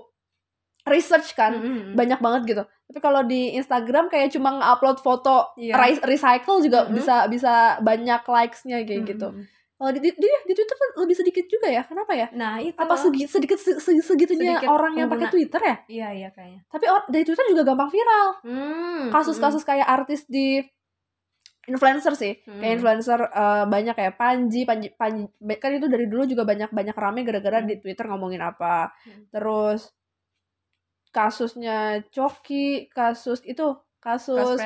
research 0.88 1.32
kan 1.34 1.54
Mhm. 1.54 1.94
banyak 1.94 2.18
banget 2.18 2.42
gitu 2.46 2.64
tapi 2.64 3.00
kalau 3.00 3.22
di 3.22 3.52
Instagram 3.54 4.08
kayak 4.08 4.30
cuma 4.30 4.52
ngupload 4.54 4.98
foto 4.98 5.52
re- 5.56 6.02
recycle 6.02 6.60
juga 6.60 6.84
Mhm. 6.84 6.92
bisa 6.94 7.16
bisa 7.28 7.54
banyak 7.80 8.22
likes-nya 8.24 8.82
kayak 8.82 9.04
gitu 9.06 9.28
Mhm. 9.28 9.44
kalau 9.76 9.92
di, 9.92 10.00
di, 10.02 10.10
di, 10.18 10.54
Twitter 10.54 10.74
kan 10.74 10.90
lebih 10.98 11.14
sedikit 11.14 11.46
juga 11.46 11.68
ya 11.68 11.84
kenapa 11.84 12.12
ya 12.12 12.28
nah 12.32 12.58
itu 12.58 12.74
apa 12.76 12.96
segi, 12.96 13.24
sedikit 13.26 13.56
se- 13.56 13.78
se- 13.78 14.02
segitunya 14.02 14.58
Sedikit 14.58 14.70
orang 14.70 14.94
yang 14.96 15.06
pakai. 15.08 15.30
Twitter 15.30 15.62
ya 15.62 15.76
iya 15.88 16.08
iya 16.16 16.30
kayaknya 16.30 16.66
tapi 16.66 16.86
or, 16.88 17.06
dari 17.06 17.22
Twitter 17.22 17.46
juga 17.48 17.64
gampang 17.64 17.88
viral 17.88 18.28
Hmm, 18.42 19.04
kasus-kasus 19.10 19.62
kayak 19.62 19.86
artis 19.86 20.26
di 20.26 20.64
influencer 21.68 22.16
sih 22.16 22.34
Hmm. 22.42 22.58
kayak 22.58 22.74
influencer 22.74 23.20
eh, 23.22 23.66
banyak 23.68 23.92
kayak 23.94 24.16
Panji 24.16 24.64
Panji 24.64 24.88
Panji 24.90 25.28
kan 25.58 25.72
itu 25.74 25.86
dari 25.86 26.08
dulu 26.08 26.24
juga 26.24 26.42
banyak 26.42 26.72
banyak 26.72 26.96
rame 26.96 27.22
gara-gara 27.22 27.60
Hmm. 27.60 27.68
di 27.68 27.76
Twitter 27.78 28.08
ngomongin 28.08 28.40
apa 28.40 28.96
Hmm. 29.04 29.28
terus 29.30 29.92
kasusnya 31.18 31.78
Coki 32.08 32.86
kasus 32.90 33.42
itu 33.42 33.66
kasus 33.98 34.62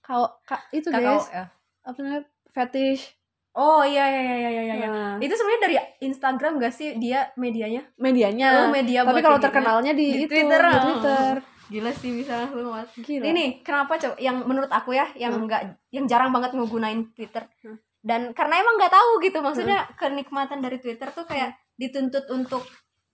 kalau 0.00 0.32
ka, 0.42 0.56
itu 0.70 0.88
Kakao, 0.88 1.18
guys 1.18 1.26
ya. 1.28 1.44
apa 1.82 1.98
namanya 1.98 2.22
fetish 2.50 3.12
oh 3.52 3.82
iya 3.82 4.04
iya 4.06 4.20
iya 4.22 4.36
iya 4.38 4.50
iya 4.50 4.74
iya. 4.74 4.88
Nah, 4.88 5.14
itu 5.18 5.32
sebenarnya 5.32 5.62
dari 5.62 5.76
Instagram 6.02 6.52
gak 6.56 6.72
sih 6.72 6.96
dia 6.96 7.28
medianya 7.34 7.84
medianya 7.96 8.64
Oh, 8.64 8.70
media 8.70 9.00
tapi 9.02 9.20
kalau 9.20 9.36
ya. 9.36 9.44
terkenalnya 9.44 9.92
di, 9.92 10.06
Di 10.06 10.20
itu 10.24 10.32
Twitter, 10.32 10.60
di 10.60 10.70
oh. 10.70 10.82
Twitter 10.82 11.32
gila 11.66 11.90
sih 11.90 12.10
bisa 12.14 12.46
lu 12.54 12.70
Mat. 12.70 12.86
gila 12.94 13.24
ini 13.26 13.58
kenapa 13.60 13.98
coba 13.98 14.14
yang 14.16 14.46
menurut 14.46 14.70
aku 14.70 14.94
ya 14.94 15.10
yang 15.14 15.34
Hmm. 15.34 15.44
enggak 15.44 15.60
yang 15.90 16.06
jarang 16.06 16.30
banget 16.30 16.54
ngegunain 16.54 17.10
Twitter 17.10 17.42
Hmm. 17.60 17.74
dan 18.00 18.30
karena 18.32 18.62
emang 18.62 18.78
nggak 18.78 18.94
tahu 18.94 19.10
gitu 19.18 19.42
maksudnya 19.42 19.82
kenikmatan 19.98 20.62
dari 20.62 20.78
Twitter 20.78 21.10
tuh 21.10 21.26
kayak 21.26 21.58
dituntut 21.74 22.22
untuk 22.30 22.62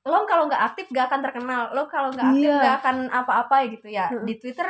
lo 0.02 0.26
kalau 0.26 0.50
nggak 0.50 0.62
aktif 0.74 0.86
gak 0.90 1.06
akan 1.10 1.20
terkenal. 1.22 1.62
Lo 1.70 1.86
kalau 1.86 2.10
nggak 2.10 2.26
aktif 2.34 2.50
Iya. 2.50 2.58
gak 2.58 2.76
akan 2.82 2.96
apa-apa 3.08 3.56
gitu 3.70 3.86
ya. 3.86 4.10
Hmm. 4.10 4.26
di 4.26 4.34
Twitter 4.36 4.66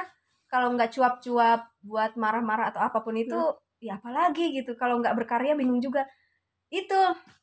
kalau 0.47 0.77
nggak 0.77 0.93
cuap-cuap 0.93 1.61
buat 1.81 2.13
marah-marah 2.21 2.69
atau 2.69 2.85
apa 2.85 3.01
pun 3.01 3.17
itu 3.17 3.41
ya 3.81 3.97
apalagi 3.97 4.53
gitu. 4.53 4.77
Kalau 4.77 5.01
nggak 5.01 5.17
berkarya 5.17 5.57
bingung 5.57 5.81
juga. 5.81 6.05
Itu 6.69 6.97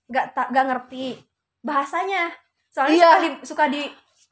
nggak 0.06 0.25
tak 0.38 0.47
nggak 0.54 0.65
ngerti 0.69 1.17
bahasanya. 1.65 2.30
Soalnya 2.69 2.93
Iya. 2.93 3.10
suka 3.10 3.17
di 3.17 3.30
suka 3.41 3.65
di 3.67 3.82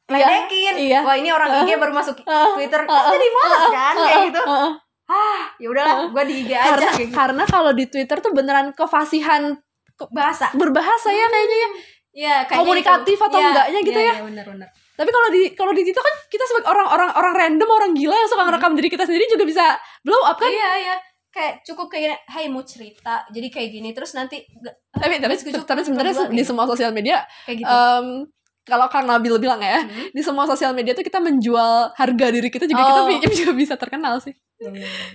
ledekin 0.08 0.74
iya. 0.80 1.04
wah 1.04 1.12
ini 1.18 1.28
orang 1.28 1.68
IG 1.68 1.76
baru 1.76 1.92
masuk 1.92 2.16
Ah, 2.24 2.56
Twitter. 2.56 2.80
Ah, 2.88 2.88
kan 2.88 3.12
jadi 3.12 3.28
malas 3.28 3.64
kan? 3.68 3.94
Kayak 3.98 4.20
gitu. 4.32 4.42
Ah, 4.46 4.70
ah. 5.12 5.40
ya 5.60 5.66
udahlah 5.68 5.96
gue 6.08 6.24
di 6.24 6.34
IG 6.46 6.52
aja 6.54 6.64
karena 6.72 6.90
gitu. 6.96 7.12
karena 7.12 7.44
kalau 7.44 7.72
di 7.76 7.84
Twitter 7.90 8.16
tuh 8.22 8.32
beneran 8.32 8.72
kefasihan 8.72 9.52
bahasa. 10.14 10.48
berbahasa 10.54 11.10
ya 11.10 11.26
kayaknya 11.26 11.58
ya 11.58 11.70
ya 12.18 12.42
Komunikatif 12.50 13.14
itu. 13.14 13.26
atau 13.30 13.38
Iya, 13.38 13.48
enggaknya 13.54 13.80
gitu 13.86 14.00
iya, 14.02 14.08
ya? 14.10 14.14
iya, 14.18 14.24
benar-benar 14.26 14.68
tapi 14.98 15.10
kalau 15.14 15.28
di 15.30 15.42
kalau 15.54 15.70
di 15.70 15.86
Twitter 15.86 16.02
kan 16.02 16.14
kita 16.26 16.42
sebagai 16.42 16.74
orang-orang 16.74 17.10
orang 17.14 17.34
random 17.38 17.70
orang 17.70 17.90
gila 17.94 18.18
yang 18.18 18.26
suka 18.26 18.42
ngerekam 18.50 18.74
diri 18.74 18.90
kita 18.90 19.06
sendiri 19.06 19.30
juga 19.30 19.46
bisa 19.46 19.64
blow 20.02 20.26
up 20.26 20.34
kan? 20.42 20.50
Iya 20.50 20.70
iya. 20.82 20.96
Kayak 21.30 21.62
cukup 21.62 21.86
kayak 21.86 22.18
hey 22.26 22.50
mau 22.50 22.66
cerita. 22.66 23.22
Jadi 23.30 23.46
kayak 23.46 23.68
gini 23.78 23.94
terus 23.94 24.18
nanti 24.18 24.42
tapi 24.90 25.22
tapi 25.22 25.38
tapi 25.38 25.80
sebenarnya 25.86 26.26
di 26.26 26.34
kayak 26.34 26.48
semua 26.50 26.66
sosial 26.66 26.90
media 26.90 27.22
kayak 27.46 27.62
gitu. 27.62 27.70
em, 27.70 28.06
kalau 28.68 28.86
Kang 28.86 29.04
Nabil 29.04 29.32
bilang 29.38 29.58
ya 29.58 29.80
Hmm. 29.80 30.12
di 30.12 30.20
semua 30.20 30.44
sosial 30.44 30.70
media 30.70 30.92
tuh 30.92 31.00
kita 31.00 31.18
menjual 31.18 31.72
harga 31.90 32.26
diri 32.28 32.46
kita 32.46 32.64
juga 32.64 32.84
kita 32.84 33.00
Oh. 33.00 33.06
bi- 33.08 33.24
juga 33.34 33.52
bisa 33.54 33.74
terkenal 33.74 34.20
sih. 34.20 34.36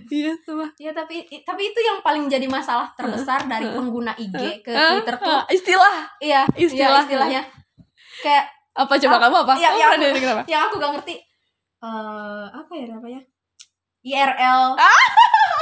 Iya 0.10 0.34
sama 0.40 0.72
ya 0.76 0.90
tapi 0.92 1.16
tapi 1.38 1.62
itu 1.66 1.80
yang 1.80 2.00
paling 2.00 2.26
jadi 2.26 2.48
masalah 2.48 2.90
terbesar 2.94 3.44
dari 3.44 3.68
pengguna 3.68 4.16
IG 4.16 4.34
ke 4.60 4.72
Ah, 4.72 4.96
Twitter 4.96 5.16
tuh 5.18 5.30
ah, 5.30 5.44
istilah. 5.48 5.96
Iya 6.18 6.42
istilah. 6.54 6.90
iya, 6.90 7.04
istilahnya. 7.04 7.42
kayak 8.18 8.46
apa 8.74 8.94
coba 8.98 9.18
kamu 9.20 9.38
apa? 9.38 9.54
iya, 9.54 9.70
iya, 9.72 9.88
pernah 9.92 10.10
aku- 10.10 10.48
yang 10.48 10.62
aku 10.64 10.76
gak 10.78 10.92
ngerti. 10.94 11.16
Eh 11.78 12.46
apa 12.50 12.72
ya 12.72 12.86
namanya? 12.90 13.22
IRL 14.02 14.64
Ah! 14.74 15.06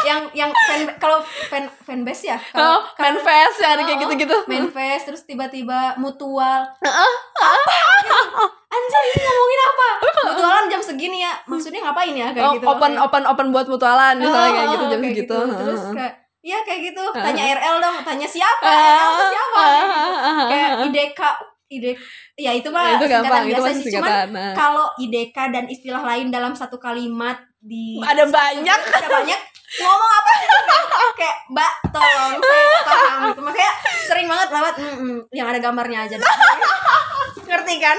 Yang 0.01 0.21
yang 0.33 0.49
fan 0.49 0.81
kalau 0.97 1.19
fan 1.45 1.65
fanbase 1.79 2.25
ya? 2.25 2.37
Kalau 2.47 2.75
oh 2.75 2.81
manifest 2.95 3.57
ya 3.59 3.67
ada 3.71 3.81
kayak 3.81 3.97
Oh, 3.97 4.03
gitu-gitu. 4.03 4.37
manifest 4.45 5.03
terus 5.05 5.21
tiba-tiba 5.23 5.93
mutual. 5.95 6.65
Apa? 6.75 7.77
Anjir 8.71 9.01
ini 9.05 9.21
ngomongin 9.21 9.61
apa? 9.63 9.87
Mutualan 10.27 10.65
jam 10.67 10.81
segini 10.81 11.19
ya. 11.19 11.33
Maksudnya 11.43 11.83
ngapain 11.83 12.13
ya 12.13 12.31
kayak 12.31 12.43
Oh, 12.43 12.53
gitu. 12.55 12.65
open 12.65 12.91
makanya. 12.91 13.03
open 13.03 13.23
open 13.25 13.47
buat 13.49 13.67
mutualan 13.67 14.15
misalnya 14.15 14.41
Oh, 14.41 14.51
kayak 14.51 14.67
gitu 14.67 14.79
oh, 14.79 14.89
jam 14.89 14.99
kayak 14.99 15.13
segitu. 15.13 15.37
terus 15.55 15.81
kayak 15.91 16.13
Iya 16.41 16.57
kayak 16.65 16.81
gitu. 16.83 17.03
Tanya 17.13 17.43
RL 17.53 17.75
dong 17.77 17.95
tanya 18.01 18.25
siapa? 18.25 18.65
RL 18.65 19.09
tuh 19.11 19.27
siapa? 19.29 19.61
Kayak 19.61 19.85
gitu. 19.85 20.47
kayak. 20.49 20.69
IDK 20.83 21.21
IDK 21.69 21.97
ya 22.35 22.51
itu 22.51 22.67
mah 22.67 22.83
Ya, 22.83 22.91
itu 22.91 23.05
singkatan 23.05 23.21
gampang 23.21 23.43
itu 23.45 23.53
biasa 23.53 23.69
sih. 23.77 23.91
cuman 23.93 24.27
nah. 24.33 24.53
kalau 24.53 24.87
IDK 24.97 25.37
dan 25.53 25.65
istilah 25.67 26.01
lain 26.01 26.27
dalam 26.27 26.51
satu 26.51 26.75
kalimat 26.75 27.37
di 27.59 28.01
Ada 28.01 28.25
banyak. 28.25 28.79
ada 28.89 29.07
banyak 29.11 29.39
ngomong 29.79 30.11
apa? 30.11 30.31
Sih 30.35 30.47
kayak 31.21 31.37
mbak 31.53 31.71
tolong 31.91 32.33
saya 32.41 32.67
paham. 32.83 33.19
Gitu. 33.31 33.41
Makanya 33.45 33.73
sering 34.03 34.27
banget 34.27 34.47
lewat 34.51 34.75
"Mm, 34.79 34.95
mm, 34.97 35.17
yang 35.31 35.47
ada 35.47 35.59
gambarnya 35.61 35.99
aja 36.07 36.15
deh." 36.19 36.27
ngerti 37.51 37.75
kan? 37.79 37.97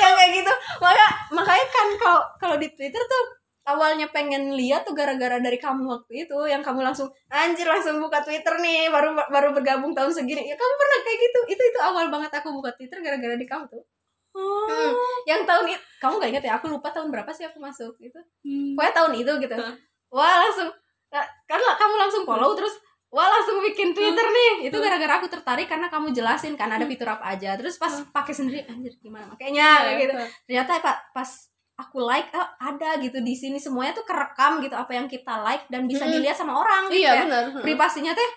Yang 0.00 0.12
kayak 0.16 0.30
gitu. 0.40 0.52
Maka 0.80 1.06
makanya 1.32 1.66
kan 1.68 1.86
kalau 2.00 2.20
kalau 2.38 2.56
di 2.56 2.68
Twitter 2.72 3.00
tuh 3.04 3.22
awalnya 3.62 4.10
pengen 4.10 4.58
lihat 4.58 4.82
tuh 4.82 4.90
gara-gara 4.92 5.38
dari 5.38 5.54
kamu 5.54 5.86
waktu 5.86 6.26
itu 6.26 6.38
yang 6.50 6.66
kamu 6.66 6.82
langsung 6.82 7.06
anjir 7.30 7.62
langsung 7.62 8.02
buka 8.02 8.18
Twitter 8.26 8.58
nih 8.58 8.90
baru 8.90 9.14
baru 9.14 9.54
bergabung 9.54 9.92
tahun 9.92 10.10
segini. 10.10 10.48
Ya 10.48 10.56
kamu 10.58 10.72
pernah 10.78 10.98
kayak 11.04 11.18
gitu? 11.20 11.40
Itu 11.56 11.62
itu 11.70 11.78
awal 11.80 12.08
banget 12.10 12.32
aku 12.34 12.48
buka 12.52 12.72
Twitter 12.74 12.98
gara-gara 13.00 13.36
di 13.38 13.46
kamu 13.46 13.66
tuh. 13.68 13.84
Hmm, 14.32 14.96
yang 15.28 15.44
tahun 15.44 15.76
itu 15.76 15.84
kamu 16.00 16.16
gak 16.16 16.30
inget 16.32 16.44
ya? 16.48 16.52
Aku 16.56 16.72
lupa 16.72 16.88
tahun 16.88 17.12
berapa 17.12 17.28
sih 17.36 17.44
aku 17.44 17.60
masuk 17.60 17.92
itu 18.00 18.16
Hmm. 18.40 18.72
pokoknya 18.72 18.92
tahun 18.96 19.12
itu 19.20 19.32
gitu. 19.44 19.56
Wah 20.12 20.44
langsung 20.44 20.68
kan 21.48 21.60
lah 21.60 21.74
kamu 21.76 21.94
langsung 21.96 22.22
follow 22.28 22.52
terus 22.52 22.76
wah 23.12 23.28
langsung 23.28 23.60
bikin 23.60 23.92
Twitter 23.92 24.24
nih. 24.24 24.72
Itu 24.72 24.80
gara-gara 24.80 25.20
aku 25.20 25.28
tertarik 25.28 25.68
karena 25.68 25.92
kamu 25.92 26.16
jelasin 26.16 26.56
kan 26.56 26.72
ada 26.72 26.88
fitur 26.88 27.08
apa 27.12 27.36
aja. 27.36 27.56
Terus 27.60 27.76
pas 27.76 27.92
pakai 28.12 28.32
sendiri 28.32 28.64
anjir 28.64 28.96
gimana 29.00 29.28
makanya 29.28 29.84
kayak 29.84 29.98
gitu. 30.08 30.14
ternyata 30.48 30.80
pak 30.80 30.96
pas 31.12 31.28
aku 31.76 32.04
like 32.04 32.28
oh, 32.32 32.48
ada 32.60 33.00
gitu 33.00 33.20
di 33.20 33.36
sini 33.36 33.60
semuanya 33.60 33.96
tuh 33.96 34.04
kerekam 34.08 34.60
gitu 34.64 34.76
apa 34.76 34.92
yang 34.96 35.08
kita 35.08 35.40
like 35.44 35.68
dan 35.68 35.84
bisa 35.84 36.04
Mm-mm. 36.04 36.20
dilihat 36.20 36.36
sama 36.36 36.56
orang 36.56 36.88
gitu 36.88 37.04
iya 37.04 37.12
ya. 37.12 37.22
benar. 37.28 37.44
Privasinya 37.60 38.12
teh 38.16 38.30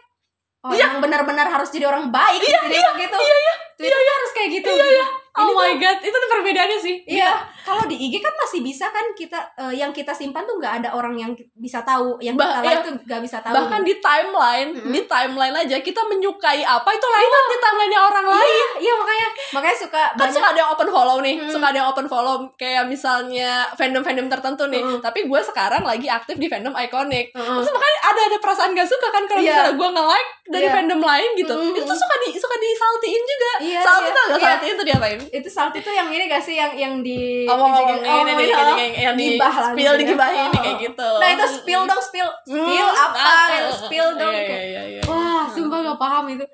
oh 0.66 0.74
emang 0.74 1.00
benar-benar 1.04 1.48
harus 1.48 1.70
jadi 1.70 1.86
orang 1.86 2.10
baik 2.10 2.42
iya, 2.42 2.62
iya, 2.74 2.90
gitu. 2.98 3.18
iya, 3.22 3.36
iya. 3.38 3.56
Twitter 3.78 4.00
tuh 4.02 4.14
harus 4.18 4.32
kayak 4.34 4.50
gitu. 4.60 4.70
Iya, 4.72 4.86
iya. 4.88 5.06
Oh 5.38 5.52
my 5.52 5.76
god 5.76 5.98
itu 6.00 6.14
tuh 6.14 6.30
perbedaannya 6.32 6.78
sih 6.78 6.96
Iya, 7.06 7.32
kalau 7.62 7.84
di 7.84 7.98
IG 7.98 8.18
kan 8.18 8.34
masih 8.36 8.60
bisa 8.62 8.88
kan 8.88 9.06
kita 9.12 9.36
eh, 9.56 9.74
yang 9.76 9.90
kita 9.90 10.12
simpan 10.12 10.44
tuh 10.44 10.56
nggak 10.56 10.80
ada 10.80 10.90
orang 10.92 11.14
yang 11.14 11.32
bisa 11.54 11.82
tahu, 11.82 12.16
yang 12.20 12.34
Bah- 12.34 12.48
kita 12.54 12.60
like 12.62 12.72
iya. 12.74 12.86
tuh 12.86 12.94
nggak 13.02 13.22
bisa 13.22 13.38
tahu. 13.40 13.54
bahkan 13.54 13.82
di 13.82 13.94
timeline 13.98 14.70
Mm-mm. 14.72 14.92
di 14.92 15.02
timeline 15.04 15.56
aja 15.56 15.78
kita 15.78 16.02
menyukai 16.04 16.62
apa 16.62 16.90
itu 16.90 17.06
lewat 17.06 17.44
di 17.46 17.58
timeline 17.60 17.94
orang 17.96 18.28
lain 18.28 18.48
iya, 18.52 18.68
iya 18.82 18.94
makanya 18.96 19.28
makanya 19.52 19.78
suka 19.78 20.02
kan 20.06 20.18
banyak 20.18 20.34
suka 20.34 20.48
ada 20.48 20.60
yang 20.60 20.72
open 20.72 20.90
follow 20.90 21.18
nih 21.20 21.36
Hmm. 21.36 21.50
suka 21.50 21.66
ada 21.66 21.78
yang 21.78 21.90
open 21.90 22.08
follow 22.08 22.36
kayak 22.56 22.84
misalnya 22.86 23.52
fandom 23.74 24.02
fandom 24.02 24.28
tertentu 24.28 24.64
nih 24.66 24.82
Hmm. 24.82 25.00
tapi 25.00 25.26
gue 25.26 25.42
sekarang 25.42 25.82
lagi 25.82 26.08
aktif 26.08 26.36
di 26.36 26.46
fandom 26.46 26.74
iconic 26.74 27.32
Heeh. 27.32 27.56
terus 27.56 27.70
makanya 27.70 28.00
ada 28.06 28.22
ada 28.26 28.38
perasaan 28.38 28.72
gak 28.72 28.86
suka 28.86 29.08
kan 29.10 29.24
kalau 29.26 29.40
Iya. 29.40 29.52
misalnya 29.52 29.74
gue 29.74 29.90
nge 29.92 30.04
like 30.06 30.30
dari 30.48 30.64
Iya. 30.64 30.74
fandom 30.74 31.02
lain 31.02 31.30
gitu 31.36 31.54
Hmm. 31.54 31.70
itu 31.72 31.82
tuh 31.84 31.98
suka 31.98 32.16
di 32.20 32.30
suka 32.36 32.56
di 32.56 32.70
saltiin 32.72 33.24
juga 33.24 33.52
Iya, 33.62 33.80
salty 33.82 34.04
iya, 34.04 34.14
tau 34.14 34.26
gak 34.26 34.38
iya. 34.38 34.46
salty 34.48 34.66
itu 34.70 34.84
diapain 34.84 35.20
itu 35.28 35.48
salty 35.48 35.80
tuh 35.80 35.90
yang 35.90 36.08
ini 36.08 36.26
gak 36.26 36.40
sih 36.40 36.54
yang 36.54 36.72
yang 36.72 36.94
di 37.00 37.46
omong-omong 37.46 38.02
ini 38.02 38.32
nih 38.34 38.48
oh, 38.52 38.76
yang, 38.76 38.94
yang 38.94 39.16
di 39.16 39.26
gibah 39.34 39.50
lah 39.50 39.72
spill 39.72 39.92
gitu 39.92 39.92
ya. 39.92 40.02
digibahin 40.02 40.46
nih 40.46 40.52
Oh. 40.52 40.64
kayak 40.64 40.78
gitu 40.84 41.10
nah 41.16 41.28
itu 41.30 41.46
spill 41.52 41.82
dong 41.84 42.02
spill 42.02 42.30
spill 42.44 42.88
Hmm, 42.88 43.04
apa 43.04 43.18
ah, 43.18 43.46
ah, 43.48 43.72
spill 43.72 44.08
ah, 44.08 44.18
dong 44.18 44.34
iya, 44.34 44.44
kayak 44.44 44.66
iya, 44.66 44.82
iya, 44.84 44.84
iya. 44.96 45.02
wah 45.06 45.46
sumpah 45.48 45.80
gak 45.84 45.98
paham 45.98 46.26
itu 46.30 46.46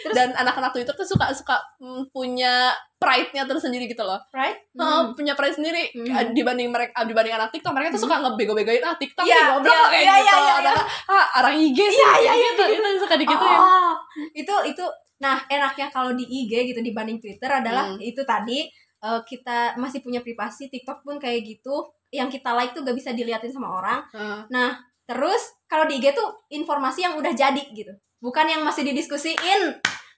terus 0.00 0.14
dan 0.14 0.28
anak-anak 0.34 0.70
Twitter 0.70 0.92
tuh 0.92 1.06
suka 1.06 1.26
suka 1.30 1.56
mm, 1.78 2.08
punya 2.10 2.70
pride-nya 2.94 3.44
tersendiri 3.44 3.84
gitu 3.84 4.00
loh. 4.00 4.16
right 4.30 4.56
Oh, 4.74 5.12
punya 5.12 5.32
pride 5.32 5.54
sendiri 5.54 5.92
Hmm. 5.92 6.08
eh, 6.10 6.24
dibanding 6.30 6.68
mereka 6.68 7.04
dibanding 7.04 7.32
anak 7.32 7.48
TikTok 7.50 7.70
mereka 7.70 7.92
tuh 7.92 8.04
suka 8.04 8.16
ngebego-begoin 8.18 8.80
ah 8.80 8.94
TikTok 8.94 9.22
Iya, 9.22 9.34
nih 9.34 9.44
goblok 9.52 9.72
iya, 9.72 9.84
kayak 9.86 10.02
iya, 10.02 10.14
gitu. 10.16 10.36
iya, 10.36 10.54
iya, 10.58 10.72
Atau, 10.72 10.84
ah 11.10 11.24
orang 11.38 11.54
IG 11.58 11.78
sih 11.78 11.94
Iya, 11.94 12.12
iya, 12.14 12.32
iya, 12.32 12.48
gitu. 12.50 12.62
Itu 12.74 12.88
suka 12.98 13.14
digituin. 13.14 13.58
Oh, 13.58 13.92
itu 14.32 14.54
itu 14.66 14.84
nah 15.16 15.38
enaknya 15.46 15.88
kalau 15.88 16.12
di 16.12 16.24
IG 16.24 16.52
gitu 16.68 16.80
dibanding 16.80 17.18
Twitter 17.18 17.48
adalah 17.48 17.86
Hmm. 17.86 17.98
itu 17.98 18.22
tadi 18.22 18.66
eh, 19.00 19.20
kita 19.22 19.76
masih 19.76 20.00
punya 20.00 20.18
privasi 20.18 20.66
TikTok 20.66 21.02
pun 21.02 21.16
kayak 21.16 21.44
gitu 21.44 21.84
yang 22.08 22.26
kita 22.26 22.50
like 22.50 22.72
tuh 22.72 22.80
gak 22.80 22.94
bisa 22.94 23.10
diliatin 23.10 23.50
sama 23.50 23.68
orang 23.68 24.00
Heeh. 24.10 24.40
nah 24.48 24.74
terus 25.04 25.42
kalau 25.64 25.84
di 25.84 25.98
IG 25.98 26.12
tuh 26.12 26.24
informasi 26.48 27.04
yang 27.04 27.14
udah 27.14 27.30
jadi 27.30 27.62
gitu 27.70 27.92
bukan 28.18 28.46
yang 28.48 28.62
masih 28.62 28.82
didiskusiin 28.82 29.62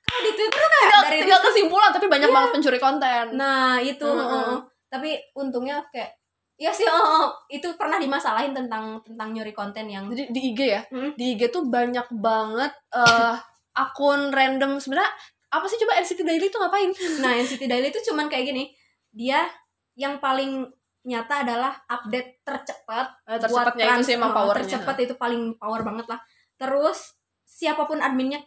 kalau 0.00 0.20
di 0.22 0.32
Twitter 0.32 0.62
kayak 0.62 0.78
tinggal, 0.80 1.02
dari 1.04 1.18
tinggal 1.20 1.40
kesimpulan 1.42 1.90
tapi 1.90 2.06
banyak 2.06 2.30
banget 2.30 2.50
pencuri 2.52 2.78
konten. 2.78 3.24
nah 3.34 3.76
itu 3.76 4.06
Heeh. 4.06 4.22
heeh. 4.24 4.56
tapi 4.86 5.10
untungnya 5.34 5.82
kayak 5.90 6.14
ya 6.56 6.70
sih 6.70 6.86
heeh, 6.86 7.26
itu 7.50 7.68
pernah 7.74 7.98
dimasalahin 7.98 8.54
tentang 8.54 9.02
tentang 9.02 9.28
nyuri 9.28 9.50
konten 9.50 9.84
yang 9.84 10.06
Jadi 10.06 10.30
di 10.30 10.40
IG 10.54 10.60
ya, 10.62 10.80
Hmm. 10.88 11.12
di 11.12 11.34
IG 11.34 11.50
tuh 11.50 11.66
banyak 11.66 12.06
banget 12.16 12.72
eh 12.94 13.34
akun 13.76 14.28
random 14.30 14.76
sebenarnya 14.76 15.12
apa 15.46 15.64
sih 15.66 15.78
coba 15.78 15.94
NCT 15.96 16.20
Daily 16.20 16.48
tuh 16.48 16.58
ngapain? 16.58 16.90
Nah, 17.22 17.36
NCT 17.36 17.64
Daily 17.64 17.88
itu 17.88 18.00
cuman 18.02 18.26
kayak 18.26 18.44
gini. 18.46 18.72
Dia 19.08 19.46
yang 19.94 20.18
paling 20.18 20.66
nyata 21.02 21.40
adalah 21.40 21.70
update 21.86 22.42
tercepat 22.42 23.14
Eh, 23.24 23.38
tercepatnya 23.38 23.84
itu 23.86 23.92
trans- 23.94 24.04
sih 24.04 24.14
emang 24.14 24.32
powernya. 24.32 24.64
Tercepat 24.66 24.96
itu 24.98 25.14
paling 25.14 25.54
power 25.54 25.80
banget 25.80 26.06
lah. 26.06 26.20
Terus 26.56 27.14
siapa 27.42 27.84
pun 27.84 28.00
adminnya 28.00 28.42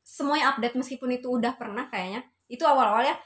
semuanya 0.00 0.50
update 0.50 0.74
meskipun 0.74 1.12
itu 1.12 1.28
udah 1.28 1.52
pernah 1.52 1.86
kayaknya. 1.86 2.22
Itu 2.46 2.64
awal-awal 2.64 3.04
ya 3.04 3.16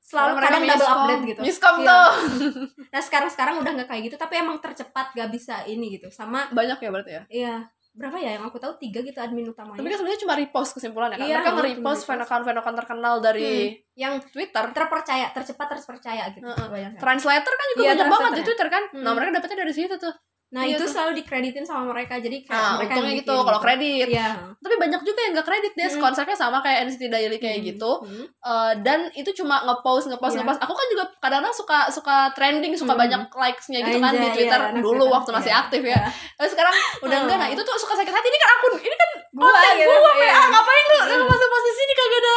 selalu 0.00 0.36
Mereka 0.36 0.46
kadang 0.46 0.62
double 0.62 0.76
miskom. 0.76 0.96
update 0.96 1.22
gitu. 1.26 1.40
Miskom 1.42 1.76
Iya. 1.76 1.88
tuh. 1.88 2.08
Nah, 2.94 3.02
sekarang-sekarang 3.02 3.54
udah 3.58 3.70
nggak 3.74 3.88
kayak 3.88 4.02
gitu, 4.06 4.16
tapi 4.16 4.34
emang 4.36 4.56
tercepat 4.58 5.10
gak 5.10 5.28
bisa 5.28 5.64
ini 5.64 5.90
gitu. 5.90 6.06
Sama 6.08 6.46
Banyak 6.48 6.78
ya 6.78 6.88
berarti 6.88 7.12
ya. 7.12 7.22
iya 7.26 7.54
berapa 7.94 8.18
ya 8.18 8.34
yang 8.34 8.44
aku 8.44 8.58
tahu 8.58 8.74
tiga 8.76 8.98
gitu 9.00 9.14
admin 9.16 9.46
utamanya. 9.46 9.78
Tapi 9.78 9.86
kan 9.86 9.96
sebenarnya 9.96 10.20
cuma 10.20 10.34
repost 10.34 10.70
kesimpulannya 10.74 11.14
kan. 11.14 11.24
Iya, 11.24 11.36
Mereka 11.38 11.50
nge-repost 11.52 11.78
repost. 11.78 12.02
fan 12.04 12.20
account 12.20 12.42
fan 12.42 12.58
account 12.58 12.76
terkenal 12.76 13.14
dari 13.18 13.70
yang 13.94 14.18
Twitter. 14.20 14.64
terpercaya, 14.68 15.26
tercepat 15.30 15.66
terpercaya 15.70 16.26
gitu. 16.28 16.42
Heeh. 16.42 16.58
kebanyakan. 16.60 16.98
Translator 16.98 17.52
kan 17.52 17.66
juga 17.70 17.80
Iya, 17.80 17.90
banyak 17.94 18.08
banget 18.10 18.30
di 18.30 18.34
ya. 18.36 18.46
Twitter 18.46 18.68
kan. 18.68 18.82
Nah, 18.92 19.00
Hmm. 19.00 19.14
mereka 19.14 19.30
dapetnya 19.38 19.58
dari 19.62 19.72
situ 19.72 19.94
tuh. 19.94 20.14
Nah, 20.54 20.62
Iya 20.62 20.78
itu 20.78 20.86
tuh. 20.86 20.90
selalu 20.94 21.12
dikreditin 21.18 21.66
sama 21.66 21.90
mereka. 21.90 22.14
Jadi 22.16 22.46
kayak 22.46 22.54
Nah, 22.54 22.78
mereka 22.78 22.92
untungnya 22.94 23.14
gitu 23.18 23.34
kalau 23.36 23.58
kredit. 23.58 24.06
Iya. 24.06 24.28
Tapi 24.54 24.74
banyak 24.78 25.00
juga 25.02 25.20
yang 25.20 25.32
gak 25.34 25.44
kredit 25.44 25.72
deh. 25.74 25.88
Hmm. 25.90 25.98
Konsepnya 26.00 26.36
sama 26.36 26.62
kayak 26.62 26.78
NCT 26.86 27.02
Daily 27.08 27.36
kayak 27.36 27.58
Hmm. 27.58 27.66
gitu. 27.66 27.90
Hmm. 28.00 28.24
Eh, 28.24 28.72
dan 28.80 29.10
itu 29.12 29.34
cuma 29.34 29.60
ngepost 29.62 30.06
ngepost 30.06 30.32
Iya. 30.32 30.40
ngepost. 30.40 30.60
Aku 30.62 30.72
kan 30.72 30.86
juga 30.88 31.04
kadang-kadang 31.18 31.50
suka 31.52 31.78
suka 31.90 32.16
trending, 32.30 32.70
suka 32.72 32.94
Hmm. 32.94 33.02
banyak 33.02 33.22
likes-nya 33.28 33.82
gitu 33.82 33.98
kan 33.98 34.14
di 34.14 34.28
Twitter 34.30 34.60
iya, 34.62 34.70
dulu 34.76 34.94
Twitter. 35.02 35.10
waktu 35.10 35.30
masih 35.34 35.50
Iya. 35.50 35.60
aktif 35.60 35.82
ya. 35.84 35.98
Tapi 36.32 36.48
sekarang 36.48 36.74
udah 37.02 37.10
Hmm. 37.12 37.24
enggak. 37.26 37.36
Nah, 37.36 37.48
itu 37.50 37.60
tuh 37.60 37.74
suka 37.74 37.94
sakit 37.96 38.08
hati. 38.08 38.26
Ini 38.26 38.38
kan 38.38 38.50
akun, 38.54 38.72
ini 38.78 38.94
kan 38.94 39.10
Gua 39.34 39.50
konten 39.50 39.74
gitu, 39.74 39.90
gua, 39.90 40.12
iya. 40.14 40.30
PA. 40.30 40.42
Ngapain 40.46 40.84
lu 40.86 40.98
lu 41.04 41.14
Hmm. 41.16 41.26
masuk 41.26 41.48
posisi 41.50 41.80
ini 41.82 41.92
kagak 41.92 42.20
ada 42.22 42.36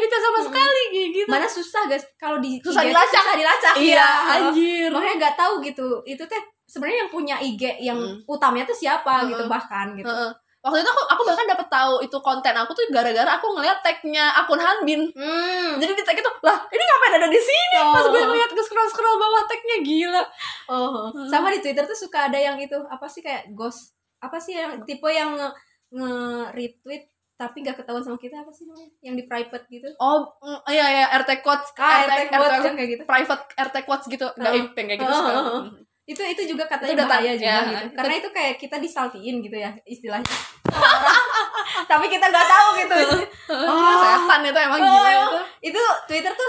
kreditnya 0.00 0.16
sama 0.18 0.38
Hmm. 0.38 0.46
sekali 0.48 0.82
kayak 0.88 1.08
gitu. 1.12 1.28
Mana 1.28 1.46
susah 1.46 1.82
guys 1.84 2.04
kalau 2.16 2.40
di 2.40 2.56
Susah 2.58 2.80
IG 2.80 2.88
dilacak. 2.88 3.20
Susah 3.20 3.36
dilacak. 3.36 3.74
Iya, 3.76 4.08
anjir. 4.32 4.88
Makanya 4.88 5.14
nggak 5.20 5.36
tahu 5.36 5.54
gitu. 5.60 5.88
Itu 6.02 6.24
teh 6.24 6.40
sebenarnya 6.64 7.04
yang 7.04 7.10
punya 7.10 7.36
IG 7.36 7.62
yang 7.78 8.00
Hmm. 8.00 8.24
utamanya 8.24 8.64
tuh 8.64 8.74
siapa 8.74 9.22
Hmm. 9.22 9.28
gitu 9.28 9.44
bahkan 9.44 9.92
gitu. 9.92 10.08
Heeh. 10.08 10.32
Waktu 10.60 10.76
itu 10.76 10.90
aku, 10.92 11.02
aku 11.08 11.22
bahkan 11.24 11.46
dapet 11.48 11.68
tahu 11.68 11.94
itu 12.00 12.16
konten 12.20 12.52
aku 12.52 12.72
tuh 12.72 12.84
gara-gara 12.92 13.32
aku 13.32 13.48
ngeliat 13.56 13.80
tagnya 13.80 14.28
akun 14.36 14.60
Hanbin. 14.60 15.08
Hmm. 15.12 15.76
Jadi 15.76 15.92
di 15.92 16.04
tag 16.04 16.12
itu, 16.14 16.30
lah 16.44 16.58
ini 16.68 16.82
ngapain 16.82 17.16
ada 17.16 17.28
di 17.28 17.40
sini? 17.40 17.76
Oh. 17.80 17.96
Pas 17.96 18.04
gue 18.04 18.20
ngeliat 18.20 18.50
ke 18.52 18.60
scroll-scroll 18.60 19.16
bawah 19.16 19.44
tagnya 19.44 19.80
gila. 19.80 20.20
Oh, 20.68 21.08
Hmm. 21.10 21.24
sama 21.26 21.48
di 21.48 21.60
Twitter 21.60 21.80
tuh 21.82 21.96
suka 21.96 22.28
ada 22.28 22.36
yang 22.36 22.56
itu 22.56 22.76
apa 22.86 23.08
sih 23.08 23.20
kayak 23.20 23.52
ghost 23.52 23.96
apa 24.20 24.36
sih 24.36 24.52
yang 24.52 24.84
tipe 24.84 25.08
yang 25.08 25.32
nge, 25.32 25.48
nge 25.90 26.12
retweet 26.52 27.08
tapi 27.40 27.64
nggak 27.64 27.72
ketahuan 27.74 28.04
sama 28.04 28.20
kita 28.20 28.36
apa 28.36 28.52
sih 28.52 28.68
namanya? 28.68 28.92
Yang 29.00 29.14
di 29.16 29.24
private 29.24 29.64
gitu? 29.66 29.88
Oh, 29.96 30.28
mm, 30.38 30.60
iya 30.68 30.86
iya 30.92 31.04
RT 31.16 31.40
quotes, 31.40 31.72
ah 31.74 32.04
RT, 32.04 32.12
RT 32.20 32.30
quotes 32.30 32.52
RT 32.52 32.66
yang 32.66 32.76
kayak 32.76 32.90
gitu. 32.92 33.02
Private 33.04 33.44
RT 33.56 33.76
quotes 33.82 34.06
gitu, 34.06 34.26
nggak 34.30 34.52
Oh. 34.52 34.60
ipeng 34.60 34.86
kayak 34.86 35.00
gitu 35.00 35.08
Oh, 35.08 35.24
oh, 35.24 35.44
oh. 35.56 35.62
itu 36.04 36.20
itu 36.26 36.42
juga 36.44 36.66
Itu 36.66 36.72
katanya 36.74 36.92
udah 36.94 37.06
bahaya 37.08 37.32
juga 37.32 37.46
ya, 37.46 37.56
gitu. 37.62 37.72
Itu- 37.80 37.96
karena 37.96 38.14
itu 38.14 38.28
kayak 38.30 38.54
kita 38.58 38.76
disaltiin 38.76 39.36
gitu 39.40 39.56
ya 39.56 39.70
istilahnya. 39.84 40.28
Tapi 41.90 42.06
kita 42.06 42.26
nggak 42.26 42.48
tahu 42.48 42.68
gitu. 42.78 42.96
Oh, 43.50 43.94
setan 43.98 44.46
itu 44.46 44.54
emang 44.54 44.78
Oh, 44.78 44.86
gila 44.86 45.10
emang. 45.10 45.32
itu. 45.58 45.74
itu 45.74 45.82
Twitter 46.06 46.32
tuh 46.32 46.48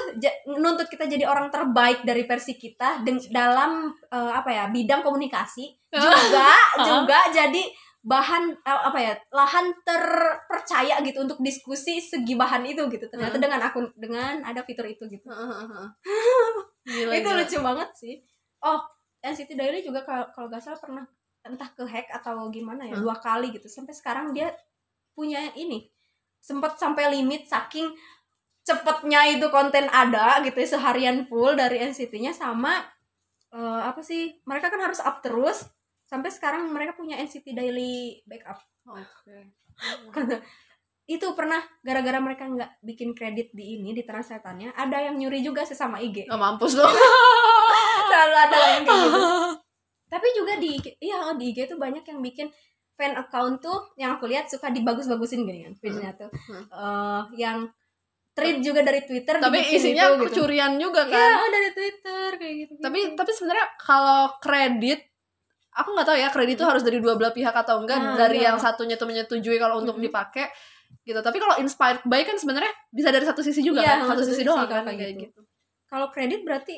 nuntut 0.53 0.85
kita 0.85 1.09
jadi 1.09 1.25
orang 1.25 1.49
terbaik 1.49 2.05
dari 2.05 2.23
versi 2.23 2.53
kita 2.53 3.01
dalam 3.27 3.89
eh, 3.89 4.31
apa 4.31 4.49
ya 4.49 4.63
bidang 4.67 5.01
komunikasi. 5.01 5.65
Juga 5.97 6.53
juga 6.77 7.19
jadi 7.31 7.63
bahan 8.01 8.49
eh, 8.57 8.81
apa 8.89 8.97
ya 8.97 9.13
lahan 9.29 9.69
terpercaya 9.85 10.97
gitu 11.05 11.21
untuk 11.21 11.37
diskusi 11.39 12.01
segi 12.01 12.33
bahan 12.33 12.65
itu 12.65 12.81
gitu 12.89 13.05
ternyata 13.05 13.37
Hmm. 13.37 13.43
dengan 13.45 13.59
akun 13.61 13.85
dengan 13.93 14.41
ada 14.41 14.65
fitur 14.65 14.89
itu 14.89 15.05
gitu 15.05 15.21
Gila, 16.89 17.13
itu 17.13 17.29
gila. 17.29 17.37
lucu 17.37 17.57
banget 17.61 17.89
sih 17.93 18.15
oh 18.59 18.81
NCT 19.21 19.53
Daily 19.53 19.85
juga 19.85 20.01
kalau 20.01 20.49
nggak 20.49 20.57
salah 20.59 20.81
pernah 20.81 21.05
entah 21.41 21.69
ke 21.73 21.85
hack 21.85 22.09
atau 22.11 22.49
gimana 22.49 22.85
ya 22.85 22.97
Hmm. 22.97 23.05
dua 23.05 23.17
kali 23.17 23.53
gitu 23.53 23.69
sampai 23.69 23.93
sekarang 23.93 24.33
dia 24.33 24.49
punya 25.13 25.53
ini 25.53 25.85
sempat 26.41 26.81
sampai 26.81 27.13
limit 27.13 27.45
saking 27.45 27.93
cepetnya 28.61 29.25
itu 29.29 29.45
konten 29.49 29.89
ada 29.89 30.41
gitu 30.41 30.57
ya, 30.57 30.77
seharian 30.77 31.25
full 31.25 31.53
dari 31.53 31.81
NCT-nya 31.81 32.33
sama 32.33 32.81
eh, 33.51 33.81
apa 33.85 34.01
sih 34.01 34.41
mereka 34.45 34.69
kan 34.69 34.81
harus 34.81 34.97
up 35.01 35.21
terus 35.21 35.69
sampai 36.11 36.27
sekarang 36.27 36.67
mereka 36.67 36.91
punya 36.91 37.15
NCT 37.17 37.47
Daily 37.49 38.19
backup 38.25 38.59
Oke. 38.83 39.55
itu 41.07 41.27
pernah 41.31 41.59
gara-gara 41.81 42.19
mereka 42.19 42.45
nggak 42.45 42.79
bikin 42.81 43.11
kredit 43.11 43.51
di 43.51 43.77
ini 43.77 43.91
di 43.91 44.03
translatannya 44.03 44.71
ada 44.73 44.97
yang 45.01 45.15
nyuri 45.15 45.39
juga 45.39 45.63
sesama 45.63 45.97
IG 45.97 46.27
Oh, 46.27 46.35
mampus 46.35 46.73
lu. 46.73 46.83
selalu 48.11 48.35
ada 48.37 48.57
yang 48.69 48.83
kayak 48.83 49.01
gitu 49.01 49.19
tapi 50.05 50.27
juga 50.33 50.53
di 50.57 50.71
iya 50.99 51.31
di 51.33 51.45
IG 51.49 51.65
tuh 51.65 51.79
banyak 51.79 52.03
yang 52.03 52.19
bikin 52.19 52.51
fan 52.93 53.15
account 53.15 53.59
tuh 53.59 53.95
yang 53.95 54.13
aku 54.13 54.27
lihat 54.27 54.45
suka 54.45 54.67
dibagus-bagusin 54.67 55.41
gini 55.41 55.63
kan 55.63 55.73
feednya 55.75 56.11
tuh 56.13 56.27
Hmm. 56.27 56.63
Eh, 56.67 57.21
yang 57.39 57.71
thread 58.31 58.59
juga 58.59 58.79
dari 58.79 59.03
Twitter 59.03 59.35
Tapi 59.37 59.59
isinya 59.69 60.07
itu, 60.07 60.15
gitu. 60.17 60.23
kecurian 60.39 60.75
juga 60.75 61.03
Iya, 61.03 61.11
kan. 61.11 61.51
dari 61.51 61.69
Twitter 61.71 62.27
kayak 62.33 62.53
gitu. 62.57 62.73
Tapi 62.79 62.99
tapi 63.11 63.27
sebenarnya 63.29 63.67
kalau 63.75 64.31
kredit 64.39 65.10
aku 65.73 65.89
nggak 65.89 66.03
tahu 66.03 66.17
ya 66.17 66.27
kredit 66.27 66.55
itu 66.55 66.63
harus 66.63 66.81
dari 66.81 66.97
dua 66.97 67.15
belah 67.15 67.31
pihak 67.31 67.51
atau 67.53 67.79
enggak 67.79 67.95
Hmm. 67.95 68.11
Ah, 68.11 68.17
dari 68.19 68.37
iya. 68.37 68.51
yang 68.51 68.57
satunya 68.57 68.95
tuh 68.95 69.05
menyetujui 69.05 69.55
kalau 69.55 69.79
untuk 69.79 69.95
Mhm. 69.95 70.03
dipakai 70.03 70.47
gitu 71.01 71.17
tapi 71.17 71.37
kalau 71.37 71.55
inspired 71.57 72.03
by 72.03 72.21
kan 72.21 72.35
sebenarnya 72.35 72.67
bisa 72.89 73.09
dari 73.09 73.23
satu 73.23 73.39
sisi 73.39 73.61
juga 73.61 73.79
Iya, 73.79 73.91
kan 73.97 74.11
satu 74.11 74.21
sisi 74.21 74.35
sisi 74.35 74.43
doang 74.43 74.63
kalau 74.63 74.83
kan 74.83 74.91
kayak 74.91 75.15
gitu. 75.15 75.31
gitu 75.31 75.39
kalau 75.85 76.07
kredit 76.07 76.41
berarti 76.41 76.75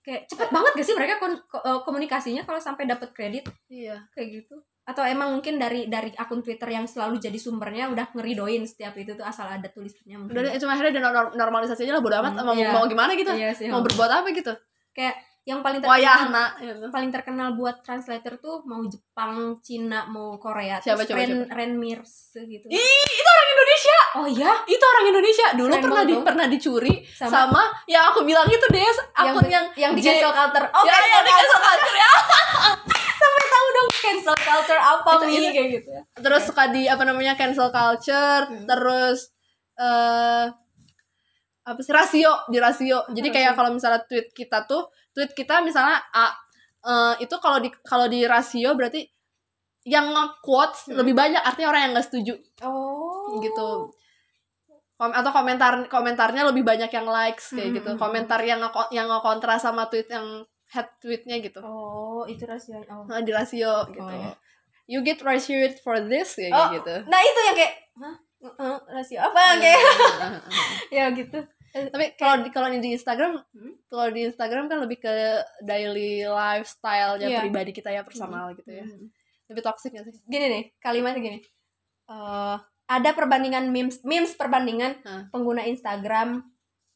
kayak 0.00 0.24
cepet 0.26 0.48
banget 0.50 0.72
gak 0.74 0.84
sih 0.84 0.94
mereka 0.94 1.14
eh, 1.16 1.80
komunikasinya 1.80 2.42
kalau 2.42 2.58
sampai 2.58 2.84
dapat 2.84 3.08
kredit 3.10 3.44
iya 3.66 4.04
kayak 4.10 4.28
gitu 4.38 4.60
atau 4.84 5.00
emang 5.02 5.32
mungkin 5.32 5.56
dari 5.56 5.88
dari 5.88 6.12
akun 6.12 6.38
Twitter 6.38 6.68
yang 6.68 6.84
selalu 6.84 7.16
jadi 7.16 7.34
sumbernya 7.34 7.88
udah 7.88 8.12
ngeridoin 8.12 8.60
setiap 8.62 8.92
itu 8.94 9.12
tuh 9.12 9.24
asal 9.24 9.48
ada 9.48 9.64
tulisannya 9.66 10.20
mungkin. 10.20 10.36
udah 10.36 10.52
cuma 10.54 10.76
akhirnya 10.76 10.92
dia 10.92 11.02
nor- 11.02 11.32
normalisasi 11.32 11.80
aja 11.82 11.96
lah 11.96 12.04
bodo 12.04 12.16
amat 12.16 12.32
Hmm, 12.34 12.44
mau 12.44 12.52
iya. 12.54 12.68
mau 12.70 12.84
gimana 12.84 13.16
gitu 13.16 13.32
Iya 13.32 13.48
sih. 13.50 13.66
mau 13.66 13.80
berbuat 13.80 14.12
apa 14.14 14.28
gitu 14.30 14.52
kayak 14.92 15.16
yang 15.44 15.60
paling 15.60 15.76
terkenal 15.78 16.56
gitu. 16.56 16.88
paling 16.88 17.10
terkenal 17.10 17.48
buat 17.52 17.76
translator 17.80 18.36
tuh 18.36 18.64
mau 18.64 18.80
Jepang, 18.82 19.60
Cina, 19.60 20.08
mau 20.08 20.36
Korea. 20.36 20.80
Siapa, 20.80 21.04
Terus 21.04 21.08
coba, 21.10 21.20
Ren, 21.20 21.30
coba? 21.38 21.52
Ren 21.54 21.72
Mears 21.74 22.12
gitu. 22.34 22.64
ih 22.66 22.80
itu 23.06 23.28
orang 23.30 23.48
Indonesia 23.50 23.98
Oh 24.14 24.26
ya, 24.26 24.52
itu 24.64 24.80
orang 24.82 25.04
Indonesia 25.06 25.46
dulu 25.52 25.68
Keren 25.70 25.84
pernah 25.84 26.02
di 26.02 26.14
dong. 26.14 26.24
pernah 26.24 26.46
dicuri 26.46 26.94
Sama- 27.04 27.32
sama, 27.50 27.62
yang 27.84 28.08
aku 28.08 28.22
bilang 28.22 28.46
itu 28.46 28.64
deh 28.64 28.88
akun 29.12 29.44
yang, 29.44 29.66
yang 29.74 29.92
di 29.92 30.00
J- 30.00 30.16
cancel 30.16 30.32
culture. 30.32 30.66
Oh, 30.70 30.82
ya, 30.82 30.92
cancel 30.92 31.10
ya, 31.10 31.20
di 31.20 31.32
cancel 31.34 31.60
culture 31.60 31.96
ya. 31.98 32.10
Sampai 33.20 33.44
tahu 33.46 33.66
dong 33.70 33.88
cancel 33.94 34.36
culture 34.38 34.80
apa 34.80 35.10
Itu- 35.12 35.24
nih 35.24 35.36
itu- 35.36 35.52
kayak 35.52 35.68
gitu 35.72 35.88
ya. 35.90 36.02
terus 36.16 36.42
suka 36.44 36.64
di 36.68 36.82
apa 36.86 37.02
namanya 37.02 37.32
cancel 37.34 37.68
culture 37.68 38.42
Hmm. 38.46 38.64
terus 38.64 39.18
eh 39.76 40.44
apa 41.64 41.80
sih? 41.80 41.90
Rasio 41.90 42.32
di 42.46 42.58
rasio. 42.58 42.98
Jadi 43.08 43.28
kayak 43.30 43.52
kalau 43.52 43.72
misalnya 43.72 44.04
tweet 44.04 44.30
kita 44.30 44.64
tuh 44.64 44.84
tweet 45.10 45.32
kita 45.32 45.60
misalnya 45.60 45.96
a 46.12 46.28
eh, 46.84 47.14
itu 47.20 47.32
kalau 47.38 47.56
di 47.58 47.72
kalau 47.80 48.04
di 48.04 48.24
rasio 48.24 48.72
berarti 48.72 49.00
yang 49.84 50.12
quotes 50.40 50.88
Hmm. 50.88 50.96
lebih 50.96 51.12
banyak 51.12 51.40
artinya 51.40 51.68
orang 51.68 51.82
yang 51.84 51.92
nggak 51.92 52.06
setuju. 52.06 52.34
Oh. 52.62 53.40
gitu. 53.40 53.88
Kom- 54.94 55.10
atau 55.10 55.28
komentar 55.28 55.88
komentarnya 55.88 56.46
lebih 56.46 56.62
banyak 56.62 56.86
yang 56.88 57.04
likes 57.04 57.50
kayak 57.50 57.74
gitu. 57.74 57.88
Mm, 57.88 57.96
mm. 57.96 58.00
komentar 58.00 58.40
yang 58.40 58.60
nge- 58.60 58.90
yang 58.90 59.10
ngekontra 59.10 59.58
sama 59.58 59.88
tweet 59.88 60.06
yang 60.06 60.22
head 60.70 60.86
tweetnya 60.98 61.40
gitu. 61.40 61.58
Oh 61.60 62.22
itu 62.24 62.44
rasio 62.44 62.78
oh. 62.84 63.02
Nah, 63.04 63.20
di 63.20 63.28
rasio 63.28 63.84
gitu. 63.88 64.06
iya. 64.06 64.32
you 64.84 65.00
get 65.00 65.18
ratio 65.20 65.56
for 65.80 65.96
this 65.98 66.36
kayak 66.36 66.52
Oh, 66.52 66.68
gitu. 66.70 66.94
nah 67.08 67.16
itu 67.18 67.40
yang 67.42 67.56
kayak 67.56 67.74
hah? 67.96 68.16
Eh, 68.44 68.78
rasio 68.92 69.18
apa? 69.18 69.56
Kayak 69.56 69.80
ya 70.96 71.04
gitu 71.10 71.40
tapi 71.74 72.14
kalau 72.14 72.34
di 72.40 72.48
kalau 72.48 72.70
di 72.70 72.90
Instagram 72.90 73.34
Hmm? 73.50 73.74
kalau 73.84 74.06
di 74.08 74.20
Instagram 74.24 74.64
kan 74.66 74.78
lebih 74.78 74.98
ke 74.98 75.14
daily 75.60 76.22
lifestyle 76.22 77.18
ya 77.18 77.28
Iya. 77.28 77.40
pribadi 77.42 77.70
kita 77.70 77.90
ya 77.90 78.00
personal 78.00 78.54
gitu 78.54 78.70
ya 78.70 78.82
Hmm. 78.82 79.10
lebih 79.44 79.62
toxic 79.62 79.90
gak 79.90 80.06
sih 80.06 80.14
gini 80.24 80.46
nih 80.48 80.64
kalimatnya 80.78 81.20
gini 81.20 81.38
Eh, 82.04 82.56
ada 82.86 83.10
perbandingan 83.10 83.72
memes 83.72 84.04
memes 84.04 84.32
perbandingan 84.34 85.00
Hah. 85.00 85.24
pengguna 85.30 85.64
Instagram 85.64 86.44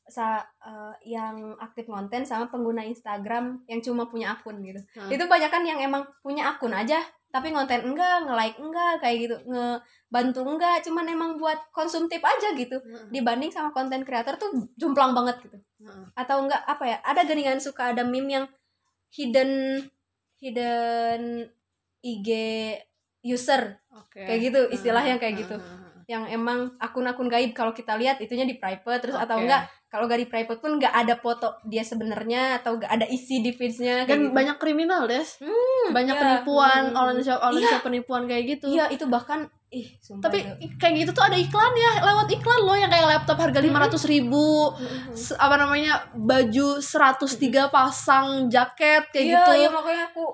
sa 0.05 0.41
eh, 0.61 0.95
yang 1.09 1.57
aktif 1.59 1.85
konten 1.85 2.23
sama 2.23 2.47
pengguna 2.47 2.81
Instagram 2.83 3.65
yang 3.65 3.81
cuma 3.81 4.05
punya 4.05 4.33
akun 4.33 4.61
gitu 4.61 4.81
Hah. 4.95 5.09
itu 5.09 5.25
banyak 5.25 5.49
kan 5.49 5.65
yang 5.65 5.81
emang 5.81 6.05
punya 6.21 6.49
akun 6.49 6.73
aja 6.73 7.01
tapi 7.29 7.53
konten 7.53 7.81
enggak 7.93 8.25
nge 8.25 8.35
like 8.35 8.59
enggak 8.59 8.93
kayak 9.05 9.17
gitu 9.29 9.37
ngebantu 9.45 10.41
enggak 10.49 10.77
cuman 10.87 11.07
emang 11.09 11.31
buat 11.37 11.59
konsumtif 11.73 12.21
aja 12.25 12.55
gitu. 12.57 12.81
Dibanding 13.13 13.53
sama 13.53 13.71
konten 13.73 14.03
kreator 14.05 14.37
tuh 14.41 14.51
jomplang 14.81 15.13
banget 15.13 15.37
gitu. 15.45 15.59
Atau 16.17 16.45
enggak 16.49 16.63
apa 16.65 16.85
ya 16.89 16.99
ada 17.05 17.23
geningan 17.29 17.61
suka 17.61 17.93
ada 17.93 18.03
meme 18.03 18.31
yang 18.33 18.47
hidden 19.13 19.85
hidden 20.41 21.49
IG 22.03 22.29
user? 23.25 23.77
Oke. 23.93 24.25
kayak 24.25 24.41
gitu 24.51 24.61
istilahnya 24.73 25.17
kayak 25.21 25.35
gitu. 25.47 25.57
Heeh, 25.57 25.63
heeh. 25.63 25.88
Yang 26.09 26.25
emang 26.25 26.73
akun-akun 26.79 27.29
gaib 27.29 27.53
kalau 27.53 27.71
kita 27.71 27.93
lihat 27.95 28.17
itunya 28.19 28.43
di 28.43 28.57
private 28.57 28.99
terus 28.99 29.15
atau 29.15 29.37
Oke. 29.37 29.45
enggak 29.45 29.63
kalau 29.87 30.05
gak 30.05 30.17
di 30.17 30.27
private 30.27 30.57
pun 30.59 30.77
nggak 30.77 30.89
ada 30.91 31.15
foto 31.15 31.61
dia 31.63 31.81
sebenarnya 31.81 32.57
atau 32.59 32.77
gak 32.77 32.89
ada 32.91 33.05
isi 33.07 33.41
di 33.41 33.53
feedsnya 33.53 34.05
dan 34.05 34.21
gitu. 34.23 34.33
banyak 34.33 34.57
kriminal 34.57 35.05
des 35.05 35.37
Hmm, 35.39 35.93
banyak 35.93 36.13
iya. 36.13 36.21
penipuan 36.23 36.83
Hmm. 36.87 36.97
online 36.99 37.21
shop 37.23 37.39
online 37.39 37.61
Iya. 37.63 37.71
shop 37.71 37.83
penipuan 37.83 38.23
kayak 38.25 38.45
gitu 38.49 38.67
iya 38.69 38.89
itu 38.89 39.05
bahkan 39.05 39.45
ih 39.69 39.85
sumpah 39.99 40.25
tapi 40.25 40.49
itu. 40.57 40.77
kayak 40.77 40.95
gitu 40.99 41.11
tuh 41.13 41.21
ada 41.23 41.37
iklan 41.37 41.73
ya 41.75 41.93
lewat 42.03 42.29
iklan 42.31 42.61
loh 42.63 42.73
yang 42.75 42.89
kayak 42.89 43.05
laptop 43.07 43.37
harga 43.39 43.61
lima 43.61 43.79
ratus 43.79 44.03
ribu 44.05 44.73
se- 45.13 45.37
apa 45.37 45.57
namanya 45.57 46.09
baju 46.15 46.81
103 46.81 47.29
pasang 47.69 48.49
jaket 48.49 49.09
kayak 49.09 49.25
iya, 49.27 49.33
gitu 49.39 49.53
iya 49.55 49.69
makanya 49.69 50.09
aku 50.09 50.25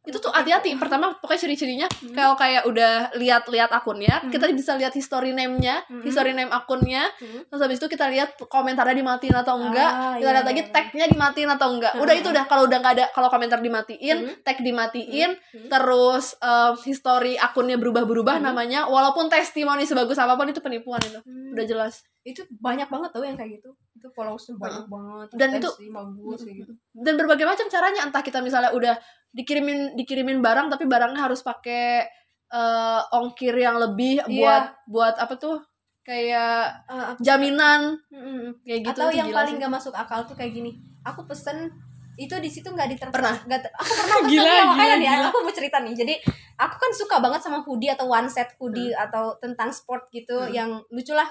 itu 0.00 0.16
tuh 0.16 0.32
hati-hati 0.32 0.72
pertama 0.80 1.12
pokoknya 1.12 1.40
ciri-cirinya 1.44 1.84
Hmm. 1.84 2.16
kalau 2.16 2.32
kayak 2.32 2.64
udah 2.64 3.12
lihat-lihat 3.14 3.68
akunnya 3.68 4.24
Hmm. 4.24 4.32
kita 4.32 4.48
bisa 4.48 4.72
lihat 4.74 4.90
history 4.90 5.36
name-nya 5.36 5.84
Hmm. 5.84 6.00
history 6.00 6.32
name 6.32 6.48
akunnya 6.48 7.04
Hmm. 7.20 7.44
terus 7.44 7.60
habis 7.60 7.76
itu 7.76 7.84
kita 7.86 8.08
lihat 8.08 8.32
komentarnya 8.40 8.96
dimatiin 8.96 9.36
atau 9.36 9.60
enggak 9.60 9.92
Ah, 9.92 10.16
kita 10.16 10.24
iya, 10.24 10.34
lihat 10.40 10.46
lagi 10.48 10.62
iya. 10.64 10.72
tagnya 10.72 11.04
dimatiin 11.06 11.50
atau 11.52 11.68
enggak 11.70 11.92
udah 11.94 12.14
Hmm. 12.16 12.20
itu 12.24 12.28
udah 12.32 12.44
kalau 12.44 12.62
udah 12.64 12.78
nggak 12.80 12.94
ada 12.96 13.04
kalau 13.12 13.28
komentar 13.28 13.60
dimatiin 13.60 14.18
Hmm. 14.24 14.40
tag 14.40 14.56
dimatiin 14.58 15.30
Hmm. 15.36 15.68
terus 15.68 16.32
eh, 16.40 16.72
history 16.80 17.36
akunnya 17.36 17.76
berubah-berubah 17.76 18.40
Hmm. 18.40 18.46
namanya 18.46 18.88
walaupun 18.88 19.28
testimoni 19.28 19.84
sebagus 19.84 20.16
apa 20.16 20.32
pun 20.32 20.48
itu 20.48 20.58
penipuan 20.58 21.00
itu 21.00 21.20
Hmm. 21.20 21.52
udah 21.52 21.64
jelas 21.64 22.00
itu 22.20 22.40
banyak 22.50 22.88
banget 22.88 23.12
tau 23.12 23.20
yang 23.20 23.36
kayak 23.36 23.60
gitu 23.60 23.76
itu 24.00 24.08
followersnya 24.08 24.56
banyak 24.56 24.86
banget 24.86 25.26
Dan 25.32 25.48
itu- 25.54 25.76
bagus 25.86 26.40
gitu 26.42 26.72
dan 26.96 27.14
berbagai 27.14 27.44
macam 27.44 27.66
caranya 27.66 28.00
entah 28.02 28.20
kita 28.20 28.40
misalnya 28.40 28.72
udah 28.72 28.96
dikirimin 29.30 29.92
dikirimin 29.94 30.40
barang 30.40 30.66
tapi 30.68 30.84
barangnya 30.84 31.20
harus 31.22 31.40
pakai 31.40 32.08
eh, 32.50 33.00
ongkir 33.12 33.54
yang 33.54 33.78
lebih 33.78 34.18
Iya. 34.20 34.26
buat 34.26 34.64
buat 34.88 35.14
apa 35.16 35.34
tuh 35.36 35.60
kayak 36.02 36.82
apa- 36.84 37.20
jaminan 37.20 37.94
Mm-mm. 38.08 38.58
kayak 38.60 38.80
gitu 38.82 38.98
atau 38.98 39.08
yang 39.12 39.28
paling 39.30 39.54
sih. 39.54 39.60
gak 39.60 39.70
masuk 39.70 39.94
akal 39.94 40.24
tuh 40.24 40.34
kayak 40.34 40.50
gini 40.50 40.74
aku 41.00 41.22
pesen 41.24 41.70
itu 42.16 42.34
di 42.34 42.48
situ 42.48 42.66
nggak 42.66 42.88
diter 42.90 43.08
Pernah? 43.08 43.36
nggak 43.40 43.60
ter- 43.60 43.72
aku 43.72 43.86
pernah 43.94 44.16
pesen 44.18 44.32
Gila, 44.34 44.50
ya, 44.50 44.62
makanya 44.66 44.82
gila, 44.88 44.96
nih 44.96 45.08
gila. 45.10 45.26
aku 45.26 45.38
mau 45.40 45.54
cerita 45.54 45.76
nih 45.78 45.94
jadi 45.94 46.14
aku 46.58 46.76
kan 46.76 46.90
suka 46.92 47.16
banget 47.18 47.40
sama 47.40 47.58
hoodie 47.60 47.88
atau 47.88 48.06
one 48.06 48.26
set 48.26 48.50
hoodie 48.56 48.90
atau 48.90 49.24
tentang 49.38 49.70
sport 49.70 50.10
gitu 50.10 50.34
Hmm. 50.36 50.50
yang 50.50 50.70
lucu 50.88 51.12
lah 51.12 51.28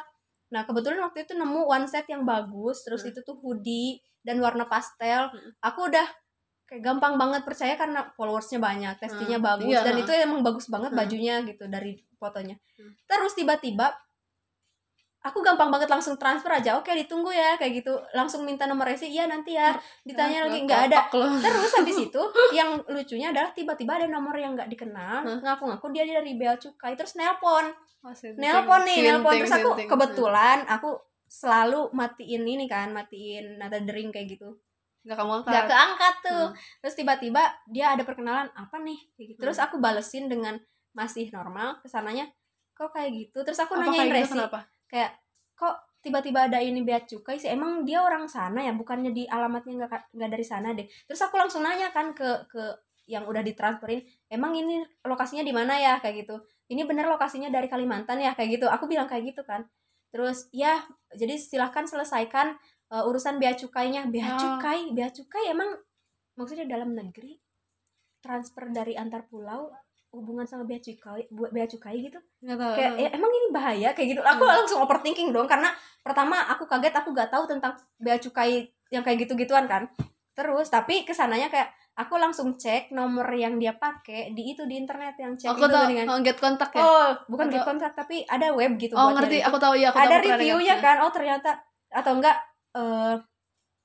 nah 0.50 0.66
kebetulan 0.66 1.00
waktu 1.02 1.26
itu 1.26 1.34
nemu 1.34 1.62
one 1.66 1.86
set 1.86 2.10
yang 2.10 2.26
bagus 2.26 2.82
terus 2.82 3.06
Hmm. 3.06 3.10
itu 3.14 3.20
tuh 3.22 3.38
hoodie 3.38 4.02
dan 4.22 4.42
warna 4.42 4.66
pastel 4.66 5.30
Hmm. 5.30 5.52
aku 5.62 5.90
udah 5.90 6.08
kayak 6.66 6.86
gampang 6.86 7.18
banget 7.18 7.42
percaya 7.46 7.74
karena 7.74 8.14
followersnya 8.14 8.62
banyak 8.62 8.98
testinya 9.02 9.42
Hmm. 9.42 9.48
bagus 9.58 9.74
Iya, 9.74 9.82
dan 9.82 9.96
itu 9.98 10.12
emang 10.14 10.42
bagus 10.42 10.70
banget 10.70 10.94
Hmm. 10.94 11.00
bajunya 11.02 11.36
gitu 11.46 11.66
dari 11.66 11.98
fotonya 12.18 12.58
Hmm. 12.78 12.94
terus 13.06 13.34
tiba-tiba 13.34 13.94
aku 15.20 15.44
gampang 15.44 15.68
banget 15.68 15.92
langsung 15.92 16.16
transfer 16.16 16.48
aja. 16.48 16.80
Oke 16.80 16.96
ditunggu 16.96 17.32
ya 17.32 17.60
kayak 17.60 17.84
gitu. 17.84 17.94
Langsung 18.16 18.48
minta 18.48 18.64
nomor 18.64 18.88
resi 18.88 19.12
iya 19.12 19.28
nanti 19.28 19.56
ya. 19.56 19.76
Ditanya 20.08 20.48
lagi 20.48 20.64
nggak 20.64 20.82
ada. 20.92 21.00
loh. 21.12 21.36
terus 21.44 21.74
habis 21.76 21.98
itu 22.08 22.22
yang 22.56 22.80
lucunya 22.88 23.36
adalah 23.36 23.52
tiba-tiba 23.52 24.00
ada 24.00 24.08
nomor 24.08 24.36
yang 24.40 24.56
nggak 24.56 24.72
dikenal 24.72 25.44
ngaku-ngaku 25.44 25.88
dia 25.92 26.04
dari 26.08 26.40
bea 26.40 26.56
cukai. 26.56 26.96
Terus 26.96 27.20
nelpon. 27.20 27.68
Oh, 28.00 28.16
sinting. 28.16 28.40
nelpon 28.40 28.82
nih 28.88 28.98
nelpon. 29.12 29.34
Terus 29.44 29.56
aku 29.60 29.70
sinting. 29.76 29.90
kebetulan 29.92 30.58
aku 30.72 30.90
selalu 31.30 31.92
matiin 31.94 32.44
ini 32.48 32.66
kan 32.66 32.90
matiin 32.96 33.60
nada 33.60 33.78
dering 33.84 34.16
kayak 34.16 34.40
gitu. 34.40 34.56
Nggak 35.04 35.18
kamu 35.20 35.32
angkat. 35.44 35.52
Nggak 35.52 35.68
keangkat 35.68 36.16
tuh. 36.24 36.46
Hmm. 36.48 36.56
terus 36.80 36.96
tiba-tiba 36.96 37.44
dia 37.68 37.92
ada 37.92 38.08
perkenalan 38.08 38.48
apa 38.56 38.80
nih? 38.80 39.00
Kayak 39.20 39.28
gitu. 39.36 39.40
terus 39.44 39.60
Hmm. 39.60 39.68
aku 39.68 39.76
balesin 39.84 40.32
dengan 40.32 40.56
masih 40.96 41.28
normal 41.36 41.78
ke 41.84 41.92
sananya 41.92 42.32
kok 42.72 42.96
kayak 42.96 43.12
gitu? 43.12 43.44
Terus 43.44 43.60
aku 43.60 43.76
Apa 43.76 43.92
nanyain 43.92 44.08
gitu, 44.08 44.16
resi. 44.16 44.34
kenapa 44.40 44.64
kayak 44.90 45.14
kok 45.54 45.76
tiba-tiba 46.02 46.50
ada 46.50 46.60
ini 46.60 46.82
bea 46.82 47.04
cukai 47.06 47.38
sih? 47.38 47.52
Emang 47.52 47.86
dia 47.86 48.02
orang 48.02 48.26
sana 48.26 48.66
ya 48.66 48.74
bukannya 48.74 49.14
di 49.14 49.30
alamatnya 49.30 49.86
nggak 49.86 50.16
nggak 50.16 50.30
dari 50.32 50.46
sana 50.46 50.74
deh. 50.74 50.88
Terus 51.06 51.22
aku 51.22 51.38
langsung 51.38 51.62
nanya 51.64 51.94
kan 51.94 52.12
ke 52.18 52.50
ke 52.50 52.64
yang 53.10 53.26
udah 53.26 53.42
ditransferin 53.42 54.06
emang 54.30 54.54
ini 54.54 54.86
lokasinya 55.06 55.46
di 55.46 55.54
mana 55.54 55.78
ya? 55.78 56.02
Kayak 56.02 56.26
gitu. 56.26 56.36
Ini 56.70 56.86
bener 56.86 57.10
lokasinya 57.10 57.50
dari 57.50 57.66
Kalimantan 57.70 58.22
ya? 58.22 58.34
Kayak 58.38 58.62
gitu. 58.62 58.66
Aku 58.70 58.86
bilang 58.90 59.10
kayak 59.10 59.34
gitu 59.34 59.42
kan. 59.46 59.66
Terus 60.10 60.50
ya 60.50 60.82
jadi 61.14 61.38
silahkan 61.38 61.86
selesaikan 61.86 62.58
uh, 62.94 63.10
urusan 63.10 63.38
bea 63.38 63.54
cukainya. 63.54 64.08
Oh. 64.08 64.12
bea 64.14 64.30
cukai? 64.38 64.94
Bea 64.94 65.10
cukai 65.10 65.54
emang 65.54 65.78
maksudnya 66.38 66.66
dalam 66.70 66.96
negeri? 66.96 67.38
Transfer 68.20 68.68
dari 68.76 69.00
antar 69.00 69.32
pulau 69.32 69.72
hubungan 70.10 70.42
sama 70.42 70.64
bea 70.64 70.78
cukai 70.78 71.30
bu- 71.30 71.50
bea 71.50 71.66
cukai 71.66 72.02
gitu. 72.02 72.18
Nggak 72.40 72.58
tahu. 72.58 72.74
Kayak 72.74 72.94
ya, 72.96 73.10
emang 73.12 73.32
ini 73.32 73.48
bahaya? 73.50 73.90
Kayak 73.92 74.08
gitu. 74.10 74.22
Aku 74.24 74.42
Hmm. 74.42 74.56
langsung 74.56 74.80
overthinking 74.80 75.30
dong 75.30 75.46
karena 75.46 75.70
pertama 76.00 76.42
aku 76.48 76.66
kaget 76.66 76.94
aku 76.94 77.12
gak 77.12 77.30
tahu 77.30 77.46
tentang 77.46 77.72
bea 77.96 78.16
cukai 78.16 78.64
yang 78.88 79.02
kayak 79.02 79.22
gitu 79.22 79.34
gituan 79.36 79.66
kan. 79.66 79.86
Terus 80.34 80.68
tapi 80.68 81.04
ke 81.04 81.12
sananya 81.12 81.48
kayak 81.48 81.70
aku 81.94 82.16
langsung 82.16 82.56
cek 82.56 82.90
nomor 82.90 83.28
yang 83.30 83.56
dia 83.56 83.76
pakai 83.76 84.32
di 84.32 84.56
itu 84.56 84.64
di 84.64 84.78
internet 84.78 85.14
yang 85.16 85.36
cek 85.36 85.52
aku 85.52 85.62
itu 85.62 85.70
tahu 85.70 85.86
dengan 85.86 86.06
oh, 86.08 86.18
get 86.20 86.38
kontak 86.38 86.72
ya? 86.72 86.80
Oh 86.80 87.12
bukan 87.28 87.46
Atau- 87.46 87.54
get 87.54 87.68
kontak 87.68 87.92
tapi 87.94 88.24
ada 88.26 88.48
web 88.50 88.72
gitu 88.76 88.94
oh 88.94 89.12
buat 89.12 89.20
ngerti. 89.20 89.44
aku 89.44 89.58
tahu 89.58 89.76
ya 89.76 89.92
aku 89.92 90.00
ada 90.00 90.16
reviewnya 90.18 90.76
kan? 90.80 91.04
oh 91.04 91.12
ternyata 91.12 91.60
atau 91.92 92.16
enggak 92.16 92.40
eh 92.72 93.16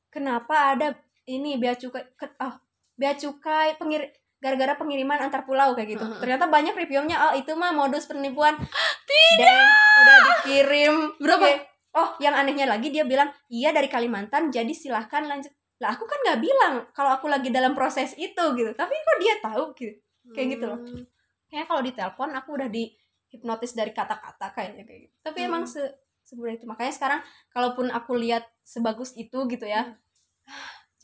kenapa 0.08 0.74
ada 0.74 0.94
ini 1.26 1.56
bea 1.56 1.74
cukai 1.74 2.06
ke, 2.14 2.26
oh 2.38 2.54
bea 2.94 3.12
cukai 3.12 3.74
pengir 3.74 4.06
gara-gara 4.45 4.76
pengiriman 4.76 5.16
antar 5.18 5.42
pulau 5.42 5.72
kayak 5.72 5.88
gitu 5.90 6.05
Heeh. 6.05 6.20
ternyata 6.20 6.45
banyak 6.47 6.76
reviewnya 6.76 7.16
oh 7.18 7.32
itu 7.32 7.49
mah 7.55 7.72
modus 7.72 8.05
penipuan 8.05 8.53
tidak 9.09 9.64
udah 9.97 10.18
dikirim 10.28 10.95
Berapa? 11.16 11.40
Oke. 11.40 11.53
oh 11.95 12.09
yang 12.18 12.36
anehnya 12.36 12.68
lagi 12.68 12.88
dia 12.88 13.03
bilang 13.03 13.32
iya 13.49 13.72
dari 13.72 13.88
Kalimantan 13.88 14.51
jadi 14.51 14.68
silahkan 14.70 15.24
lanjut 15.24 15.49
lah 15.80 15.90
aku 15.90 16.05
kan 16.05 16.20
nggak 16.22 16.40
bilang 16.40 16.74
kalau 16.92 17.11
aku 17.11 17.26
lagi 17.26 17.49
dalam 17.49 17.72
proses 17.72 18.12
itu 18.14 18.45
gitu 18.53 18.70
tapi 18.74 18.92
kok 18.92 19.18
dia 19.18 19.34
tahu 19.40 19.72
gitu 19.72 19.97
kayak 20.30 20.49
gitu 20.55 20.64
loh. 20.66 20.76
Hmm. 20.78 21.03
kayaknya 21.47 21.66
kalau 21.66 21.82
ditelepon 21.82 22.30
aku 22.34 22.49
udah 22.55 22.68
di 22.68 22.92
hipnotis 23.26 23.72
dari 23.72 23.90
kata-kata 23.90 24.53
kayaknya 24.53 24.84
kayak 24.84 25.01
gitu 25.05 25.14
tapi 25.20 25.38
Hmm. 25.40 25.49
emang 25.49 25.64
se 25.64 25.80
semudah 26.22 26.53
itu 26.53 26.64
makanya 26.64 26.88
sekarang 26.90 27.20
kalaupun 27.49 27.88
aku 27.88 28.16
lihat 28.16 28.45
sebagus 28.61 29.12
itu 29.14 29.45
gitu 29.45 29.64
ya 29.64 29.92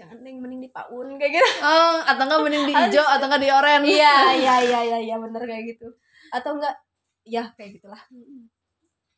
jangan 0.01 0.16
deh 0.24 0.32
mending 0.32 0.64
di 0.64 0.70
paun 0.72 1.20
kayak 1.20 1.36
gitu. 1.36 1.51
Oh, 1.61 2.01
atau 2.01 2.22
enggak 2.24 2.40
mending 2.40 2.64
di 2.64 2.72
hijau 2.72 3.05
atau 3.05 3.28
enggak 3.28 3.42
di 3.44 3.51
oranye. 3.53 3.92
iya 3.92 4.16
iya 4.32 4.55
iya 4.64 4.80
iya 4.88 4.98
iya 5.05 5.16
bener 5.20 5.44
kayak 5.44 5.76
gitu. 5.76 5.92
Atau 6.32 6.57
enggak 6.57 6.72
ya 7.28 7.44
kayak 7.53 7.76
gitulah. 7.76 8.01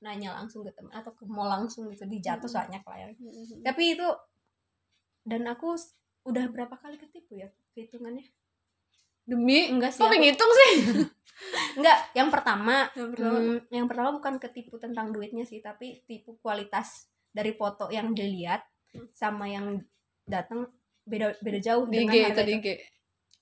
Nanya 0.03 0.35
langsung 0.35 0.67
ke 0.67 0.75
teman 0.75 0.91
atau 0.91 1.15
ke 1.15 1.23
mall 1.31 1.47
langsung 1.47 1.87
gitu 1.87 2.03
dijatuh 2.11 2.51
Hmm. 2.51 2.59
banyak 2.67 2.83
lah 2.83 2.97
ya. 2.99 3.07
Tapi 3.63 3.83
itu 3.95 4.09
dan 5.23 5.47
aku 5.47 5.79
udah 6.27 6.51
berapa 6.51 6.75
kali 6.75 6.99
ketipu 6.99 7.39
ya 7.39 7.47
kehitungannya? 7.79 8.27
Demi? 9.23 9.71
Enggak 9.71 9.95
sih 9.95 10.03
Kok 10.03 10.11
ngitung 10.19 10.51
sih? 10.51 10.73
enggak 11.79 11.99
yang 12.19 12.27
pertama 12.35 12.91
Yang 12.99 13.09
pertama. 13.15 13.39
Hmm, 13.39 13.59
yang 13.71 13.87
pertama 13.87 14.11
bukan 14.19 14.35
ketipu 14.43 14.83
tentang 14.83 15.15
duitnya 15.15 15.47
sih, 15.47 15.63
tapi 15.63 16.03
tipu 16.11 16.35
kualitas 16.43 17.07
dari 17.31 17.55
foto 17.55 17.87
yang 17.95 18.11
dilihat 18.13 18.67
sama 19.15 19.47
yang 19.47 19.79
datang 20.25 20.71
beda 21.03 21.35
beda 21.43 21.59
jauh 21.59 21.85
di 21.91 22.07
dengan 22.07 22.15
IG 22.15 22.23
itu 22.23 22.43
di. 22.43 22.55
IG. 22.55 22.67
Ya 22.69 22.79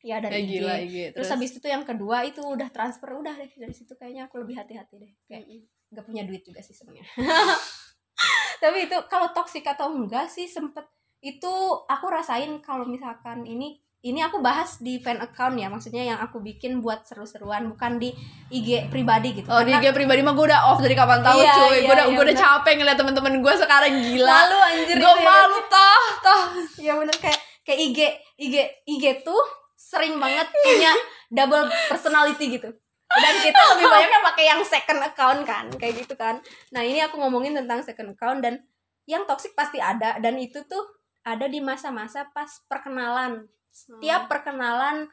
Ya 0.01 0.17
dari 0.17 0.41
IG. 0.41 0.49
gila 0.57 0.75
IG. 0.81 0.97
Terus 1.13 1.29
habis 1.29 1.51
itu 1.53 1.67
yang 1.69 1.85
kedua 1.85 2.25
itu 2.25 2.41
udah 2.41 2.73
transfer 2.73 3.13
udah 3.13 3.37
deh 3.37 3.53
dari 3.53 3.75
situ 3.77 3.93
kayaknya 4.01 4.33
aku 4.33 4.41
lebih 4.41 4.57
hati-hati 4.57 4.97
deh. 4.97 5.13
Kayak 5.29 5.45
Mm. 5.45 5.63
nggak 5.93 6.05
punya 6.07 6.23
duit 6.25 6.43
juga 6.47 6.61
sih 6.65 6.73
sebenarnya. 6.73 7.05
tapi 8.63 8.89
itu 8.89 8.97
kalau 9.09 9.33
toxic 9.33 9.65
atau 9.65 9.93
enggak 9.93 10.29
sih 10.29 10.45
sempet 10.45 10.85
itu 11.21 11.53
aku 11.85 12.07
rasain 12.09 12.61
kalau 12.65 12.89
misalkan 12.89 13.45
ini 13.45 13.77
ini 14.01 14.19
aku 14.19 14.41
bahas 14.41 14.79
di 14.79 14.97
fan 14.97 15.19
account 15.19 15.55
ya 15.55 15.69
maksudnya 15.69 16.01
yang 16.03 16.19
aku 16.19 16.41
bikin 16.41 16.81
buat 16.81 17.05
seru-seruan 17.05 17.69
bukan 17.69 17.97
di 17.97 18.17
IG 18.49 18.89
pribadi 18.89 19.37
gitu. 19.37 19.47
Oh 19.47 19.61
di 19.61 19.71
Karena- 19.71 19.85
IG 19.85 19.93
pribadi 19.93 20.21
mah 20.21 20.33
gue 20.33 20.47
udah 20.47 20.61
off 20.69 20.81
dari 20.81 20.95
kapan 20.95 21.21
tahu 21.21 21.37
Iya, 21.39 21.53
cuy. 21.53 21.61
Iya, 21.61 21.81
Gue 21.81 21.93
udah, 21.93 22.07
iya, 22.07 22.15
gua 22.15 22.25
udah 22.25 22.37
capek 22.39 22.73
ngeliat 22.75 22.97
temen-temen 22.97 23.35
gue 23.39 23.55
sekarang 23.55 23.93
gila. 24.03 24.33
Malu 24.35 24.59
anjir 24.65 24.97
Gue 24.97 25.05
itu 25.07 25.21
ya. 25.21 25.27
malu 25.27 25.59
toh 25.69 26.03
toh. 26.19 26.41
Ya 26.79 26.93
bener. 26.97 27.15
Kayak 27.15 27.39
kayak 27.61 27.79
IG 27.83 27.99
IG 28.39 28.55
IG 28.89 29.05
tuh 29.21 29.43
sering 29.75 30.17
banget 30.17 30.49
punya 30.65 30.93
double 31.29 31.63
personality 31.87 32.57
gitu. 32.57 32.73
Dan 33.11 33.35
kita 33.37 33.61
lebih 33.75 33.85
banyaknya 33.87 34.21
pakai 34.25 34.45
yang 34.47 34.61
second 34.63 35.01
account 35.03 35.41
kan 35.43 35.69
kayak 35.75 35.99
gitu 35.99 36.15
kan. 36.15 36.41
Nah 36.71 36.81
ini 36.81 36.99
aku 36.99 37.19
ngomongin 37.19 37.53
tentang 37.53 37.83
second 37.83 38.15
account 38.15 38.41
dan 38.41 38.65
yang 39.05 39.27
toxic 39.27 39.53
pasti 39.53 39.77
ada. 39.77 40.17
Dan 40.17 40.39
itu 40.39 40.65
tuh 40.65 40.89
ada 41.21 41.45
di 41.45 41.61
masa-masa 41.61 42.25
pas 42.31 42.49
perkenalan 42.65 43.45
setiap 43.71 44.27
perkenalan 44.27 45.07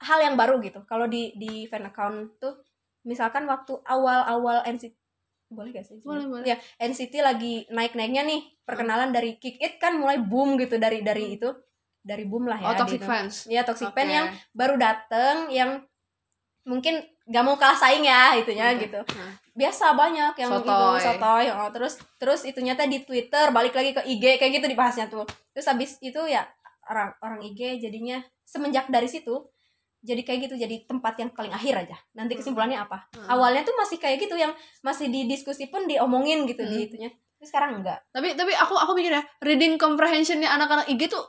hal 0.00 0.18
yang 0.20 0.34
baru 0.34 0.58
gitu 0.58 0.82
kalau 0.84 1.04
di 1.04 1.32
di 1.34 1.64
fan 1.64 1.84
account 1.84 2.36
tuh 2.36 2.58
misalkan 3.02 3.44
waktu 3.44 3.76
awal-awal 3.84 4.64
NCT 4.64 4.96
boleh 5.48 5.70
gak 5.70 5.86
sih 5.86 6.00
Boleh, 6.00 6.24
boleh. 6.24 6.44
ya 6.44 6.56
NCT 6.78 7.14
lagi 7.20 7.68
naik-naiknya 7.68 8.24
nih 8.24 8.42
perkenalan 8.64 9.12
dari 9.12 9.36
Kick 9.36 9.60
It 9.60 9.76
kan 9.76 9.94
mulai 9.94 10.18
boom 10.18 10.56
gitu 10.56 10.76
dari 10.76 11.00
dari 11.00 11.36
itu 11.36 11.52
dari 12.00 12.24
boom 12.24 12.44
lah 12.44 12.58
ya 12.58 12.66
Oh 12.66 12.76
toxic 12.76 12.98
gitu. 12.98 13.06
fans 13.06 13.34
ya 13.46 13.62
toxic 13.62 13.88
Oke. 13.88 13.96
fan 13.96 14.08
yang 14.08 14.26
baru 14.50 14.74
dateng 14.74 15.48
yang 15.48 15.84
mungkin 16.64 17.04
gak 17.24 17.44
mau 17.44 17.56
kalah 17.56 17.76
saing 17.76 18.02
ya 18.02 18.34
itunya 18.34 18.72
Oke. 18.72 18.88
gitu 18.88 19.00
Nah. 19.14 19.32
biasa 19.54 19.94
banyak 19.94 20.34
yang 20.34 20.50
Sotoy. 20.50 20.66
itu 20.66 21.06
sotoy 21.06 21.46
oh, 21.46 21.70
terus 21.70 21.94
terus 22.18 22.40
itu 22.42 22.58
nyata 22.58 22.84
di 22.84 22.98
Twitter 23.00 23.48
balik 23.50 23.72
lagi 23.72 23.94
ke 23.94 24.02
IG 24.02 24.24
kayak 24.34 24.52
gitu 24.54 24.66
dibahasnya 24.66 25.06
tuh 25.06 25.22
terus 25.52 25.64
habis 25.64 25.96
itu 26.00 26.18
ya 26.26 26.42
orang 26.90 27.10
orang 27.24 27.40
IG 27.44 27.80
jadinya 27.80 28.20
semenjak 28.44 28.88
dari 28.92 29.08
situ 29.08 29.48
jadi 30.04 30.20
kayak 30.20 30.38
gitu 30.48 30.54
jadi 30.60 30.84
tempat 30.84 31.16
yang 31.16 31.32
paling 31.32 31.48
akhir 31.48 31.88
aja. 31.88 31.96
Nanti 32.12 32.36
kesimpulannya 32.36 32.76
apa? 32.76 33.08
Hmm. 33.16 33.28
awalnya 33.32 33.64
tuh 33.64 33.72
masih 33.72 33.96
kayak 33.96 34.20
gitu 34.20 34.36
yang 34.36 34.52
masih 34.84 35.08
di 35.08 35.24
diskusi 35.24 35.72
pun 35.72 35.88
diomongin 35.88 36.44
gitu 36.44 36.60
di 36.60 36.76
Hmm. 36.76 36.86
itunya. 36.92 37.10
Tapi 37.10 37.46
sekarang 37.48 37.70
enggak. 37.80 38.04
Tapi 38.12 38.36
tapi 38.36 38.52
aku 38.52 38.76
aku 38.76 38.92
mikir 38.92 39.16
ya 39.16 39.24
Reading 39.40 39.80
comprehensionnya 39.80 40.52
anak-anak 40.52 40.92
IG 40.92 41.08
tuh 41.08 41.24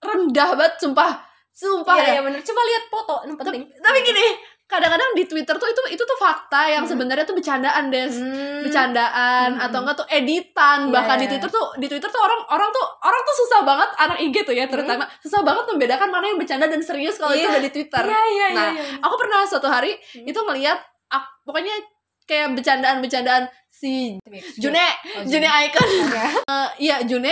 rendah 0.00 0.56
banget 0.56 0.80
sumpah. 0.80 1.28
Sumpah 1.52 1.96
iya, 2.00 2.04
ya. 2.04 2.12
iya 2.16 2.20
bener. 2.24 2.40
Coba 2.40 2.60
lihat 2.64 2.84
foto 2.88 3.16
yang 3.28 3.36
penting. 3.36 3.62
Tapi 3.68 3.98
gini 4.00 4.26
kadang-kadang 4.70 5.10
di 5.12 5.26
Twitter 5.26 5.52
tuh 5.52 5.66
itu 5.66 5.82
itu 5.90 6.02
tuh 6.02 6.14
fakta 6.16 6.70
yang 6.70 6.86
Hmm. 6.86 6.92
sebenarnya 6.94 7.26
tuh 7.26 7.34
bercandaan 7.34 7.90
des 7.90 8.14
Hmm. 8.14 8.62
bercandaan 8.62 9.48
Hmm. 9.52 9.64
atau 9.66 9.78
enggak 9.82 9.96
tuh 9.98 10.08
editan 10.08 10.78
Iya, 10.86 10.92
bahkan 10.92 11.16
iya, 11.16 11.20
di 11.20 11.26
iya. 11.26 11.32
Twitter 11.34 11.50
tuh 11.50 11.66
di 11.76 11.86
Twitter 11.86 12.08
tuh 12.08 12.22
orang 12.22 12.40
orang 12.48 12.70
tuh 12.70 12.86
orang 13.00 13.20
tuh 13.20 13.34
susah 13.36 13.60
banget 13.60 13.90
anak 13.98 14.18
IG 14.20 14.36
tuh 14.40 14.54
ya 14.54 14.64
terutama 14.64 15.04
susah 15.18 15.42
banget 15.42 15.64
membedakan 15.66 16.08
mana 16.08 16.24
yang 16.24 16.38
bercanda 16.38 16.64
dan 16.64 16.80
serius 16.80 17.18
kalau 17.18 17.34
itu 17.34 17.42
Iya. 17.42 17.50
udah 17.50 17.62
di 17.62 17.70
Twitter. 17.70 18.02
iya 18.04 18.22
iya 18.24 18.46
iya, 18.46 18.46
Nah, 18.54 18.70
iya. 18.72 18.84
Aku 19.02 19.14
pernah 19.16 19.42
suatu 19.42 19.66
hari 19.66 19.92
Hmm. 20.14 20.24
itu 20.24 20.38
ngelihat 20.38 20.78
pokoknya 21.42 21.74
kayak 22.24 22.54
bercandaan-bercandaan 22.54 23.50
si 23.68 24.14
June, 24.54 24.78
Oh, 24.78 25.24
June 25.26 25.42
Icon. 25.42 25.88
Oke. 26.06 26.22
Eh, 26.46 26.68
Iya, 26.80 27.02
June 27.02 27.26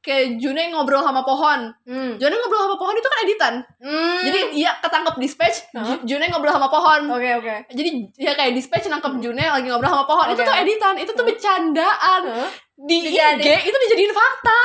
kayak 0.00 0.36
June 0.36 0.60
ngobrol 0.68 1.00
sama 1.00 1.20
pohon. 1.20 1.72
Hmm. 1.82 2.16
June 2.16 2.32
ngobrol 2.32 2.62
sama 2.62 2.76
pohon 2.76 2.94
itu 2.94 3.06
kan 3.06 3.18
editan. 3.20 3.54
Hmm. 3.76 4.20
Jadi 4.22 4.40
iya 4.56 4.76
ketangkep 4.76 5.14
dispatch? 5.16 5.68
Ju- 5.70 6.02
June 6.06 6.24
ngobrol 6.26 6.50
sama 6.50 6.66
pohon. 6.66 7.04
oke 7.06 7.30
oke 7.36 7.54
Jadi 7.68 7.90
ya 8.16 8.32
kayak 8.32 8.52
dispatch 8.52 8.86
nangkep 8.86 9.16
June 9.18 9.36
lagi 9.38 9.66
ngobrol 9.66 9.90
sama 9.90 10.04
pohon. 10.04 10.26
Itu 10.28 10.40
Oke. 10.40 10.46
tuh 10.46 10.56
editan, 10.58 10.94
itu 10.96 11.10
tuh 11.10 11.24
bercandaan. 11.24 12.22
Hah? 12.24 12.50
Di 12.80 12.96
Dijadi- 13.04 13.44
IG 13.44 13.68
itu 13.68 13.76
dijadiin 13.78 14.08
fakta. 14.10 14.60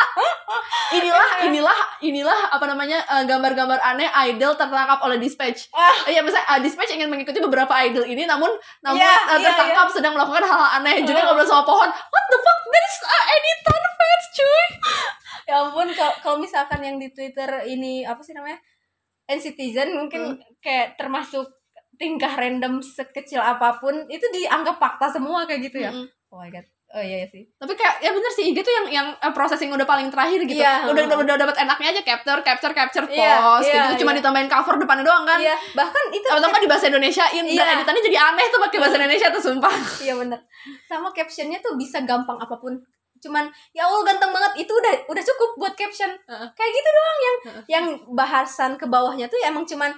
inilah 0.93 1.29
inilah 1.43 1.79
inilah 1.99 2.39
apa 2.47 2.63
namanya 2.63 3.03
eh, 3.03 3.23
gambar-gambar 3.25 3.75
aneh 3.77 4.07
idol 4.25 4.55
tertangkap 4.55 4.99
oleh 5.01 5.17
dispatch. 5.17 5.67
Ah. 5.69 5.91
Iya, 6.05 6.23
misalnya 6.23 6.47
ah, 6.47 6.59
dispatch 6.59 6.95
ingin 6.95 7.11
mengikuti 7.11 7.37
beberapa 7.37 7.75
idol 7.81 8.05
ini 8.05 8.23
namun 8.23 8.47
namun 8.79 8.95
Iya, 8.95 9.11
eh, 9.11 9.35
iya, 9.35 9.51
tertangkap 9.51 9.87
sedang 9.91 10.15
melakukan 10.15 10.41
hal-hal 10.41 10.79
aneh. 10.79 11.03
June 11.03 11.19
ngobrol 11.19 11.43
sama 11.43 11.63
pohon. 11.63 11.91
What 11.91 12.23
the 12.25 12.39
fuck? 12.39 12.59
That 12.65 12.83
is 12.85 12.95
uh, 13.03 13.25
editan 13.29 13.81
fans, 13.93 14.25
cuy. 14.31 14.65
ya 15.55 15.63
ampun 15.63 15.87
kalau 16.19 16.37
misalkan 16.37 16.79
yang 16.79 16.97
di 16.97 17.07
Twitter 17.09 17.47
ini 17.65 18.03
apa 18.03 18.19
sih 18.19 18.31
namanya 18.31 18.59
N-Citizen 19.25 19.95
mungkin 19.95 20.35
kayak 20.59 20.99
termasuk 20.99 21.47
tingkah 21.95 22.29
random 22.29 22.83
sekecil 22.83 23.39
apa 23.39 23.79
pun 23.79 24.03
itu 24.05 24.27
dianggap 24.29 24.75
fakta 24.75 25.07
semua 25.07 25.47
kayak 25.47 25.71
gitu 25.71 25.79
ya 25.79 25.89
Mm-mm. 25.89 26.05
oh 26.29 26.37
my 26.37 26.51
god 26.51 26.67
oh 26.91 26.99
iya, 26.99 27.23
iya 27.23 27.27
sih 27.27 27.43
Tapi 27.55 27.71
kayak 27.73 27.99
ya 27.99 28.11
bener 28.11 28.31
sih 28.31 28.51
IG 28.51 28.61
tuh 28.61 28.71
yang 28.71 28.87
yang 28.87 29.07
eh, 29.15 29.33
processing 29.33 29.67
udah 29.67 29.83
paling 29.83 30.07
terakhir 30.07 30.43
gitu. 30.43 30.59
Iya, 30.59 30.87
udah, 30.87 31.03
udah 31.07 31.17
udah 31.23 31.35
dapat 31.35 31.55
enaknya 31.59 31.87
aja 31.91 32.01
capture 32.05 32.39
capture 32.39 32.71
capture 32.71 33.03
post 33.03 33.19
Iya, 33.19 33.35
kayak 33.59 33.63
iya, 33.67 33.83
gitu. 33.89 34.05
Cuma 34.05 34.11
iya. 34.13 34.17
ditambahin 34.21 34.47
cover 34.47 34.75
depannya 34.77 35.03
doang 35.03 35.23
kan. 35.25 35.39
iya 35.41 35.55
bahkan 35.73 36.03
itu 36.13 36.23
Atau 36.23 36.45
enggak 36.45 36.63
di 36.63 36.69
bahasa 36.69 36.85
Indonesiain 36.87 37.43
dan 37.43 37.51
Iya. 37.51 37.75
editannya 37.79 38.03
jadi 38.05 38.17
aneh 38.21 38.45
tuh 38.47 38.59
pakai 38.61 38.77
bahasa 38.79 38.95
Indonesia 38.95 39.27
tuh 39.27 39.43
sumpah. 39.43 39.73
iya 39.99 40.13
bener 40.15 40.39
sama 40.87 41.09
captionnya 41.11 41.59
tuh 41.59 41.73
bisa 41.75 41.99
gampang 42.03 42.37
apa 42.37 42.55
pun 42.55 42.75
cuman 43.25 43.45
ya 43.71 43.83
Allah 43.83 44.01
ganteng 44.03 44.29
banget 44.29 44.53
itu 44.59 44.71
udah 44.71 44.93
udah 45.05 45.23
cukup 45.25 45.49
buat 45.57 45.73
caption 45.73 46.13
Heeh. 46.21 46.47
kayak 46.51 46.71
gitu 46.71 46.89
doang 46.91 47.19
yang 47.19 47.35
Heeh. 47.43 47.63
yang 47.67 47.85
bahasan 48.11 48.71
ke 48.75 48.85
bawahnya 48.85 49.25
tuh 49.25 49.37
ya 49.37 49.49
emang 49.49 49.65
cuman 49.65 49.89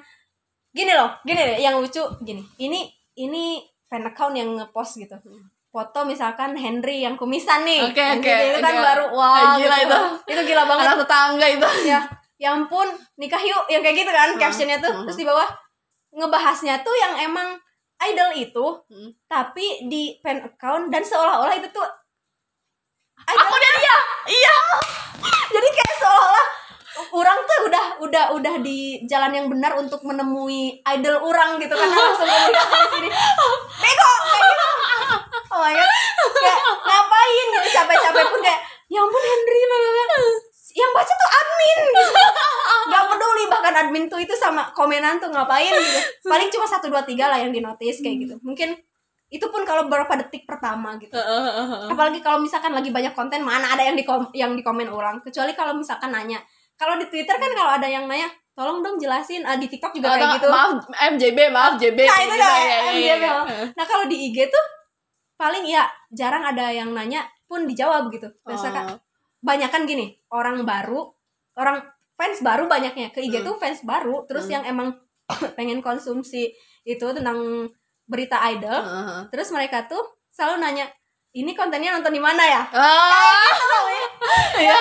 gini 0.69 0.91
loh 0.91 1.11
gini 1.21 1.37
deh 1.37 1.59
yang 1.59 1.75
lucu 1.75 1.99
gini 2.21 2.39
ini 2.57 2.87
ini 3.15 3.59
fan 3.83 4.03
account 4.03 4.33
yang 4.33 4.49
ngepost 4.53 4.95
gitu 4.97 5.15
foto 5.67 5.99
misalkan 6.03 6.55
Henry 6.55 7.01
yang 7.01 7.13
kumisan 7.13 7.61
nih 7.61 7.85
Oke, 7.85 7.99
Yang 7.99 8.19
oke, 8.19 8.29
gitu, 8.29 8.43
itu 8.47 8.59
kan 8.61 8.73
oke. 8.73 8.83
baru 8.83 9.05
wah 9.11 9.35
Eh, 9.35 9.53
gila 9.59 9.77
gitu. 9.77 9.85
itu. 9.85 9.99
itu 10.27 10.41
gila 10.47 10.63
banget 10.65 10.85
Anak 10.87 10.97
tetangga 11.03 11.47
itu. 11.49 11.67
ya 11.85 11.99
ya 12.35 12.49
ampun 12.51 12.87
nikah 13.15 13.41
yuk 13.41 13.65
yang 13.67 13.81
kayak 13.81 13.97
gitu 13.97 14.09
kan 14.09 14.29
Heeh, 14.29 14.39
captionnya 14.39 14.77
tuh 14.77 14.89
heeh. 14.89 15.03
terus 15.03 15.17
di 15.17 15.25
bawah 15.25 15.49
ngebahasnya 16.11 16.81
tuh 16.81 16.95
yang 16.95 17.13
emang 17.21 17.57
idol 17.99 18.29
itu 18.31 18.65
Hmm. 18.87 19.09
tapi 19.25 19.85
di 19.85 20.17
fan 20.17 20.39
account 20.39 20.87
dan 20.87 21.01
seolah-olah 21.01 21.53
itu 21.55 21.67
tuh 21.67 21.85
Aku 23.27 23.55
dia. 23.59 23.73
Iya. 23.77 23.97
Iya. 24.27 24.55
jadi 25.55 25.67
kayak 25.67 25.95
seolah-olah 25.99 26.45
orang 27.13 27.39
tuh 27.45 27.59
udah 27.69 27.85
udah 28.03 28.25
udah 28.35 28.55
di 28.63 29.03
jalan 29.05 29.31
yang 29.31 29.47
benar 29.51 29.75
untuk 29.77 30.01
menemui 30.07 30.79
idol 30.81 31.15
orang 31.21 31.59
gitu. 31.59 31.73
Kan 31.75 31.89
langsung 31.91 32.27
komunikasi 32.31 32.75
di 32.75 32.87
sini 32.95 33.09
bego 33.77 34.11
kayak 34.31 34.45
gitu 34.47 34.67
oh 35.57 35.59
my 35.59 35.73
god. 35.73 35.91
Kayak 36.37 36.61
ngapain 36.85 37.45
gitu 37.51 37.67
capek-capek 37.81 38.25
pun 38.29 38.39
kayak 38.43 38.61
ya 38.87 38.99
ampun 39.03 39.23
Henry 39.23 39.61
bla, 39.67 39.77
bla, 39.77 39.91
bla." 39.91 40.19
yang 40.77 40.93
baca 40.93 41.09
tuh 41.09 41.29
admin 41.33 41.79
nggak 42.87 43.03
peduli 43.09 43.43
bahkan 43.49 43.73
admin 43.73 44.05
tuh 44.05 44.21
itu 44.21 44.37
sama 44.37 44.69
komenan 44.77 45.17
tuh 45.17 45.33
ngapain 45.33 45.73
gitu. 45.73 45.99
Paling 46.29 46.53
cuma 46.53 46.69
satu 46.69 46.93
dua 46.93 47.01
tiga 47.01 47.33
lah 47.33 47.41
yang 47.41 47.49
di 47.49 47.65
notice 47.65 48.05
kayak 48.05 48.29
gitu. 48.29 48.37
Mungkin 48.45 48.77
itu 49.27 49.43
pun 49.47 49.61
kalau 49.61 49.85
beberapa 49.85 50.15
detik 50.17 50.43
pertama 50.43 50.95
gitu 50.95 51.11
apalagi 51.85 52.19
kalau 52.19 52.39
misalkan 52.39 52.71
lagi 52.71 52.89
banyak 52.89 53.11
konten 53.11 53.43
mana 53.43 53.67
ada 53.69 53.83
yang 53.83 53.93
di 53.93 54.07
yang 54.33 54.55
di 54.55 54.61
komen 54.61 54.87
orang 54.87 55.19
kecuali 55.19 55.51
kalau 55.51 55.75
misalkan 55.75 56.09
nanya 56.09 56.39
kalau 56.75 56.95
di 56.95 57.05
Twitter 57.05 57.35
kan 57.35 57.51
kalau 57.51 57.75
ada 57.75 57.85
yang 57.85 58.05
nanya 58.05 58.27
tolong 58.53 58.79
dong 58.79 58.95
jelasin 58.95 59.43
ah, 59.43 59.53
di 59.53 59.67
TikTok 59.67 59.93
juga 59.93 60.15
kayak 60.15 60.39
gitu 60.39 60.49
Maaf 60.49 60.81
MJB, 61.13 61.39
maaf 61.47 61.77
JB. 61.77 61.99
Nah, 62.01 62.17
itu 62.17 62.33
gitu. 62.33 62.41
Iya, 62.41 62.57
iya, 62.57 62.77
MJB. 62.89 63.21
iya. 63.21 63.33
nah 63.73 63.85
kalau 63.85 64.05
di 64.05 64.17
IG 64.27 64.47
tuh 64.47 64.65
paling 65.35 65.61
ya 65.63 65.85
jarang 66.09 66.41
ada 66.41 66.71
yang 66.71 66.89
nanya 66.89 67.21
pun 67.45 67.63
dijawab 67.63 68.09
gitu 68.09 68.25
misalkan 68.43 68.87
Oh. 68.87 68.97
banyak 69.39 69.69
kan 69.69 69.85
gini 69.85 70.17
orang 70.31 70.65
baru 70.65 71.05
orang 71.53 71.83
fans 72.17 72.41
baru 72.41 72.65
banyaknya 72.65 73.13
ke 73.13 73.21
IG 73.21 73.43
Hmm. 73.43 73.45
tuh 73.45 73.55
fans 73.57 73.83
baru 73.83 74.25
terus 74.25 74.49
Hmm. 74.49 74.57
yang 74.57 74.63
emang 74.65 74.89
pengen 75.57 75.83
konsumsi 75.83 76.49
itu 76.81 77.05
tentang 77.13 77.69
berita 78.07 78.39
idol 78.47 78.71
Heeh. 78.73 79.19
terus 79.29 79.51
mereka 79.51 79.83
tuh 79.83 79.99
selalu 80.29 80.59
nanya 80.59 80.85
ini 81.31 81.51
kontennya 81.51 81.91
nonton 81.91 82.09
di 82.09 82.19
mana 82.19 82.39
ya 82.41 82.61
Ah, 82.71 83.85
iya. 84.57 84.79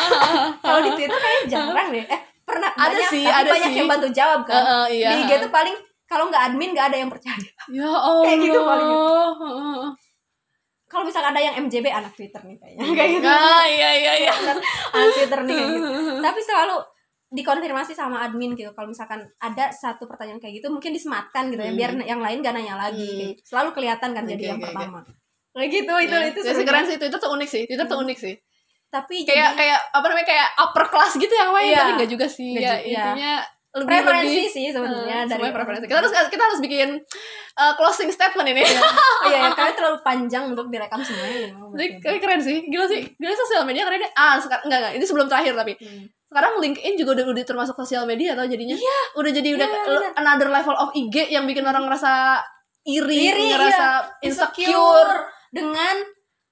kalau 0.62 0.80
di 0.80 0.90
Twitter 0.92 1.12
kayaknya 1.12 1.44
jarang 1.46 1.88
deh 1.90 2.04
eh 2.04 2.20
pernah 2.40 2.70
Ada 2.72 2.88
banyak 2.90 3.10
sih, 3.10 3.24
ada 3.24 3.46
banyak 3.46 3.70
sih. 3.70 3.78
yang 3.78 3.86
bantu 3.86 4.08
jawab 4.08 4.40
kan 4.42 4.54
Heeh, 4.56 4.84
iya. 4.96 5.08
di 5.12 5.24
IG 5.24 5.32
tuh 5.40 5.50
paling 5.50 5.76
kalau 6.04 6.26
nggak 6.26 6.42
admin 6.44 6.70
nggak 6.70 6.86
ada 6.88 6.96
yang 6.96 7.06
percaya 7.06 7.38
Ya 7.68 7.86
Allah. 7.86 8.22
Kayak 8.26 8.38
gitu 8.40 8.58
paling. 8.60 8.88
Heeh. 8.88 9.82
kalau 10.86 11.04
misalkan 11.04 11.30
ada 11.30 11.38
yang 11.40 11.54
MJB 11.60 11.86
anak 11.86 12.12
Twitter 12.12 12.40
nih 12.40 12.56
kayaknya 12.56 12.82
kayak 12.92 13.10
gitu 13.12 13.26
Ah, 13.28 13.62
iya 13.64 13.90
iya 13.94 14.12
iya. 14.20 14.32
anak 14.32 14.58
Twitter 15.12 15.40
nih 15.42 15.54
kayak 15.54 15.70
gitu 15.70 15.88
tapi 16.26 16.40
selalu 16.40 16.76
dikonfirmasi 17.30 17.92
sama 17.92 18.20
admin 18.20 18.52
gitu 18.52 18.70
kalau 18.70 18.86
misalkan 18.86 19.22
ada 19.38 19.70
satu 19.70 20.04
pertanyaan 20.04 20.36
kayak 20.36 20.58
gitu 20.58 20.66
mungkin 20.66 20.90
disematkan 20.90 21.46
gitu 21.48 21.58
ya 21.58 21.70
Hmm. 21.70 21.78
biar 21.78 21.90
yang 22.04 22.18
lain 22.18 22.38
gak 22.40 22.52
nanya 22.52 22.74
lagi 22.76 22.98
Hmm. 23.00 23.30
Gitu. 23.32 23.42
selalu 23.46 23.70
kelihatan 23.72 24.10
kan 24.10 24.22
Oke, 24.22 24.30
jadi 24.30 24.44
yang 24.48 24.58
oke, 24.58 24.64
oke. 24.64 24.74
pertama 24.74 24.98
kayak 25.50 25.70
gitu 25.72 25.94
itu 26.00 26.16
Ya, 26.16 26.26
itu 26.26 26.38
ya, 26.38 26.46
seru 26.46 26.58
sih, 26.58 26.64
keren 26.64 26.84
sih 26.84 26.96
Twitter 26.96 27.18
tuh 27.18 27.30
unik 27.32 27.48
sih. 27.48 27.62
Twitter 27.64 27.82
tuh 27.84 27.96
Hmm. 27.96 28.04
unik 28.04 28.18
sih. 28.18 28.34
tapi 28.88 29.22
Kayak 29.22 29.54
jadi 29.54 29.54
kayak 29.56 29.78
apa 29.92 30.02
namanya 30.04 30.26
kayak 30.26 30.48
upper 30.56 30.84
class 30.84 31.14
gitu 31.14 31.30
yang 31.30 31.50
main 31.50 31.70
Iya. 31.70 31.78
tapi 31.78 31.90
enggak 31.94 32.10
juga 32.10 32.26
sih. 32.26 32.50
Nggak 32.50 32.58
Ya 32.60 32.74
ju- 32.74 32.82
iya. 32.84 32.98
intinya 33.06 33.32
lebih 33.70 33.86
preferensi 33.88 34.26
lebih 34.34 34.50
sih 34.50 34.66
sebenarnya 34.68 35.16
Eh, 35.16 35.26
dari 35.28 35.42
preferensi. 35.48 35.86
Kita 35.86 35.98
harus 36.00 36.10
kita 36.26 36.42
harus 36.42 36.58
bikin 36.60 36.88
uh, 37.56 37.72
closing 37.72 38.10
statement 38.10 38.48
ini. 38.48 38.66
oh 38.66 38.74
iya 39.24 39.38
ya 39.46 39.50
kalian 39.52 39.76
terlalu 39.76 39.98
panjang 40.00 40.44
untuk 40.44 40.66
direkam 40.66 40.98
semuanya 41.00 41.38
ya, 41.40 41.50
Jadi 42.02 42.18
keren 42.18 42.40
sih, 42.40 42.66
gila 42.66 42.82
sih. 42.84 42.98
Gila 43.12 43.30
sosial 43.32 43.62
media 43.62 43.82
keren 43.84 43.98
deh. 44.00 44.10
Ah, 44.12 44.34
sekarang 44.36 44.66
enggak 44.66 44.78
enggak, 44.80 44.92
ini 44.92 45.04
sebelum 45.04 45.26
terakhir 45.28 45.54
tapi. 45.54 45.72
Hmm. 45.76 46.04
Sekarang 46.30 46.52
LinkedIn 46.56 46.94
juga 46.94 47.10
udah, 47.12 47.26
udah 47.28 47.42
termasuk 47.44 47.74
sosial 47.76 48.06
media 48.06 48.32
tau 48.32 48.46
jadinya. 48.46 48.72
Iya. 48.72 48.98
Udah 49.18 49.30
jadi 49.30 49.48
udah 49.50 49.66
Iya, 49.66 49.82
le- 49.90 50.14
another 50.14 50.48
level 50.48 50.76
of 50.76 50.94
IG 50.94 51.26
yang 51.28 51.42
bikin 51.44 51.62
orang 51.62 51.84
ngerasa 51.84 52.38
iri, 52.82 53.28
Iri, 53.28 53.46
ngerasa 53.50 53.86
iya. 54.16 54.24
insecure. 54.24 55.26
dengan 55.50 55.98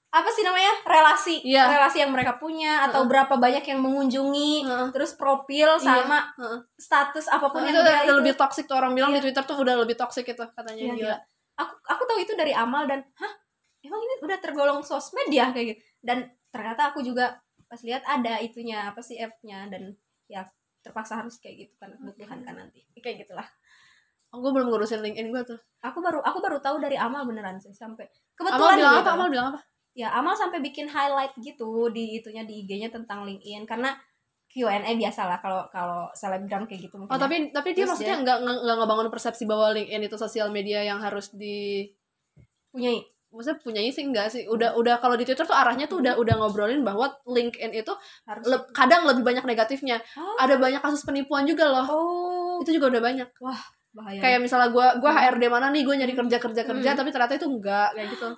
apa 0.09 0.27
sih 0.27 0.43
namanya 0.43 0.73
relasi 0.83 1.39
Iya. 1.41 1.69
relasi 1.69 2.01
yang 2.01 2.11
mereka 2.11 2.35
punya 2.35 2.83
atau 2.83 3.05
Heeh. 3.05 3.11
berapa 3.15 3.35
banyak 3.37 3.63
yang 3.63 3.79
mengunjungi 3.79 4.67
Heeh. 4.67 4.87
terus 4.91 5.15
profil 5.15 5.79
sama 5.79 6.27
Heeh. 6.35 6.59
status 6.75 7.29
apa 7.29 7.47
pun 7.47 7.63
itu 7.63 7.71
yang 7.71 7.79
dia 7.79 7.85
udah 7.85 7.99
itu. 8.03 8.13
lebih 8.19 8.35
toxic 8.35 8.65
tuh 8.65 8.75
orang 8.75 8.91
bilang 8.91 9.13
Iya. 9.13 9.21
di 9.21 9.31
Twitter 9.31 9.45
tuh 9.45 9.55
udah 9.55 9.79
lebih 9.79 9.95
toxic 9.95 10.27
itu 10.27 10.43
katanya 10.49 10.83
Iya, 10.83 10.93
gila. 10.93 10.99
gila. 10.99 11.17
aku 11.59 11.73
aku 11.87 12.03
tahu 12.05 12.19
itu 12.19 12.33
dari 12.35 12.51
amal 12.51 12.83
dan 12.85 13.07
hah 13.15 13.33
emang 13.81 14.01
ini 14.01 14.15
udah 14.19 14.39
tergolong 14.39 14.81
sosmed 14.81 15.29
ya 15.29 15.53
kayak 15.53 15.67
gitu 15.71 15.81
dan 16.01 16.19
ternyata 16.49 16.91
aku 16.91 16.99
juga 17.01 17.39
pas 17.69 17.81
lihat 17.85 18.03
ada 18.03 18.41
itunya 18.41 18.89
apa 18.89 18.99
sih 18.99 19.21
app-nya 19.21 19.69
dan 19.69 19.93
ya 20.27 20.43
terpaksa 20.81 21.21
harus 21.21 21.37
kayak 21.39 21.69
gitu 21.69 21.75
kan 21.77 21.93
kebutuhan 21.93 22.41
kan 22.43 22.57
nanti 22.57 22.81
kayak 22.99 23.23
gitulah 23.23 23.47
Oh, 24.29 24.45
gue 24.45 24.53
belum 24.53 24.69
ngurusin 24.69 25.01
LinkedIn 25.01 25.33
gue 25.33 25.41
tuh. 25.41 25.57
aku 25.81 26.05
baru 26.05 26.21
aku 26.21 26.45
baru 26.45 26.61
tahu 26.61 26.77
dari 26.85 27.01
amal 27.01 27.25
beneran 27.25 27.57
sih 27.57 27.73
sampai 27.73 28.05
Amal 28.37 28.53
kebetulan 28.53 28.77
bilang 28.77 28.93
juga 28.93 29.01
apa? 29.01 29.13
Amal 29.17 29.29
bilang 29.33 29.47
apa? 29.53 29.61
ya 29.97 30.09
Amal 30.13 30.37
sampai 30.37 30.61
bikin 30.61 30.85
highlight 30.85 31.33
gitu 31.41 31.89
di 31.89 32.21
itunya 32.21 32.45
di 32.45 32.61
IG-nya 32.61 32.93
tentang 32.93 33.25
LinkedIn 33.25 33.65
karena 33.65 33.97
Q&A 34.49 34.85
biasa 34.85 35.29
lah 35.29 35.41
kalau 35.41 35.65
kalau 35.73 36.13
selebgram 36.13 36.69
kayak 36.69 36.89
gitu 36.89 37.01
mungkin 37.01 37.09
Oh, 37.09 37.17
ya. 37.17 37.25
tapi 37.25 37.37
tapi 37.53 37.69
dia 37.73 37.89
Terus 37.89 37.91
maksudnya 37.97 38.17
nggak 38.21 38.39
nggak 38.65 38.77
ngebangun 38.81 39.09
persepsi 39.09 39.45
bahwa 39.49 39.73
LinkedIn 39.73 40.03
itu 40.05 40.17
sosial 40.21 40.49
media 40.53 40.85
yang 40.85 41.01
harus 41.01 41.33
di 41.33 41.89
maksudnya 43.29 43.59
punyanya 43.59 43.91
sih 43.91 44.03
enggak 44.03 44.27
sih 44.27 44.43
udah 44.45 44.73
udah 44.73 44.97
kalau 44.97 45.13
di 45.13 45.23
Twitter 45.23 45.43
tuh 45.43 45.53
arahnya 45.53 45.85
tuh 45.85 46.01
udah 46.01 46.17
udah 46.17 46.35
ngobrolin 46.37 46.81
bahwa 46.81 47.07
LinkedIn 47.25 47.73
itu 47.75 47.93
harus 48.25 48.43
le- 48.43 48.67
kadang 48.71 49.05
lebih 49.05 49.21
banyak 49.21 49.45
negatifnya 49.45 50.01
Oh. 50.15 50.37
ada 50.37 50.57
banyak 50.57 50.79
kasus 50.79 51.03
penipuan 51.03 51.45
juga 51.45 51.69
loh 51.69 51.87
oh 51.87 52.57
itu 52.59 52.73
juga 52.73 52.89
udah 52.91 53.03
banyak 53.03 53.29
bahaya 53.91 54.19
kayak 54.19 54.41
misalnya 54.41 54.69
gue 54.69 54.87
gua 54.99 55.11
Hmm. 55.11 55.21
HRD 55.23 55.45
mana 55.47 55.69
nih 55.69 55.83
gue 55.83 55.95
nyari 55.95 56.15
kerja 56.15 56.37
kerja 56.39 56.63
kerja 56.63 56.91
Hmm. 56.91 56.99
tapi 56.99 57.09
ternyata 57.11 57.35
itu 57.35 57.47
enggak 57.47 57.89
kayak 57.93 58.09
gitu 58.11 58.29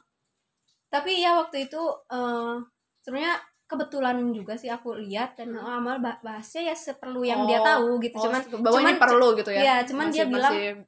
tapi 0.94 1.10
ya 1.16 1.30
waktu 1.36 1.56
itu 1.64 1.82
eh 2.08 2.54
sebenarnya 3.00 3.34
kebetulan 3.64 4.16
juga 4.28 4.54
sih 4.54 4.66
aku 4.66 4.98
lihat 4.98 5.34
dan 5.34 5.54
Hmm. 5.54 5.78
Amal 5.78 5.96
bah- 5.98 6.18
bahasnya 6.20 6.66
ya 6.66 6.74
seperlu 6.74 7.22
yang 7.22 7.46
dia 7.46 7.58
Oh. 7.58 7.64
tahu 7.64 7.90
gitu 8.00 8.16
Oh, 8.16 8.22
cuman 8.26 8.40
bahwa 8.58 8.74
cuman 8.76 8.90
ini 8.90 8.98
perlu 8.98 9.28
gitu 9.34 9.50
ya 9.50 9.60
iya, 9.60 9.76
cuman 9.82 10.06
dia 10.08 10.26
bilang- 10.26 10.50
masih 10.50 10.82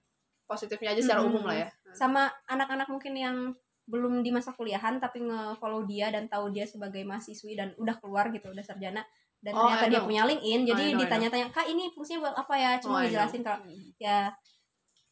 positifnya 0.44 0.90
aja 0.90 1.00
secara 1.00 1.20
Hmm. 1.20 1.30
umum 1.30 1.44
lah 1.44 1.56
ya 1.56 1.68
sama 1.92 2.22
anak-anak 2.46 2.88
mungkin 2.88 3.14
yang 3.14 3.36
belum 3.86 4.22
di 4.22 4.30
masa 4.30 4.54
kuliahan 4.54 5.02
tapi 5.02 5.26
nge-follow 5.26 5.82
dia 5.84 6.08
dan 6.14 6.30
tahu 6.30 6.54
dia 6.54 6.62
sebagai 6.64 7.02
mahasiswi 7.02 7.58
dan 7.58 7.74
udah 7.76 7.98
keluar 7.98 8.30
gitu 8.30 8.50
udah 8.50 8.62
sarjana 8.62 9.02
dan 9.42 9.52
Oh, 9.58 9.66
ternyata 9.66 9.90
dia 9.90 10.00
punya 10.06 10.22
LinkedIn 10.22 10.60
jadi 10.70 10.82
I 10.82 10.86
know, 10.86 10.86
I 10.86 10.94
know. 10.94 11.00
ditanya-tanya 11.02 11.46
kak 11.50 11.66
ini 11.66 11.90
fungsinya 11.90 12.30
buat 12.30 12.36
apa 12.38 12.54
ya 12.54 12.70
Oh, 12.78 12.80
cuma 12.86 12.94
know. 12.98 13.10
ngejelasin 13.10 13.42
kalau 13.42 13.58
Hmm. 13.66 13.90
ya 13.98 14.30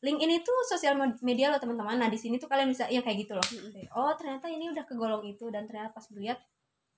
LinkedIn 0.00 0.32
itu 0.40 0.52
sosial 0.64 0.94
med- 0.96 1.20
media 1.20 1.50
loh 1.52 1.60
teman-teman 1.60 1.98
nah 1.98 2.08
di 2.08 2.16
sini 2.16 2.40
tuh 2.40 2.48
kalian 2.48 2.70
bisa 2.70 2.86
ya 2.88 3.02
kayak 3.04 3.26
gitu 3.26 3.34
loh 3.36 3.44
Mm-mm. 3.44 3.84
oh 3.92 4.14
ternyata 4.16 4.46
ini 4.48 4.70
udah 4.72 4.84
kegolong 4.86 5.26
itu 5.28 5.50
dan 5.52 5.66
ternyata 5.68 5.92
pas 5.92 6.06
lihat 6.14 6.38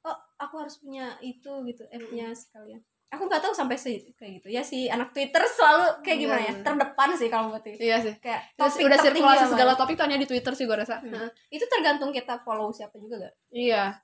oh 0.07 0.14
aku 0.39 0.55
harus 0.62 0.79
punya 0.79 1.16
itu 1.18 1.51
gitu 1.66 1.83
app-nya 1.91 2.31
sekalian 2.37 2.79
aku 3.13 3.23
nggak 3.23 3.39
tahu 3.39 3.53
sampai 3.53 3.77
se 3.77 3.93
kayak 4.11 4.41
gitu 4.41 4.49
ya 4.49 4.61
si 4.61 4.89
anak 4.89 5.13
Twitter 5.13 5.45
selalu 5.45 6.01
kayak 6.01 6.17
Iya, 6.17 6.23
gimana 6.25 6.43
ya 6.43 6.53
terdepan 6.59 7.09
sih 7.13 7.29
kalau 7.29 7.53
buat 7.53 7.61
itu 7.63 7.77
iya 7.79 7.97
sih 7.99 8.17
kayak 8.17 8.41
Terus 8.55 8.73
topik 8.73 8.87
udah 8.89 8.99
sirkulasi 8.99 9.45
segala 9.47 9.73
topik 9.75 9.95
tuh 9.95 10.05
hanya 10.05 10.17
di 10.17 10.25
Twitter 10.25 10.51
sih 10.51 10.65
gue 10.65 10.73
rasa 10.75 10.97
Hmm. 10.99 11.13
Heeh. 11.13 11.29
itu 11.53 11.65
tergantung 11.67 12.09
kita 12.09 12.41
follow 12.41 12.69
siapa 12.69 12.97
juga 12.97 13.21
gak 13.21 13.35
Iya. 13.51 14.01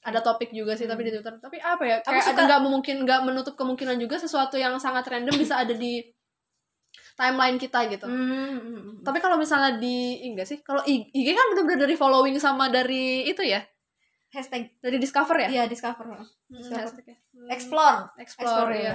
Ada 0.00 0.22
topik 0.22 0.48
juga 0.50 0.72
sih 0.72 0.86
tapi 0.86 1.02
di 1.02 1.12
Twitter. 1.12 1.36
Tapi 1.36 1.60
apa 1.60 1.84
ya? 1.84 2.00
Aku 2.00 2.08
Kayak 2.08 2.24
suka- 2.24 2.32
ada 2.32 2.42
nggak 2.46 2.60
memungkin 2.62 2.96
nggak 3.04 3.20
menutup 3.20 3.52
kemungkinan 3.52 4.00
juga 4.00 4.16
sesuatu 4.16 4.56
yang 4.56 4.72
sangat 4.76 5.04
random 5.04 5.36
bisa 5.36 5.60
ada 5.60 5.76
di 5.76 6.00
timeline 7.12 7.60
kita 7.60 7.84
gitu. 7.86 8.08
Hmm. 8.08 9.04
Tapi 9.04 9.18
kalau 9.18 9.36
misalnya 9.36 9.76
di 9.76 10.24
enggak 10.24 10.48
sih? 10.48 10.64
Kalau 10.64 10.80
IG 10.82 11.12
kan 11.30 11.52
bener-bener 11.52 11.84
dari 11.84 11.94
following 11.94 12.40
sama 12.40 12.72
dari 12.72 13.28
itu 13.28 13.44
ya, 13.44 13.60
hashtag 14.30 14.70
dari 14.78 14.96
discover 14.96 15.36
ya. 15.36 15.48
ya 15.52 15.64
discover 15.64 16.06
Hmm, 16.06 16.24
discover. 16.50 16.80
hashtagnya. 16.80 17.16
Hmm, 17.30 17.48
explore 17.48 17.98
explore, 18.16 18.70
Explore, 18.70 18.72
ya. 18.72 18.94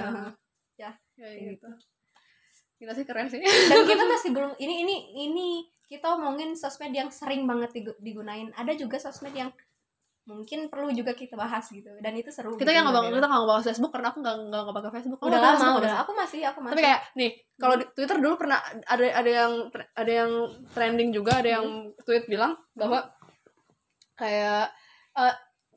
Ya, 0.76 0.90
Ya. 1.16 1.28
gitu. 1.50 1.68
Gila 2.76 2.92
sih 2.92 3.04
keren 3.04 3.26
sih. 3.26 3.40
dan 3.40 3.84
kita 3.84 4.04
masih 4.12 4.30
belum 4.30 4.52
ini 4.56 4.82
ini 4.82 4.96
ini 5.22 5.48
kita 5.86 6.12
omongin 6.12 6.52
sosmed 6.52 6.90
yang 6.90 7.08
sering 7.08 7.44
banget 7.44 7.72
digu- 7.72 7.96
digunain 7.98 8.50
ada 8.52 8.72
juga 8.72 8.98
sosmed 8.98 9.32
yang 9.32 9.48
mungkin 10.26 10.66
perlu 10.66 10.90
juga 10.90 11.14
kita 11.14 11.32
bahas 11.32 11.70
gitu 11.70 11.86
dan 11.96 12.10
itu 12.12 12.26
seru 12.28 12.52
kita 12.52 12.66
gitu, 12.66 12.74
yang 12.74 12.84
nggak 12.84 12.98
Mbak 13.00 13.14
kita 13.14 13.26
nggak 13.28 13.40
ngebahas 13.40 13.64
Facebook 13.64 13.92
karena 13.94 14.08
aku 14.10 14.18
nggak 14.18 14.36
nggak 14.42 14.74
pakai 14.74 14.92
Facebook. 14.92 15.18
Udah 15.22 15.38
lama 15.38 15.54
udah 15.54 15.70
nggak? 15.86 16.02
aku 16.02 16.12
masih 16.12 16.40
aku 16.42 16.58
masih 16.58 16.72
tapi 16.72 16.82
kayak 16.82 17.00
nih 17.14 17.30
kalau 17.54 17.74
di 17.76 17.84
Twitter 17.88 18.16
dulu 18.18 18.34
pernah 18.36 18.58
ada 18.84 19.04
ada 19.06 19.30
yang 19.30 19.52
ada 19.94 20.12
yang 20.12 20.30
trending 20.74 21.10
juga 21.14 21.32
ada 21.38 21.50
yang 21.54 21.66
tweet 22.02 22.26
bilang 22.26 22.58
bahwa 22.74 23.06
kayak 24.14 24.74
uh, 25.16 25.34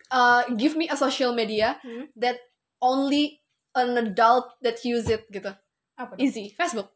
uh, 0.10 0.42
give 0.54 0.76
me 0.76 0.86
a 0.86 0.96
social 0.96 1.32
media 1.32 1.80
Hmm. 1.80 2.12
that 2.14 2.38
only 2.80 3.40
an 3.74 3.96
adult 3.96 4.56
that 4.60 4.80
use 4.82 5.08
it 5.08 5.24
gitu 5.30 5.50
apa 5.96 6.16
tuh? 6.16 6.24
easy 6.24 6.56
Facebook 6.56 6.96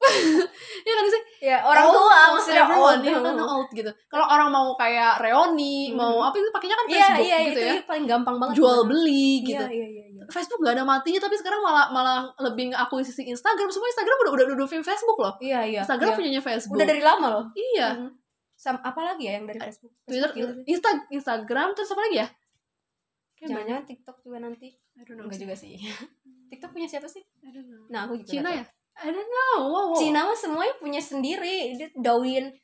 ya 0.81 0.93
kan 0.93 1.05
sih 1.05 1.21
ya 1.43 1.59
orang 1.59 1.85
Old, 1.85 1.95
tua 1.97 2.19
maksudnya 2.31 2.63
everyone, 2.63 2.97
old 2.97 3.03
ya 3.03 3.19
kan 3.19 3.35
old 3.35 3.69
gitu 3.69 3.91
kalau 4.07 4.25
orang 4.25 4.47
mau 4.47 4.71
kayak 4.75 5.19
reoni 5.19 5.91
Hmm. 5.91 5.99
mau 5.99 6.23
apa 6.23 6.39
itu 6.39 6.47
pakainya 6.49 6.71
kan 6.73 6.85
iya 6.87 6.95
Facebook 7.03 7.27
iya 7.27 7.37
gitu 7.43 7.51
itu 7.53 7.67
ya 7.67 7.75
paling 7.83 8.05
gampang 8.07 8.35
banget 8.39 8.55
jual 8.55 8.71
sebenarnya. 8.79 8.87
beli 8.87 9.11
Iya, 9.11 9.43
gitu 9.43 9.65
iya 9.69 9.87
iya 9.89 10.03
iya 10.07 10.23
Facebook 10.23 10.59
gak 10.63 10.75
ada 10.79 10.85
matinya 10.87 11.19
tapi 11.19 11.35
sekarang 11.35 11.59
malah 11.59 11.91
malah 11.91 12.19
lebih 12.39 12.71
ngakuisisi 12.71 13.27
Instagram 13.27 13.67
semua 13.67 13.91
Instagram 13.91 14.17
udah 14.23 14.31
udah 14.39 14.45
duduk 14.55 14.67
Facebook 14.71 15.19
loh 15.19 15.33
iya 15.43 15.67
iya 15.67 15.83
Instagram 15.83 16.07
iya. 16.07 16.17
punyanya 16.17 16.41
Facebook 16.41 16.75
udah 16.79 16.87
dari 16.87 17.03
lama 17.03 17.27
loh 17.29 17.45
iya 17.53 17.89
Mhm. 17.99 18.22
Sam, 18.64 18.80
apa 18.80 19.01
lagi 19.03 19.28
ya 19.28 19.36
yang 19.36 19.45
dari 19.45 19.59
Facebook 19.59 19.91
Twitter, 20.01 20.32
Facebook 20.32 20.64
gitu. 20.64 20.72
Insta, 20.72 20.89
Instagram, 21.09 21.76
terus 21.76 21.91
apa 21.91 22.01
lagi 22.01 22.18
ya? 22.18 22.28
Jangan-jangan 23.38 23.84
TikTok 23.84 24.18
juga 24.22 24.38
nanti 24.39 24.72
I 24.95 25.03
don't 25.03 25.20
know. 25.20 25.28
enggak 25.28 25.41
juga 25.41 25.51
sih 25.53 25.76
TikTok 26.49 26.72
punya 26.72 26.88
siapa 26.88 27.05
sih 27.05 27.20
I 27.41 27.51
don't 27.51 27.68
know. 27.68 27.84
nah 27.89 28.07
aku 28.07 28.16
juga 28.18 28.30
Cina 28.32 28.49
ya? 28.53 28.64
I 28.95 29.09
don't 29.09 29.26
know. 29.26 29.57
Wow, 29.59 29.86
wow. 29.89 29.97
Cina 29.97 30.24
mah 30.24 30.32
semuanya 30.34 30.74
punya 30.78 31.01
sendiri 31.01 31.76
dia 31.76 31.91
Douyin 31.93 32.55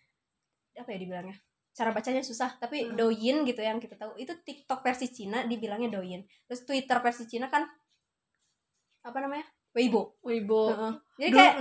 apa 0.74 0.88
ya 0.88 0.98
dibilangnya 0.98 1.36
cara 1.70 1.92
bacanya 1.92 2.22
susah 2.22 2.56
tapi 2.56 2.86
Hmm. 2.86 2.96
Douyin 2.96 3.44
gitu 3.44 3.60
yang 3.60 3.76
kita 3.78 3.96
tahu 3.96 4.16
itu 4.16 4.32
TikTok 4.38 4.80
versi 4.80 5.10
Cina 5.10 5.44
dibilangnya 5.44 5.92
Douyin 5.92 6.24
terus 6.46 6.64
Twitter 6.64 6.96
versi 6.98 7.28
Cina 7.28 7.48
kan 7.48 7.68
apa 9.02 9.18
namanya 9.18 9.44
Weibo 9.70 10.16
Weibo. 10.22 10.64
Heeh. 10.70 10.94
jadi 11.18 11.30
Dulu- 11.30 11.40
kayak 11.40 11.56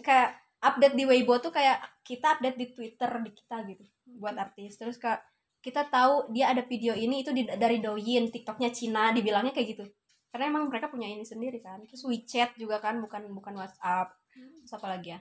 kayak 0.00 0.30
update 0.62 0.94
di 0.94 1.04
Weibo 1.04 1.36
tuh 1.38 1.50
kayak 1.50 1.76
kita 2.02 2.38
update 2.38 2.58
di 2.58 2.66
Twitter 2.70 3.10
di 3.22 3.30
kita 3.30 3.56
gitu 3.64 3.84
buat 4.18 4.34
artis 4.34 4.76
terus 4.76 4.98
kayak 4.98 5.22
kita 5.62 5.86
tahu 5.86 6.34
dia 6.34 6.50
ada 6.50 6.66
video 6.66 6.90
ini 6.92 7.22
itu 7.22 7.30
di, 7.30 7.46
dari 7.46 7.78
Douyin 7.78 8.28
TikToknya 8.28 8.74
Cina 8.74 9.14
dibilangnya 9.14 9.54
kayak 9.54 9.68
gitu 9.78 9.84
karena 10.28 10.50
emang 10.50 10.66
mereka 10.66 10.90
punya 10.90 11.06
ini 11.06 11.22
sendiri 11.22 11.62
kan 11.62 11.78
terus 11.86 12.02
WeChat 12.02 12.58
juga 12.58 12.82
kan 12.82 12.98
bukan 12.98 13.30
bukan 13.30 13.54
WhatsApp 13.54 14.10
terus 14.34 14.72
apa 14.72 14.86
lagi 14.90 15.14
ya 15.14 15.20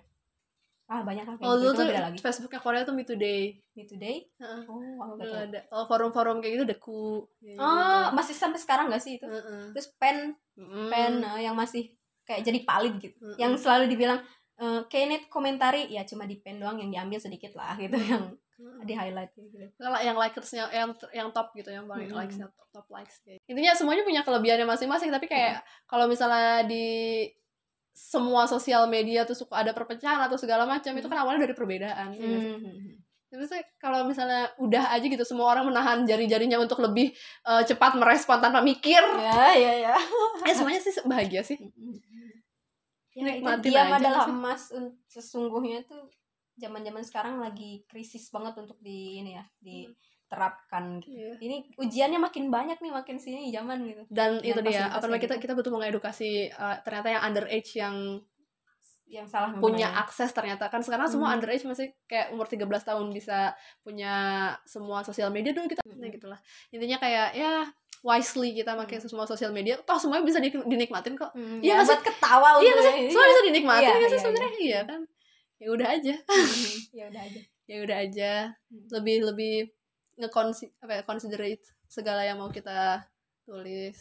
ah 0.91 1.07
banyak 1.07 1.23
kayak 1.23 1.39
Oh, 1.39 1.55
gitu 1.55 1.61
dulu 1.61 1.71
itu 1.71 1.81
tuh 1.87 2.03
lagi 2.03 2.19
Facebooknya 2.19 2.59
Korea 2.59 2.81
tuh 2.83 2.91
Me 2.91 3.07
Today. 3.07 3.55
Me 3.79 3.87
Today 3.87 4.27
Heeh. 4.35 4.61
oh 4.67 5.07
aku 5.07 5.23
ada. 5.23 5.63
Oh, 5.71 5.87
forum-forum 5.87 6.43
kayak 6.43 6.53
gitu 6.59 6.65
Deku. 6.67 7.23
Ya, 7.39 7.55
oh 7.55 8.05
masih 8.11 8.35
sampai 8.35 8.59
sekarang 8.59 8.91
gak 8.91 8.99
sih 8.99 9.15
itu. 9.15 9.23
Heeh. 9.23 9.71
terus 9.71 9.87
pen 9.95 10.35
Mm. 10.51 10.91
pen 10.91 11.13
eh, 11.23 11.47
yang 11.47 11.55
masih 11.55 11.95
kayak 12.27 12.43
jadi 12.43 12.59
palit 12.67 12.99
gitu 12.99 13.15
Mm-mm. 13.23 13.39
yang 13.39 13.55
selalu 13.55 13.87
dibilang 13.87 14.19
eh 14.61 14.81
Kenneth 14.87 15.25
komentari 15.27 15.89
ya 15.89 16.05
cuma 16.05 16.23
di 16.23 16.37
pen 16.37 16.61
doang 16.61 16.77
yang 16.77 16.93
diambil 16.93 17.17
sedikit 17.17 17.57
lah 17.57 17.73
gitu 17.75 17.97
yang 18.13 18.29
Mm. 18.61 18.85
di 18.85 18.93
highlight 18.93 19.33
gitu 19.33 19.57
Kalau 19.73 19.97
yang 19.97 20.13
likersnya 20.13 20.69
yang 20.69 20.93
yang 21.09 21.33
top 21.33 21.49
gitu 21.57 21.73
yang 21.73 21.89
paling 21.89 22.13
Mm-mm. 22.13 22.21
likesnya 22.21 22.45
top, 22.45 22.69
top 22.69 22.87
likes 22.93 23.17
kayak. 23.25 23.41
intinya 23.49 23.73
semuanya 23.73 24.05
punya 24.05 24.21
kelebihannya 24.21 24.69
masing-masing 24.69 25.09
tapi 25.09 25.25
kayak 25.25 25.65
kalau 25.89 26.05
misalnya 26.05 26.61
di 26.69 27.25
semua 27.89 28.45
sosial 28.45 28.85
media 28.85 29.25
tuh 29.25 29.33
suka 29.33 29.65
ada 29.65 29.73
perpecahan 29.73 30.29
atau 30.29 30.37
segala 30.37 30.69
macam 30.69 30.93
itu 30.93 31.07
kan 31.09 31.17
awalnya 31.25 31.49
dari 31.49 31.57
perbedaan 31.57 32.13
ya 32.13 32.21
sih? 32.21 32.53
Hmm. 32.53 33.01
Tapi 33.33 33.43
sih 33.49 33.61
kalau 33.81 34.05
misalnya 34.05 34.53
udah 34.61 34.93
aja 34.93 35.09
gitu 35.09 35.25
semua 35.25 35.57
orang 35.57 35.65
menahan 35.65 36.05
jari-jarinya 36.05 36.61
untuk 36.61 36.85
lebih 36.85 37.09
eh, 37.41 37.63
cepat 37.65 37.97
merespon 37.97 38.45
tanpa 38.45 38.61
mikir 38.61 39.01
ya 39.17 39.57
ya 39.57 39.73
ya 39.89 39.95
eh 40.45 40.53
semuanya 40.53 40.77
sih 40.77 40.93
bahagia 41.01 41.41
sih 41.41 41.57
ya 43.13 43.23
itu 43.27 43.37
Nikmatin 43.37 43.63
diam 43.65 43.87
aja 43.87 43.97
adalah 43.97 44.25
emas 44.25 44.61
un- 44.69 44.95
sesungguhnya 45.05 45.83
tuh 45.83 46.07
zaman-zaman 46.53 47.01
sekarang 47.01 47.35
lagi 47.37 47.83
krisis 47.85 48.27
banget 48.27 48.53
untuk 48.55 48.77
di 48.77 49.17
ini 49.17 49.33
ya 49.33 49.43
diterapkan 49.57 50.99
gitu. 50.99 51.11
Iya. 51.11 51.31
ini 51.41 51.55
ujiannya 51.75 52.19
makin 52.21 52.47
banyak 52.47 52.77
nih 52.77 52.89
makin 52.89 53.17
sini 53.17 53.49
zaman 53.49 53.83
gitu 53.83 54.03
dan 54.07 54.37
Yang 54.37 54.47
itu 54.47 54.61
dia 54.65 54.83
apa 54.87 55.03
namanya 55.03 55.21
kita 55.21 55.35
kita 55.37 55.53
butuh 55.53 55.71
mengedukasi 55.71 56.31
eh, 56.47 56.77
ternyata 56.81 57.07
yang 57.09 57.23
underage 57.25 57.71
yang 57.73 57.95
yang 59.05 59.27
salah 59.27 59.51
punya 59.51 59.91
menggunakan. 59.91 60.01
akses 60.01 60.31
ternyata 60.31 60.65
kan 60.65 60.79
sekarang 60.79 61.03
semua 61.05 61.27
Hmm. 61.27 61.35
underage 61.35 61.65
masih 61.65 61.91
kayak 62.05 62.31
umur 62.31 62.47
13 62.47 62.63
tahun 62.81 63.11
bisa 63.11 63.51
punya 63.81 64.13
semua 64.63 65.03
sosial 65.03 65.27
media 65.29 65.51
dulu 65.51 65.67
kita 65.67 65.83
Hmm. 65.83 65.99
nah 65.99 66.07
gitulah 66.07 66.39
intinya 66.69 66.95
kayak 66.97 67.29
ya 67.33 67.67
wisely 68.01 68.49
kita 68.53 68.73
pakai 68.75 68.97
semua 68.99 69.23
sosial 69.23 69.49
media 69.49 69.77
toh 69.77 69.93
semuanya 69.95 70.23
bisa 70.23 70.37
di- 70.37 70.49
dinikmatin 70.67 71.13
kok. 71.13 71.29
Hmm, 71.31 71.57
Iya 71.59 71.75
ya, 71.75 71.81
sih? 71.81 71.87
buat 71.87 72.01
ketawa 72.03 72.49
iya 72.57 72.71
untuk 72.71 72.83
sih? 72.83 72.93
ini. 72.97 73.09
semua 73.09 73.25
bisa 73.27 73.41
dinikmatin 73.43 73.83
Iya, 73.83 73.93
nggak 73.93 74.01
sih 74.01 74.11
iya, 74.11 74.23
sebenarnya? 74.23 74.59
iya. 74.59 74.81
Kan? 74.83 75.01
Ya 75.55 75.67
udah 75.69 75.87
aja. 75.87 76.15
Ya 76.97 77.03
udah 77.07 77.21
aja. 77.21 77.41
Ya 77.65 77.75
udah 77.79 77.97
aja. 77.99 78.31
Hmm. 78.67 78.85
lebih 78.91 79.17
lebih 79.23 79.53
ngekonsi 80.17 80.65
apa 80.77 80.91
ya 80.91 81.01
considerate 81.03 81.61
segala 81.85 82.21
yang 82.21 82.37
mau 82.37 82.49
kita 82.49 83.05
tulis. 83.43 83.97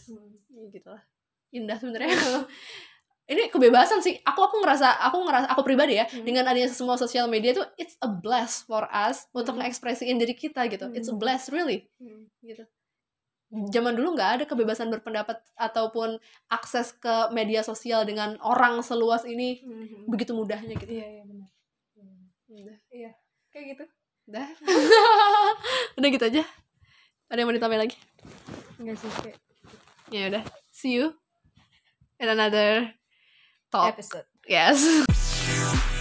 Ya 0.48 0.64
gitu 0.66 0.88
lah 0.88 1.02
indah 1.50 1.76
sebenarnya. 1.76 2.08
Ini 3.26 3.46
kebebasan 3.46 4.00
sih. 4.00 4.18
Aku 4.24 4.40
aku 4.40 4.58
ngerasa 4.58 4.90
aku 5.02 5.22
ngerasa 5.22 5.46
aku 5.48 5.62
pribadi 5.62 5.94
ya 5.94 6.04
Hmm. 6.04 6.24
dengan 6.24 6.42
adanya 6.44 6.66
semua 6.66 6.96
sosial 6.96 7.26
media 7.26 7.52
itu 7.52 7.62
it's 7.76 7.94
a 7.98 8.08
bless 8.08 8.64
for 8.64 8.88
us 8.88 9.28
untuk 9.30 9.52
Hmm. 9.52 9.62
mengekspresiin 9.62 10.16
diri 10.16 10.34
kita 10.34 10.66
gitu. 10.66 10.90
It's 10.90 11.06
a 11.06 11.12
Hmm. 11.12 11.20
bless 11.20 11.46
really. 11.48 11.86
Hmm. 11.96 12.26
gitu 12.40 12.64
zaman 13.50 13.92
dulu 13.92 14.14
nggak 14.14 14.30
ada 14.30 14.44
kebebasan 14.44 14.88
berpendapat 14.88 15.42
ataupun 15.54 16.16
akses 16.46 16.94
ke 16.94 17.30
media 17.30 17.60
sosial 17.60 18.06
dengan 18.06 18.38
orang 18.40 18.78
seluas 18.80 19.22
ini 19.24 19.58
Hmm. 19.60 20.06
begitu 20.06 20.30
mudahnya 20.30 20.74
gitu. 20.74 20.86
Iya 20.88 21.06
iya 21.10 21.24
benar. 21.26 21.48
Udah 22.46 22.78
kayak 23.50 23.66
gitu. 23.68 23.84
Udah 24.26 24.46
udah 25.98 26.08
gitu 26.08 26.24
aja. 26.24 26.42
Ada 27.26 27.38
yang 27.38 27.48
mau 27.48 27.56
ditambahin 27.56 27.82
lagi? 27.84 27.96
Enggak 28.78 28.96
sih 28.98 29.10
kayak 29.18 29.38
ya 30.10 30.30
udah. 30.30 30.42
See 30.70 30.94
you 30.94 31.14
in 32.18 32.30
another 32.30 32.94
talk. 33.70 33.94
Episode. 33.94 34.26
Yes 34.46 34.78